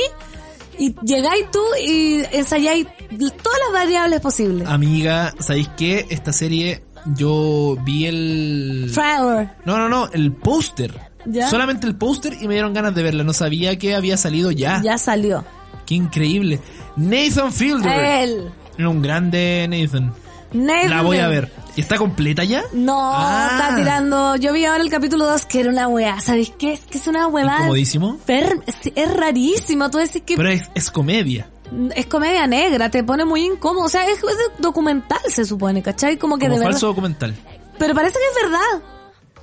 [0.78, 2.88] y llegáis tú y ensayáis
[3.42, 4.68] todas las variables posibles.
[4.68, 6.06] Amiga, ¿sabéis qué?
[6.10, 6.84] Esta serie,
[7.16, 8.92] yo vi el...
[8.94, 9.52] Trailer.
[9.64, 11.00] No, no, no, el póster.
[11.50, 13.24] Solamente el póster y me dieron ganas de verla.
[13.24, 14.82] No sabía que había salido ya.
[14.84, 15.44] Ya salió.
[15.86, 16.60] Qué increíble.
[16.98, 18.22] Nathan Fielder.
[18.22, 18.52] Él.
[18.78, 20.14] Un grande Nathan.
[20.52, 20.90] Nathan.
[20.90, 21.52] La voy a ver.
[21.76, 22.64] ¿Y está completa ya?
[22.74, 23.50] No, Ah.
[23.52, 24.36] está tirando.
[24.38, 26.20] Yo vi ahora el capítulo 2 que era una weá.
[26.22, 26.74] ¿Sabéis qué?
[26.74, 27.60] Es que es una huevada.
[27.60, 28.18] Comodísimo.
[28.28, 28.54] Es,
[28.96, 29.90] es rarísimo.
[29.92, 31.50] Tú decís que Pero es, es comedia.
[31.96, 33.86] es comedia negra, te pone muy incómodo.
[33.86, 36.18] O sea, es, es documental, se supone, ¿cachai?
[36.18, 36.96] Como que Como de falso verdad.
[36.96, 37.36] documental.
[37.78, 38.90] pero parece que es verdad.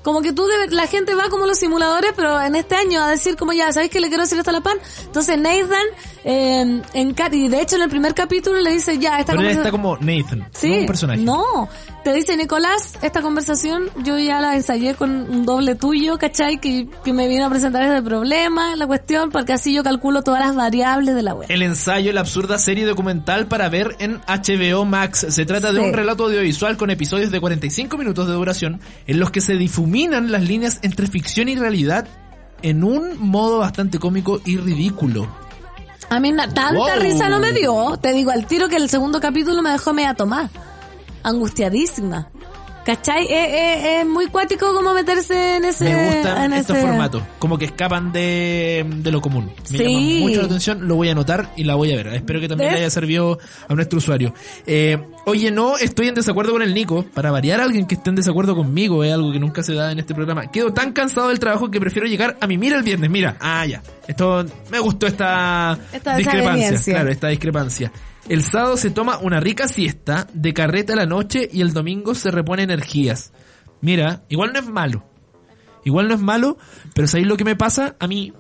[0.03, 3.09] Como que tú, debe- la gente va como los simuladores, pero en este año a
[3.09, 4.77] decir como ya, ¿sabéis que le quiero decir esto a la pan?
[5.05, 5.87] Entonces Nathan,
[6.25, 9.57] eh, en, y de hecho en el primer capítulo le dice ya, esta Pero él
[9.57, 11.21] conversa- está como Nathan, Sí, no un personaje.
[11.21, 11.69] no.
[12.05, 16.59] Te dice Nicolás, esta conversación yo ya la ensayé con un doble tuyo, ¿cachai?
[16.59, 20.41] Que, que me vino a presentar este problema, la cuestión, porque así yo calculo todas
[20.41, 21.47] las variables de la web.
[21.49, 25.27] El ensayo, la absurda serie documental para ver en HBO Max.
[25.29, 29.31] Se trata de un relato audiovisual con episodios de 45 minutos de duración en los
[29.31, 32.09] que se difuminan las líneas entre ficción y realidad
[32.63, 35.29] en un modo bastante cómico y ridículo.
[36.11, 36.89] A mí tanta Wow.
[36.99, 37.97] risa no me dio.
[37.97, 40.51] Te digo al tiro que el segundo capítulo me dejó media tomada.
[41.23, 42.29] Angustiadísima.
[42.85, 43.27] ¿Cachai?
[43.31, 45.85] Es, es- es muy cuático como meterse en ese...
[45.85, 49.53] Me gustan en estos ese- formatos, como que escapan de, de lo común.
[49.71, 49.85] Me Sí.
[49.85, 52.09] llama mucho la atención, lo voy a anotar y la voy a ver.
[52.09, 52.79] Espero que también ¿Ves?
[52.81, 53.39] le haya servido
[53.69, 54.35] a nuestro usuario.
[54.67, 57.05] Eh, oye, no, estoy en desacuerdo con el Nico.
[57.15, 59.93] Para variar a alguien que esté en desacuerdo conmigo, es algo que nunca se da
[59.93, 60.51] en este programa.
[60.51, 63.09] Quedo tan cansado del trabajo que prefiero llegar a mi mira el viernes.
[63.11, 63.81] Mira, ah, ya.
[64.09, 66.81] Esto, me gustó esta, Esta discrepancia.
[66.95, 67.93] Claro, esta discrepancia.
[68.33, 72.15] El sábado se toma una rica siesta, de carreta a la noche y el domingo
[72.15, 73.31] se repone energías.
[73.83, 75.05] Mira, igual no es malo.
[75.85, 76.57] Igual no es malo,
[76.95, 78.33] pero ¿sabéis lo que me pasa a mí,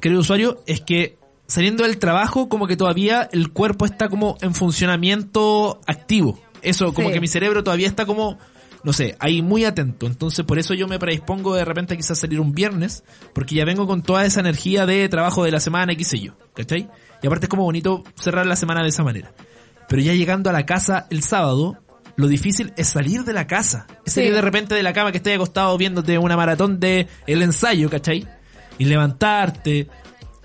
[0.00, 0.62] querido usuario?
[0.66, 6.40] Es que saliendo del trabajo, como que todavía el cuerpo está como en funcionamiento activo.
[6.62, 7.12] Eso, como Sí.
[7.12, 8.38] que mi cerebro todavía está como,
[8.84, 10.06] no sé, ahí muy atento.
[10.06, 13.66] Entonces, por eso yo me predispongo de repente a quizás salir un viernes, porque ya
[13.66, 16.88] vengo con toda esa energía de trabajo de la semana y qué sé yo, ¿cachai?
[17.22, 19.32] Y aparte es como bonito cerrar la semana de esa manera.
[19.88, 21.76] Pero ya llegando a la casa el sábado,
[22.16, 23.86] lo difícil es salir de la casa.
[24.06, 24.34] Es salir Sí.
[24.34, 28.26] de repente de la cama que estés acostado viéndote una maratón de el ensayo, ¿cachai?
[28.78, 29.88] Y levantarte,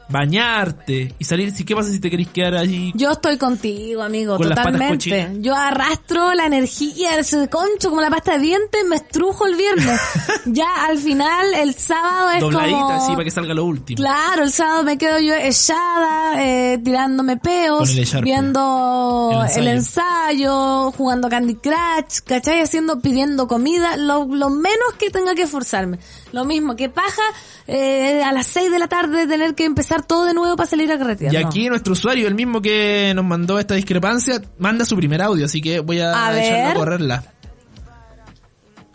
[0.10, 1.52] bañarte y salir.
[1.52, 2.92] Si, ¿Qué pasa si te querés quedar ahí?
[2.96, 5.32] Yo estoy contigo, amigo, Con totalmente.
[5.40, 10.00] Yo arrastro la energía, ese concho como la pasta de dientes, me estrujo el viernes.
[10.46, 12.92] ya al final, el sábado es Dobladita, como...
[12.92, 13.98] así para que salga lo último.
[13.98, 19.62] Claro, el sábado me quedo yo echada, eh, tirándome peos, viendo El ensayo.
[19.62, 22.62] el ensayo, jugando Candy Crush, ¿cachai?
[22.62, 26.00] Haciendo, pidiendo comida, lo, lo menos que tenga que esforzarme.
[26.36, 27.22] Lo mismo, que paja
[27.66, 30.92] eh, a las 6 de la tarde tener que empezar todo de nuevo para salir
[30.92, 31.34] a carretear.
[31.34, 31.48] Y no.
[31.48, 35.62] aquí nuestro usuario, el mismo que nos mandó esta discrepancia, manda su primer audio, así
[35.62, 37.24] que voy a, A echarlo a correrla.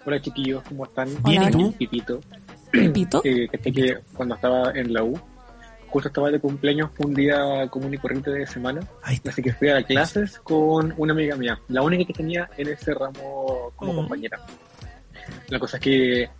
[0.04, 1.08] Hola chiquillos, ¿cómo están?
[1.24, 1.72] Bien, ¿y tú?
[1.78, 2.20] Pipito.
[2.70, 3.22] Pipito.
[3.24, 5.18] Eh, que cuando estaba en la U,
[5.88, 9.82] justo estaba de cumpleaños un día común y corriente de semana, así que fui a
[9.82, 13.96] clases con una amiga mía, la única que tenía en ese ramo como Oh.
[13.96, 14.38] compañera.
[15.48, 16.30] La cosa es que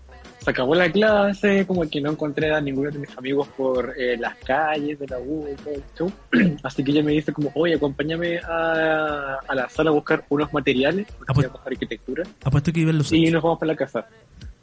[0.42, 4.16] se acabó la clase, como que no encontré a ninguno de mis amigos por eh,
[4.18, 6.12] las calles de la U y todo el show.
[6.62, 10.52] Así que ella me dice como, oye, acompáñame a, a la sala a buscar unos
[10.52, 12.24] materiales, porque arquitectura.
[12.42, 14.06] Apuesto que iban los Y nos vamos para la casa.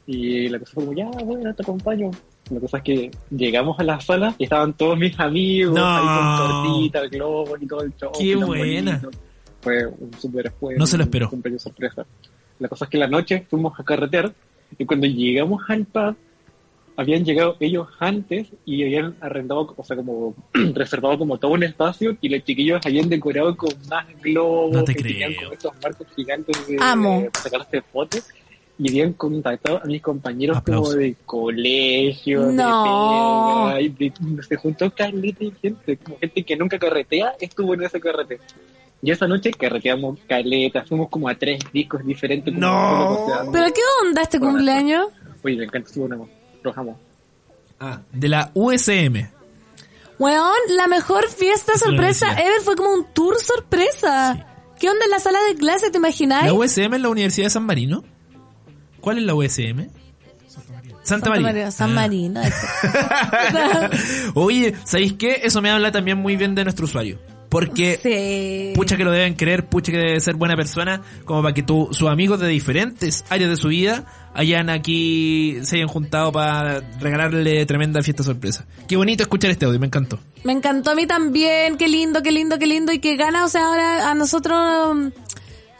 [0.06, 2.10] Y la cosa fue como, ya, bueno, te acompaño.
[2.50, 5.84] La cosa es que llegamos a la sala y estaban todos mis amigos No.
[5.86, 6.48] ahí con
[6.90, 8.10] tortita, globos y todo el show.
[8.18, 8.98] Qué buena.
[9.02, 9.10] bonito.
[9.60, 11.28] Fue un súper No se lo un esperó.
[11.28, 12.06] cumpleaños sorpresa.
[12.58, 14.32] La cosa es que la noche fuimos a carretear
[14.76, 16.16] y cuando llegamos al pub
[16.96, 20.34] habían llegado ellos antes y habían arrendado, o sea, como
[20.74, 24.94] reservado como todo un espacio y los chiquillos habían decorado con más globos No te
[24.96, 25.42] que tenían creo.
[25.44, 27.28] como estos marcos gigantes de, Amo.
[27.32, 28.24] para sacarse fotos
[28.80, 30.88] y habían contactado a mis compañeros Aplausos.
[30.94, 33.74] como de colegio, No.
[33.74, 38.00] de de- se juntó caleta y gente, como gente que nunca carretea, estuvo en ese
[38.00, 38.38] carrete.
[39.02, 42.52] Y esa noche carreteamos caleta, fuimos como a tres discos diferentes.
[42.52, 43.52] como No.
[43.52, 45.06] ¿Pero qué onda este cumpleaños?
[45.44, 46.28] Oye, me encanta su bonamo.
[46.62, 46.98] Los amo.
[47.78, 49.28] Ah, de la USM.
[50.18, 54.46] Weón, la mejor fiesta Es sorpresa ever fue como un tour sorpresa.
[54.80, 55.90] ¿Qué onda en la sala de clase?
[55.92, 56.46] ¿Te imagináis?
[56.46, 58.02] ¿La USM es la Universidad de San Marino?
[59.00, 59.86] ¿Cuál es la USM?
[61.04, 61.70] Santa, María.
[61.70, 61.94] San Ah.
[61.94, 62.40] Marino.
[64.34, 65.40] Oye, ¿sabéis qué?
[65.44, 67.18] Eso me habla también muy bien de nuestro usuario.
[67.48, 68.72] Porque Sí.
[68.74, 71.88] pucha que lo deben querer, pucha que debe ser buena persona, como para que tu,
[71.92, 74.04] sus amigos de diferentes áreas de su vida
[74.34, 78.66] hayan aquí, se hayan juntado para regalarle tremenda fiesta sorpresa.
[78.86, 80.18] Qué bonito escuchar este audio, me encantó.
[80.44, 81.76] Me encantó a mí también.
[81.76, 82.92] Qué lindo, qué lindo, qué lindo.
[82.92, 85.08] Y qué ganas, o sea, ahora a nosotros, mm,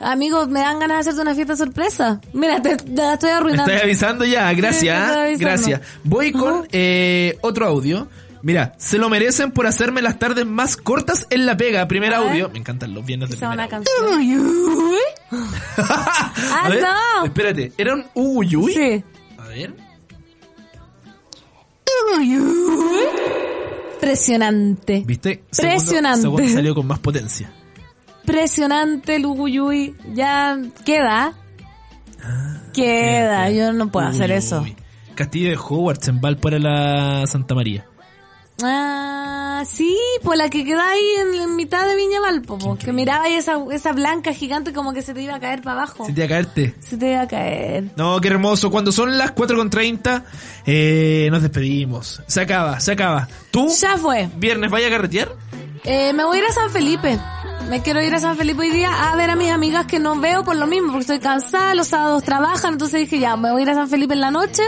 [0.01, 2.21] amigos, me dan ganas de hacerte una fiesta sorpresa.
[2.33, 3.71] Mira, te, te la estoy arruinando.
[3.71, 5.23] estás avisando ya, gracias, estoy ¿ah?
[5.25, 5.39] avisando.
[5.47, 5.81] gracias.
[6.03, 8.09] Voy con eh, otro audio.
[8.43, 11.87] Mira, se lo merecen por hacerme las tardes más cortas en la pega.
[11.89, 12.31] Primer A ver.
[12.31, 12.49] audio.
[12.51, 14.97] Me encantan los viernes de Esa primer una canción.
[15.81, 17.25] ¡Ah, ver, no!
[17.27, 18.73] Espérate, ¿era un uyuy?
[18.73, 19.05] Sí.
[19.39, 19.75] A ver.
[23.95, 25.03] Impresionante.
[25.07, 25.45] ¿Viste?
[25.53, 26.23] Impresionante.
[26.23, 27.51] Segundo, segundo salió con más potencia.
[28.23, 29.97] Impresionante el Uyuyuy.
[30.15, 31.33] Ya queda.
[32.75, 33.51] queda.
[33.51, 34.65] Yo no puedo hacer eso.
[35.15, 37.87] Castillo de Hogwarts en Valpara la Santa María.
[38.63, 42.93] Ah, sí, pues la que queda ahí en, en mitad de Viña Valpo, po, que
[42.93, 46.07] miraba ahí esa, esa blanca gigante como que se te iba a caer para abajo.
[46.07, 46.75] Se te va a caerte.
[46.81, 47.85] Se te iba a caer.
[47.97, 48.71] No, qué hermoso.
[48.71, 50.25] Cuando son las 4.30,
[50.67, 52.23] eh, nos despedimos.
[52.27, 53.29] Se acaba, se acaba.
[53.51, 53.69] ¿Tú?
[53.81, 54.29] Ya fue.
[54.37, 55.29] ¿Viernes vaya a carretear?
[55.85, 57.19] Eh, me voy a ir a San Felipe.
[57.69, 60.19] Me quiero ir a San Felipe hoy día a ver a mis amigas que no
[60.19, 63.61] veo por lo mismo, porque estoy cansada, los sábados trabajan, entonces dije ya, me voy
[63.61, 64.63] a ir a San Felipe en la noche,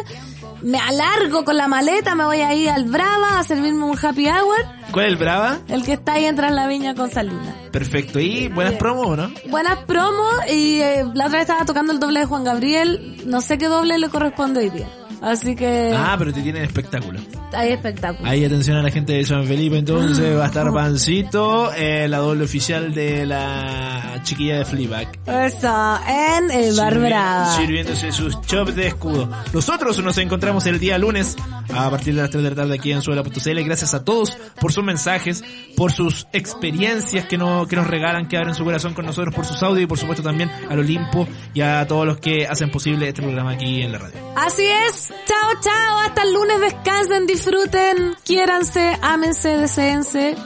[0.63, 4.29] me alargo con la maleta, me voy a ir al Brava a servirme un happy
[4.29, 4.57] hour,
[4.93, 5.59] ¿Cuál es el Brava?
[5.69, 7.55] el que está ahí en la viña con Salina.
[7.71, 8.19] Perfecto.
[8.19, 9.31] ¿Y buenas promos, no?
[9.49, 13.41] Buenas promos y eh, la otra vez estaba tocando el doble de Juan Gabriel, no
[13.41, 14.89] sé qué doble le corresponde hoy día.
[15.21, 17.21] Así que Ah, pero te tienen espectáculo.
[17.53, 18.29] hay espectáculo.
[18.29, 22.19] Ahí atención a la gente de San Felipe, entonces va a estar Pancito, eh, la
[22.19, 25.09] doble oficial de la chiquilla de Fleabag.
[25.27, 27.57] Eso, en el Bar Brava.
[27.57, 29.29] Sirviéndose sus chops de escudo.
[29.53, 31.37] Nosotros nos encontramos el día lunes
[31.75, 33.63] a partir de las 3 de la tarde aquí en Suela.cl.
[33.65, 35.45] Gracias a todos por sus mensajes,
[35.77, 39.45] por sus experiencias que, no, que nos regalan, que abren su corazón con nosotros, por
[39.45, 43.09] sus audios y por supuesto también al Olimpo y a todos los que hacen posible
[43.09, 44.17] este programa aquí en la radio.
[44.37, 45.10] Así es.
[45.27, 45.99] Chao, chao.
[45.99, 46.61] Hasta el lunes.
[46.61, 50.37] Descansen, disfruten, quiéranse, ámense, deseense,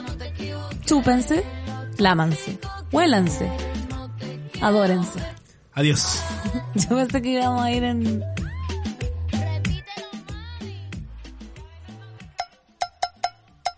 [0.85, 1.43] chúpense,
[1.97, 2.59] lámanse,
[2.91, 3.49] huélanse,
[4.61, 5.19] adórense.
[5.73, 6.23] Adiós.
[6.75, 8.23] Yo pensé que íbamos a ir en...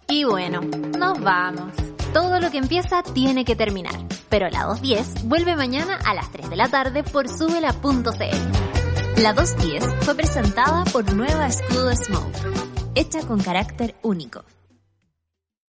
[0.09, 0.61] Y bueno,
[0.97, 1.73] nos vamos.
[2.13, 3.95] Todo lo que empieza tiene que terminar.
[4.29, 8.76] Pero la 210 vuelve mañana a las 3 de la tarde por subela.cl.
[9.21, 12.37] La 210 fue presentada por Nueva Escudo Smoke,
[12.93, 14.43] hecha con carácter único.